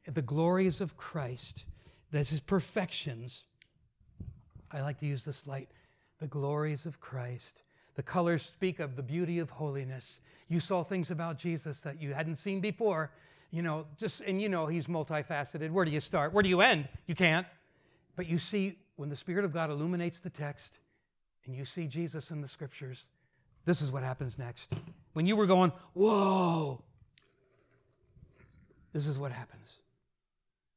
The 0.07 0.21
glories 0.21 0.79
of 0.79 0.95
Christ, 0.95 1.65
that's 2.11 2.29
his 2.29 2.39
perfections. 2.39 3.43
I 4.71 4.81
like 4.81 4.97
to 4.99 5.05
use 5.05 5.25
this 5.25 5.45
light. 5.45 5.69
The 6.19 6.27
glories 6.27 6.85
of 6.85 6.99
Christ. 6.99 7.63
The 7.95 8.03
colors 8.03 8.43
speak 8.43 8.79
of 8.79 8.95
the 8.95 9.03
beauty 9.03 9.39
of 9.39 9.49
holiness. 9.49 10.19
You 10.47 10.59
saw 10.59 10.83
things 10.83 11.11
about 11.11 11.37
Jesus 11.37 11.81
that 11.81 12.01
you 12.01 12.13
hadn't 12.13 12.35
seen 12.35 12.61
before. 12.61 13.11
You 13.51 13.61
know, 13.61 13.85
just, 13.97 14.21
and 14.21 14.41
you 14.41 14.49
know 14.49 14.67
he's 14.67 14.87
multifaceted. 14.87 15.71
Where 15.71 15.85
do 15.85 15.91
you 15.91 15.99
start? 15.99 16.33
Where 16.33 16.43
do 16.43 16.49
you 16.49 16.61
end? 16.61 16.87
You 17.05 17.15
can't. 17.15 17.47
But 18.15 18.27
you 18.27 18.37
see 18.37 18.77
when 18.97 19.09
the 19.09 19.15
Spirit 19.15 19.45
of 19.45 19.53
God 19.53 19.69
illuminates 19.69 20.19
the 20.19 20.29
text 20.29 20.79
and 21.45 21.55
you 21.55 21.63
see 21.63 21.87
Jesus 21.87 22.31
in 22.31 22.41
the 22.41 22.47
scriptures, 22.47 23.07
this 23.65 23.81
is 23.81 23.91
what 23.91 24.03
happens 24.03 24.37
next. 24.37 24.75
When 25.13 25.25
you 25.25 25.35
were 25.35 25.45
going, 25.45 25.71
whoa, 25.93 26.83
this 28.91 29.07
is 29.07 29.17
what 29.17 29.31
happens. 29.31 29.81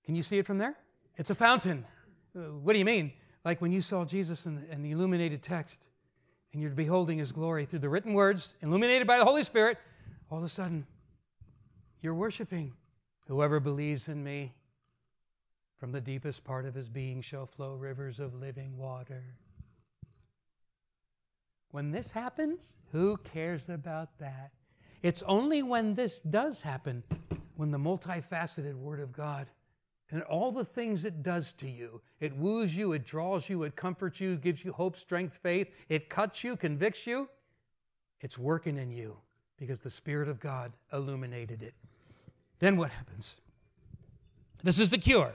Can 0.05 0.14
you 0.14 0.23
see 0.23 0.39
it 0.39 0.47
from 0.47 0.59
there? 0.59 0.77
It's 1.16 1.31
a 1.31 1.35
fountain. 1.35 1.85
Uh, 2.37 2.41
what 2.62 2.73
do 2.73 2.79
you 2.79 2.85
mean? 2.85 3.12
Like 3.45 3.61
when 3.61 3.73
you 3.73 3.81
saw 3.81 4.05
Jesus 4.05 4.47
in 4.47 4.64
in 4.71 4.83
the 4.83 4.93
illuminated 4.93 5.43
text 5.43 5.89
and 6.53 6.61
you're 6.61 6.71
beholding 6.71 7.18
his 7.18 7.33
glory 7.33 7.64
through 7.64 7.79
the 7.81 7.89
written 7.89 8.12
words, 8.12 8.55
illuminated 8.62 9.07
by 9.07 9.18
the 9.18 9.25
Holy 9.25 9.43
Spirit, 9.43 9.79
all 10.31 10.39
of 10.39 10.45
a 10.45 10.49
sudden, 10.49 10.87
you're 12.03 12.14
worshiping. 12.14 12.72
Whoever 13.26 13.61
believes 13.61 14.09
in 14.09 14.24
me, 14.24 14.55
from 15.78 15.92
the 15.92 16.01
deepest 16.01 16.44
part 16.44 16.66
of 16.66 16.74
his 16.74 16.88
being 16.88 17.22
shall 17.22 17.46
flow 17.46 17.74
rivers 17.74 18.20
of 18.20 18.34
living 18.34 18.76
water. 18.76 19.24
When 21.70 21.90
this 21.90 22.11
happens, 22.12 22.76
who 22.92 23.16
cares 23.18 23.68
about 23.68 24.18
that? 24.18 24.51
It's 25.03 25.22
only 25.22 25.62
when 25.62 25.94
this 25.94 26.20
does 26.20 26.61
happen, 26.61 27.03
when 27.57 27.70
the 27.70 27.78
multifaceted 27.78 28.74
Word 28.74 29.01
of 29.01 29.12
God 29.12 29.46
and 30.11 30.22
all 30.22 30.51
the 30.51 30.64
things 30.64 31.05
it 31.05 31.22
does 31.22 31.53
to 31.55 31.70
you 31.70 32.03
it 32.18 32.36
woos 32.36 32.76
you, 32.76 32.92
it 32.92 33.07
draws 33.07 33.48
you, 33.48 33.62
it 33.62 33.76
comforts 33.76 34.20
you, 34.20 34.36
gives 34.36 34.64
you 34.64 34.72
hope, 34.72 34.96
strength, 34.96 35.38
faith, 35.42 35.68
it 35.88 36.11
cuts 36.11 36.44
you, 36.44 36.57
convicts 36.57 37.07
you. 37.07 37.28
It's 38.20 38.36
working 38.36 38.76
in 38.76 38.90
you 38.90 39.16
because 39.57 39.78
the 39.78 39.88
Spirit 39.88 40.28
of 40.28 40.40
God 40.40 40.72
illuminated 40.92 41.62
it. 41.62 41.74
Then 42.61 42.77
what 42.77 42.91
happens? 42.91 43.41
This 44.63 44.79
is 44.79 44.91
the 44.91 44.99
cure. 44.99 45.33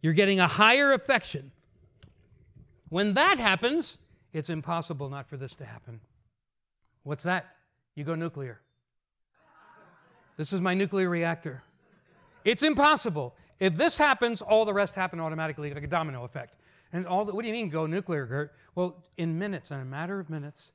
You're 0.00 0.12
getting 0.12 0.40
a 0.40 0.48
higher 0.48 0.92
affection. 0.92 1.52
When 2.88 3.14
that 3.14 3.38
happens, 3.38 3.98
it's 4.32 4.48
impossible 4.48 5.08
not 5.08 5.28
for 5.28 5.36
this 5.36 5.54
to 5.56 5.64
happen. 5.64 6.00
What's 7.02 7.24
that? 7.24 7.56
You 7.94 8.04
go 8.04 8.14
nuclear. 8.14 8.60
This 10.36 10.52
is 10.52 10.60
my 10.60 10.74
nuclear 10.74 11.10
reactor. 11.10 11.62
It's 12.44 12.62
impossible. 12.62 13.36
If 13.60 13.76
this 13.76 13.98
happens, 13.98 14.40
all 14.40 14.64
the 14.64 14.74
rest 14.74 14.94
happen 14.94 15.20
automatically, 15.20 15.72
like 15.72 15.84
a 15.84 15.88
domino 15.88 16.24
effect. 16.24 16.54
And 16.92 17.06
all 17.06 17.24
the, 17.24 17.34
what 17.34 17.42
do 17.42 17.48
you 17.48 17.54
mean 17.54 17.68
go 17.68 17.86
nuclear, 17.86 18.26
Gert? 18.26 18.54
Well, 18.74 19.04
in 19.16 19.38
minutes, 19.38 19.70
in 19.70 19.80
a 19.80 19.84
matter 19.84 20.18
of 20.18 20.30
minutes, 20.30 20.72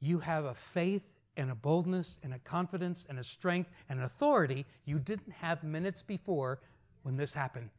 you 0.00 0.18
have 0.20 0.44
a 0.44 0.54
faith 0.54 1.13
and 1.36 1.50
a 1.50 1.54
boldness 1.54 2.18
and 2.22 2.34
a 2.34 2.38
confidence 2.40 3.06
and 3.08 3.18
a 3.18 3.24
strength 3.24 3.70
and 3.88 3.98
an 3.98 4.04
authority 4.04 4.64
you 4.84 4.98
didn't 4.98 5.32
have 5.32 5.62
minutes 5.62 6.02
before 6.02 6.60
when 7.02 7.16
this 7.16 7.34
happened. 7.34 7.70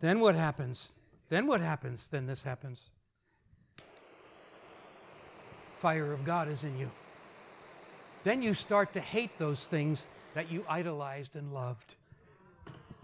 Then 0.00 0.20
what 0.20 0.34
happens? 0.34 0.94
Then 1.28 1.46
what 1.46 1.60
happens? 1.60 2.08
Then 2.08 2.26
this 2.26 2.42
happens. 2.42 2.90
Fire 5.76 6.12
of 6.12 6.24
God 6.24 6.48
is 6.48 6.64
in 6.64 6.76
you. 6.78 6.90
Then 8.24 8.42
you 8.42 8.54
start 8.54 8.92
to 8.94 9.00
hate 9.00 9.38
those 9.38 9.66
things 9.66 10.08
that 10.34 10.50
you 10.50 10.64
idolized 10.68 11.36
and 11.36 11.52
loved. 11.52 11.96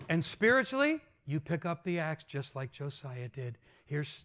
And 0.09 0.25
spiritually, 0.25 1.01
you 1.27 1.41
pick 1.41 1.65
up 1.65 1.85
the 1.85 1.99
axe 1.99 2.25
just 2.25 2.57
like 2.57 2.73
Josiah 2.73 3.29
did. 3.29 3.59
Here's 3.87 4.25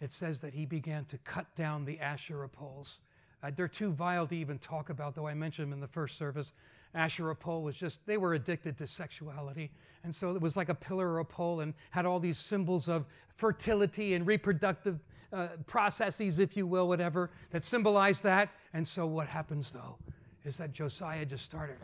it 0.00 0.12
says 0.12 0.38
that 0.40 0.54
he 0.54 0.64
began 0.64 1.04
to 1.06 1.18
cut 1.18 1.46
down 1.56 1.84
the 1.84 1.98
Asherah 1.98 2.48
poles. 2.48 3.00
Uh, 3.42 3.50
they're 3.54 3.68
too 3.68 3.92
vile 3.92 4.26
to 4.26 4.36
even 4.36 4.58
talk 4.58 4.90
about, 4.90 5.14
though 5.14 5.26
I 5.26 5.34
mentioned 5.34 5.68
them 5.68 5.72
in 5.72 5.80
the 5.80 5.86
first 5.88 6.18
service. 6.18 6.52
Asherah 6.94 7.36
pole 7.36 7.62
was 7.62 7.76
just, 7.76 8.04
they 8.06 8.16
were 8.16 8.34
addicted 8.34 8.76
to 8.78 8.86
sexuality. 8.86 9.70
And 10.04 10.14
so 10.14 10.34
it 10.34 10.40
was 10.40 10.56
like 10.56 10.68
a 10.68 10.74
pillar 10.74 11.08
or 11.08 11.18
a 11.20 11.24
pole 11.24 11.60
and 11.60 11.74
had 11.90 12.06
all 12.06 12.18
these 12.18 12.38
symbols 12.38 12.88
of 12.88 13.06
fertility 13.36 14.14
and 14.14 14.26
reproductive 14.26 14.98
uh, 15.32 15.48
processes, 15.66 16.38
if 16.38 16.56
you 16.56 16.66
will, 16.66 16.88
whatever, 16.88 17.30
that 17.50 17.62
symbolized 17.62 18.22
that. 18.22 18.48
And 18.72 18.86
so 18.86 19.06
what 19.06 19.28
happens 19.28 19.70
though 19.70 19.96
is 20.44 20.56
that 20.56 20.72
Josiah 20.72 21.26
just 21.26 21.44
started. 21.44 21.76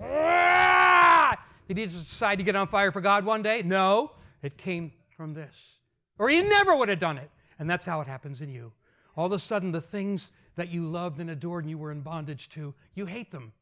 Did 1.68 1.78
he 1.78 1.86
just 1.86 2.09
decide 2.09 2.36
to 2.36 2.44
get 2.44 2.56
on 2.56 2.66
fire 2.66 2.90
for 2.90 3.01
God 3.01 3.24
one 3.24 3.43
day? 3.43 3.62
No, 3.62 4.12
it 4.43 4.56
came 4.56 4.93
from 5.16 5.35
this. 5.35 5.78
Or 6.18 6.28
he 6.28 6.40
never 6.43 6.76
would 6.76 6.89
have 6.89 6.98
done 6.98 7.18
it. 7.18 7.31
And 7.59 7.68
that's 7.68 7.85
how 7.85 8.01
it 8.01 8.06
happens 8.06 8.43
in 8.43 8.48
you. 8.48 8.72
All 9.16 9.26
of 9.26 9.32
a 9.32 9.39
sudden, 9.39 9.70
the 9.70 9.81
things 9.81 10.32
that 10.56 10.68
you 10.68 10.86
loved 10.86 11.20
and 11.20 11.31
adored 11.31 11.64
and 11.64 11.70
you 11.70 11.78
were 11.78 11.90
in 11.90 12.01
bondage 12.01 12.48
to, 12.51 12.74
you 12.94 13.06
hate 13.06 13.31
them. 13.31 13.52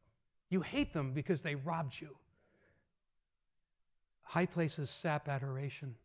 You 0.49 0.61
hate 0.61 0.93
them 0.93 1.13
because 1.13 1.41
they 1.41 1.55
robbed 1.55 1.99
you. 1.99 2.15
High 4.21 4.45
places 4.45 4.89
sap 4.89 5.27
adoration. 5.27 5.95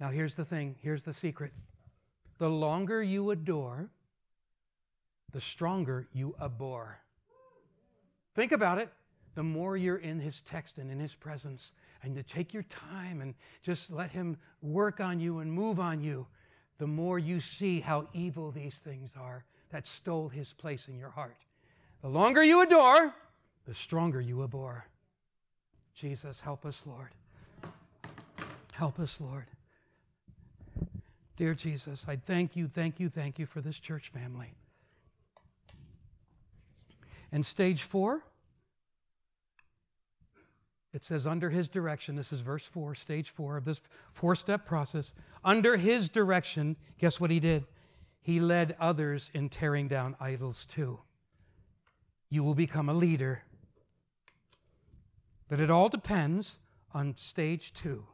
Now, 0.00 0.10
here's 0.10 0.34
the 0.34 0.44
thing 0.44 0.76
here's 0.82 1.02
the 1.02 1.12
secret. 1.12 1.52
The 2.38 2.50
longer 2.50 3.02
you 3.02 3.30
adore, 3.30 3.88
the 5.32 5.40
stronger 5.40 6.06
you 6.12 6.34
abhor. 6.40 6.98
Think 8.34 8.52
about 8.52 8.78
it. 8.78 8.90
The 9.34 9.42
more 9.42 9.76
you're 9.76 9.98
in 9.98 10.18
his 10.18 10.40
text 10.42 10.78
and 10.78 10.90
in 10.90 10.98
his 10.98 11.14
presence, 11.14 11.72
and 12.02 12.14
to 12.14 12.22
take 12.22 12.54
your 12.54 12.62
time 12.64 13.20
and 13.20 13.34
just 13.62 13.90
let 13.90 14.10
him 14.10 14.36
work 14.62 15.00
on 15.00 15.20
you 15.20 15.38
and 15.40 15.52
move 15.52 15.78
on 15.78 16.00
you, 16.00 16.26
the 16.78 16.86
more 16.86 17.18
you 17.18 17.40
see 17.40 17.80
how 17.80 18.06
evil 18.12 18.50
these 18.50 18.76
things 18.76 19.14
are 19.18 19.44
that 19.70 19.86
stole 19.86 20.28
his 20.28 20.52
place 20.52 20.88
in 20.88 20.98
your 20.98 21.10
heart. 21.10 21.36
The 22.02 22.08
longer 22.08 22.44
you 22.44 22.62
adore, 22.62 23.14
the 23.66 23.74
stronger 23.74 24.20
you 24.20 24.44
abhor. 24.44 24.86
Jesus, 25.94 26.40
help 26.40 26.64
us, 26.66 26.82
Lord. 26.86 27.10
Help 28.72 29.00
us, 29.00 29.20
Lord. 29.20 29.46
Dear 31.36 31.54
Jesus, 31.54 32.06
I 32.08 32.16
thank 32.16 32.56
you, 32.56 32.68
thank 32.68 33.00
you, 33.00 33.08
thank 33.08 33.38
you 33.38 33.46
for 33.46 33.60
this 33.60 33.80
church 33.80 34.08
family. 34.08 34.52
And 37.32 37.44
stage 37.44 37.82
four, 37.82 38.22
it 40.96 41.04
says, 41.04 41.26
under 41.26 41.50
his 41.50 41.68
direction, 41.68 42.16
this 42.16 42.32
is 42.32 42.40
verse 42.40 42.66
four, 42.66 42.94
stage 42.94 43.28
four 43.28 43.58
of 43.58 43.66
this 43.66 43.82
four 44.08 44.34
step 44.34 44.64
process. 44.64 45.12
Under 45.44 45.76
his 45.76 46.08
direction, 46.08 46.74
guess 46.96 47.20
what 47.20 47.30
he 47.30 47.38
did? 47.38 47.66
He 48.22 48.40
led 48.40 48.74
others 48.80 49.30
in 49.34 49.50
tearing 49.50 49.88
down 49.88 50.16
idols 50.18 50.64
too. 50.64 51.00
You 52.30 52.42
will 52.42 52.54
become 52.54 52.88
a 52.88 52.94
leader. 52.94 53.42
But 55.50 55.60
it 55.60 55.70
all 55.70 55.90
depends 55.90 56.60
on 56.94 57.14
stage 57.14 57.74
two. 57.74 58.06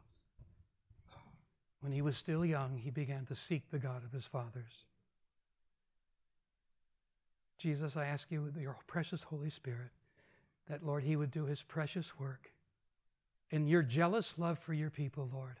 When 1.79 1.93
he 1.93 2.01
was 2.01 2.17
still 2.17 2.45
young, 2.45 2.77
he 2.77 2.91
began 2.91 3.25
to 3.27 3.33
seek 3.35 3.71
the 3.71 3.79
God 3.79 4.03
of 4.03 4.11
his 4.11 4.25
fathers. 4.25 4.87
Jesus, 7.57 7.95
I 7.95 8.07
ask 8.07 8.29
you 8.29 8.41
with 8.41 8.57
your 8.57 8.75
precious 8.87 9.23
Holy 9.23 9.49
Spirit 9.49 9.91
that, 10.67 10.85
Lord, 10.85 11.05
he 11.05 11.15
would 11.15 11.31
do 11.31 11.45
his 11.45 11.63
precious 11.63 12.19
work 12.19 12.52
in 13.53 13.67
your 13.67 13.83
jealous 13.83 14.39
love 14.39 14.57
for 14.57 14.73
your 14.73 14.89
people, 14.89 15.29
Lord, 15.31 15.59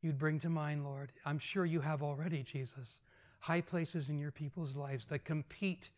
you'd 0.00 0.16
bring 0.16 0.38
to 0.38 0.48
mind, 0.48 0.84
Lord, 0.84 1.10
I'm 1.26 1.40
sure 1.40 1.66
you 1.66 1.80
have 1.80 2.04
already, 2.04 2.44
Jesus, 2.44 3.00
high 3.40 3.62
places 3.62 4.08
in 4.08 4.16
your 4.16 4.30
people's 4.30 4.76
lives 4.76 5.06
that 5.06 5.24
compete 5.24 5.90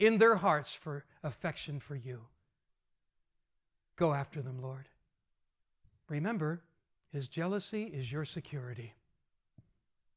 in 0.00 0.18
their 0.18 0.34
hearts 0.34 0.74
for 0.74 1.04
affection 1.22 1.78
for 1.78 1.94
you. 1.94 2.22
Go 3.94 4.12
after 4.12 4.42
them, 4.42 4.60
Lord. 4.60 4.88
Remember, 6.08 6.62
his 7.12 7.28
jealousy 7.28 7.84
is 7.84 8.10
your 8.10 8.24
security. 8.24 8.94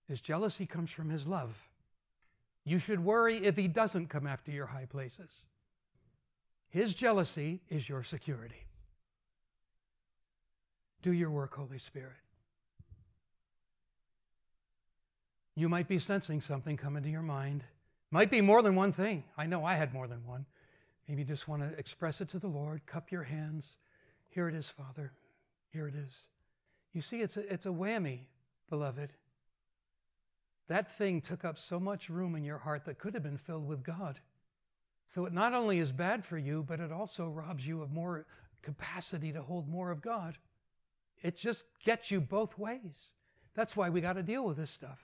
His 0.08 0.20
jealousy 0.20 0.66
comes 0.66 0.90
from 0.90 1.12
his 1.12 1.28
love. 1.28 1.70
You 2.66 2.80
should 2.80 3.06
worry 3.06 3.46
if 3.46 3.56
he 3.56 3.68
doesn't 3.68 4.08
come 4.08 4.26
after 4.26 4.52
your 4.52 4.66
high 4.66 4.88
places. 4.90 5.46
His 6.70 6.96
jealousy 6.96 7.62
is 7.70 7.88
your 7.88 8.02
security. 8.02 8.63
Do 11.04 11.12
your 11.12 11.30
work, 11.30 11.54
Holy 11.56 11.78
Spirit. 11.78 12.16
You 15.54 15.70
might 15.70 15.88
be 15.88 16.00
sensing 16.00 16.42
something 16.42 16.78
come 16.78 16.96
into 16.96 17.10
your 17.10 17.22
mind. 17.22 17.64
Might 18.10 18.32
be 18.32 18.42
more 18.42 18.62
than 18.62 18.74
one 18.74 18.94
thing. 18.94 19.26
I 19.38 19.46
know 19.46 19.66
I 19.66 19.76
had 19.76 19.94
more 19.94 20.08
than 20.08 20.26
one. 20.26 20.46
Maybe 21.08 21.22
you 21.22 21.28
just 21.28 21.48
want 21.48 21.62
to 21.62 21.78
express 21.78 22.22
it 22.22 22.30
to 22.30 22.40
the 22.40 22.48
Lord, 22.48 22.86
cup 22.86 23.12
your 23.12 23.24
hands. 23.24 23.76
Here 24.30 24.48
it 24.48 24.56
is, 24.56 24.70
Father. 24.70 25.12
Here 25.74 25.88
it 25.88 25.94
is. 25.96 26.16
You 26.94 27.02
see, 27.02 27.22
it's 27.22 27.36
a, 27.36 27.52
it's 27.52 27.66
a 27.66 27.70
whammy, 27.70 28.20
beloved. 28.70 29.10
That 30.70 30.98
thing 30.98 31.20
took 31.20 31.44
up 31.44 31.60
so 31.60 31.82
much 31.82 32.10
room 32.10 32.34
in 32.36 32.46
your 32.46 32.60
heart 32.60 32.86
that 32.86 32.98
could 32.98 33.14
have 33.14 33.24
been 33.24 33.38
filled 33.38 33.68
with 33.68 33.84
God. 33.84 34.22
So 35.14 35.26
it 35.26 35.34
not 35.34 35.54
only 35.54 35.80
is 35.80 35.92
bad 35.92 36.24
for 36.26 36.38
you, 36.38 36.64
but 36.66 36.80
it 36.80 36.94
also 36.94 37.28
robs 37.28 37.68
you 37.68 37.82
of 37.82 37.92
more 37.92 38.26
capacity 38.62 39.34
to 39.34 39.42
hold 39.42 39.68
more 39.68 39.92
of 39.92 40.02
God. 40.02 40.38
It 41.24 41.38
just 41.38 41.64
gets 41.84 42.12
you 42.12 42.20
both 42.20 42.58
ways. 42.60 43.14
That's 43.56 43.78
why 43.78 43.90
we 43.90 44.02
got 44.02 44.14
to 44.14 44.24
deal 44.24 44.46
with 44.46 44.58
this 44.58 44.70
stuff. 44.70 45.00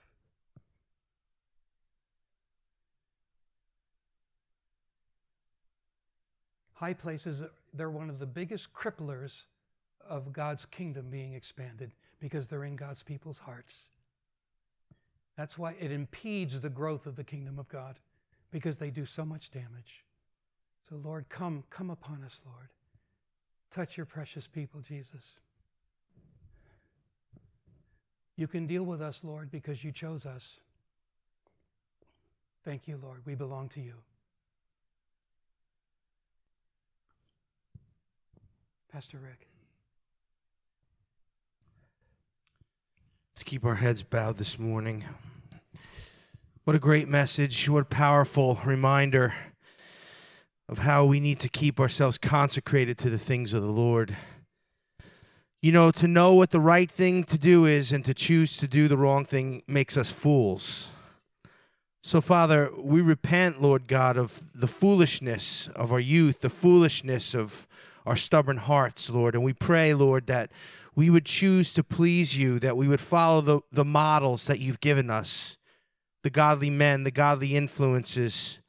High 6.74 6.94
places, 6.94 7.42
they're 7.74 7.90
one 7.90 8.10
of 8.10 8.18
the 8.18 8.26
biggest 8.26 8.72
cripplers 8.72 9.42
of 10.06 10.32
God's 10.32 10.64
kingdom 10.66 11.10
being 11.10 11.34
expanded 11.34 11.92
because 12.20 12.46
they're 12.46 12.64
in 12.64 12.76
God's 12.76 13.02
people's 13.02 13.38
hearts. 13.38 13.88
That's 15.36 15.56
why 15.56 15.74
it 15.78 15.90
impedes 15.90 16.60
the 16.60 16.68
growth 16.68 17.06
of 17.06 17.16
the 17.16 17.24
kingdom 17.24 17.58
of 17.58 17.68
God 17.68 17.98
because 18.50 18.78
they 18.78 18.90
do 18.90 19.06
so 19.06 19.24
much 19.24 19.50
damage. 19.50 20.04
So, 20.88 20.96
Lord, 20.96 21.28
come, 21.28 21.64
come 21.70 21.90
upon 21.90 22.24
us, 22.24 22.40
Lord. 22.44 22.68
Touch 23.70 23.96
your 23.96 24.06
precious 24.06 24.46
people, 24.46 24.80
Jesus. 24.80 25.38
You 28.40 28.48
can 28.48 28.66
deal 28.66 28.84
with 28.84 29.02
us, 29.02 29.20
Lord, 29.22 29.50
because 29.50 29.84
you 29.84 29.92
chose 29.92 30.24
us. 30.24 30.60
Thank 32.64 32.88
you, 32.88 32.96
Lord. 32.96 33.20
We 33.26 33.34
belong 33.34 33.68
to 33.68 33.82
you. 33.82 33.92
Pastor 38.90 39.18
Rick. 39.18 39.46
Let's 43.34 43.42
keep 43.42 43.62
our 43.62 43.74
heads 43.74 44.02
bowed 44.02 44.38
this 44.38 44.58
morning. 44.58 45.04
What 46.64 46.74
a 46.74 46.78
great 46.78 47.08
message. 47.10 47.68
What 47.68 47.82
a 47.82 47.84
powerful 47.84 48.58
reminder 48.64 49.34
of 50.66 50.78
how 50.78 51.04
we 51.04 51.20
need 51.20 51.40
to 51.40 51.50
keep 51.50 51.78
ourselves 51.78 52.16
consecrated 52.16 52.96
to 52.96 53.10
the 53.10 53.18
things 53.18 53.52
of 53.52 53.60
the 53.60 53.68
Lord. 53.68 54.16
You 55.62 55.72
know, 55.72 55.90
to 55.90 56.08
know 56.08 56.32
what 56.32 56.52
the 56.52 56.60
right 56.60 56.90
thing 56.90 57.22
to 57.24 57.36
do 57.36 57.66
is 57.66 57.92
and 57.92 58.02
to 58.06 58.14
choose 58.14 58.56
to 58.56 58.66
do 58.66 58.88
the 58.88 58.96
wrong 58.96 59.26
thing 59.26 59.62
makes 59.66 59.98
us 59.98 60.10
fools. 60.10 60.88
So, 62.02 62.22
Father, 62.22 62.70
we 62.78 63.02
repent, 63.02 63.60
Lord 63.60 63.86
God, 63.86 64.16
of 64.16 64.58
the 64.58 64.66
foolishness 64.66 65.68
of 65.76 65.92
our 65.92 66.00
youth, 66.00 66.40
the 66.40 66.48
foolishness 66.48 67.34
of 67.34 67.68
our 68.06 68.16
stubborn 68.16 68.56
hearts, 68.56 69.10
Lord. 69.10 69.34
And 69.34 69.44
we 69.44 69.52
pray, 69.52 69.92
Lord, 69.92 70.26
that 70.28 70.50
we 70.94 71.10
would 71.10 71.26
choose 71.26 71.74
to 71.74 71.84
please 71.84 72.38
you, 72.38 72.58
that 72.60 72.78
we 72.78 72.88
would 72.88 73.00
follow 73.00 73.42
the, 73.42 73.60
the 73.70 73.84
models 73.84 74.46
that 74.46 74.60
you've 74.60 74.80
given 74.80 75.10
us, 75.10 75.58
the 76.22 76.30
godly 76.30 76.70
men, 76.70 77.04
the 77.04 77.10
godly 77.10 77.54
influences 77.54 78.60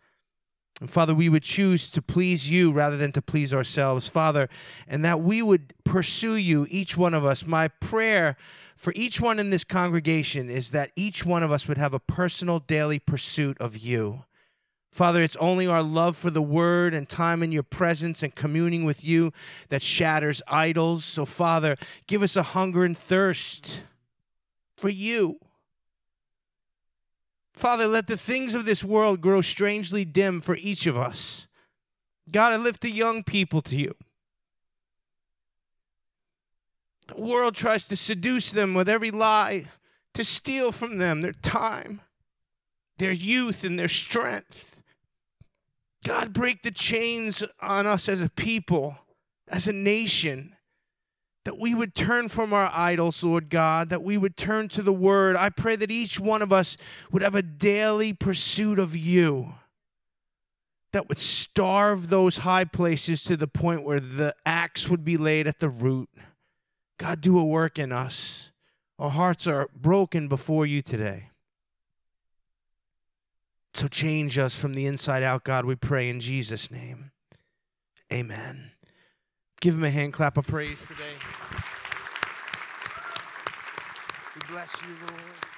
and 0.82 0.90
Father, 0.90 1.14
we 1.14 1.30
would 1.30 1.44
choose 1.44 1.92
to 1.92 2.02
please 2.02 2.50
you 2.50 2.72
rather 2.72 2.98
than 2.98 3.12
to 3.12 3.22
please 3.22 3.54
ourselves, 3.54 4.08
Father, 4.08 4.50
and 4.88 5.06
that 5.06 5.22
we 5.22 5.44
would 5.44 5.76
pursue 5.84 6.34
you, 6.34 6.66
each 6.72 6.98
one 6.98 7.14
of 7.14 7.24
us. 7.24 7.46
My 7.46 7.68
prayer 7.68 8.36
for 8.76 8.92
each 8.96 9.22
one 9.22 9.38
in 9.38 9.52
this 9.52 9.64
congregation 9.64 10.50
is 10.50 10.72
that 10.72 10.92
each 10.96 11.24
one 11.24 11.44
of 11.44 11.52
us 11.52 11.68
would 11.68 11.78
have 11.78 11.94
a 11.94 12.00
personal 12.00 12.58
daily 12.58 12.98
pursuit 12.98 13.60
of 13.60 13.78
you. 13.78 14.24
Father, 14.92 15.22
it's 15.22 15.36
only 15.36 15.68
our 15.68 15.84
love 15.84 16.18
for 16.18 16.32
the 16.32 16.42
word 16.42 16.96
and 16.96 17.08
time 17.08 17.44
in 17.44 17.52
your 17.52 17.62
presence 17.62 18.24
and 18.24 18.34
communing 18.34 18.84
with 18.84 19.06
you 19.06 19.32
that 19.70 19.84
shatters 19.84 20.42
idols. 20.48 21.06
So, 21.06 21.26
Father, 21.26 21.78
give 22.08 22.24
us 22.24 22.36
a 22.36 22.42
hunger 22.42 22.84
and 22.84 22.98
thirst 22.98 23.84
for 24.78 24.90
you. 24.90 25.38
Father, 27.54 27.88
let 27.88 28.08
the 28.08 28.18
things 28.18 28.56
of 28.56 28.66
this 28.66 28.84
world 28.84 29.22
grow 29.22 29.42
strangely 29.42 30.06
dim 30.06 30.42
for 30.42 30.56
each 30.56 30.88
of 30.88 30.98
us. 30.98 31.48
God, 32.32 32.54
I 32.54 32.58
lift 32.58 32.82
the 32.82 32.92
young 32.92 33.24
people 33.24 33.62
to 33.64 33.76
you. 33.76 33.96
The 37.08 37.22
world 37.22 37.56
tries 37.56 37.88
to 37.90 37.96
seduce 37.96 38.52
them 38.52 38.74
with 38.74 38.88
every 38.88 39.12
lie, 39.12 39.66
to 40.14 40.24
steal 40.24 40.72
from 40.72 40.98
them 40.98 41.22
their 41.22 41.34
time, 41.34 42.02
their 42.98 43.12
youth, 43.12 43.64
and 43.64 43.78
their 43.78 43.90
strength. 43.90 44.82
God, 46.06 46.34
break 46.34 46.64
the 46.64 46.72
chains 46.72 47.44
on 47.60 47.86
us 47.86 48.08
as 48.08 48.22
a 48.22 48.30
people, 48.30 48.98
as 49.48 49.68
a 49.68 49.74
nation 49.74 50.56
that 51.44 51.58
we 51.58 51.74
would 51.74 51.96
turn 51.96 52.28
from 52.28 52.54
our 52.54 52.72
idols, 52.74 53.24
Lord 53.24 53.50
God, 53.50 53.90
that 53.90 54.04
we 54.04 54.18
would 54.18 54.38
turn 54.38 54.70
to 54.70 54.82
the 54.82 54.94
Word. 54.94 55.36
I 55.36 55.50
pray 55.50 55.76
that 55.76 55.92
each 55.92 56.20
one 56.20 56.42
of 56.42 56.54
us 56.54 56.78
would 57.12 57.24
have 57.24 57.36
a 57.36 57.42
daily 57.42 58.14
pursuit 58.14 58.78
of 58.78 58.96
you 58.96 59.54
that 60.92 61.08
would 61.08 61.20
starve 61.20 62.10
those 62.10 62.38
high 62.38 62.66
places 62.66 63.24
to 63.24 63.38
the 63.38 63.48
point 63.48 63.84
where 63.84 64.00
the 64.00 64.36
axe 64.46 64.90
would 64.90 65.04
be 65.04 65.18
laid 65.18 65.48
at 65.48 65.60
the 65.60 65.70
root. 65.70 66.10
God, 66.98 67.22
do 67.22 67.40
a 67.40 67.44
work 67.44 67.80
in 67.80 67.92
us. 67.92 68.52
Our 69.00 69.10
hearts 69.10 69.48
are 69.48 69.70
broken 69.76 70.28
before 70.28 70.66
you 70.66 70.82
today. 70.82 71.30
So 73.74 73.88
change 73.88 74.38
us 74.38 74.60
from 74.60 74.74
the 74.74 74.86
inside 74.86 75.24
out, 75.24 75.44
God, 75.44 75.66
we 75.66 75.76
pray 75.76 76.10
in 76.10 76.20
Jesus' 76.20 76.70
name. 76.70 77.12
Amen. 78.12 78.71
Give 79.62 79.76
him 79.76 79.84
a 79.84 79.92
hand 79.92 80.12
clap 80.12 80.38
of 80.38 80.48
praise 80.48 80.82
today. 80.88 81.14
We 84.34 84.42
bless 84.52 84.82
you, 84.82 84.90
Lord. 85.08 85.51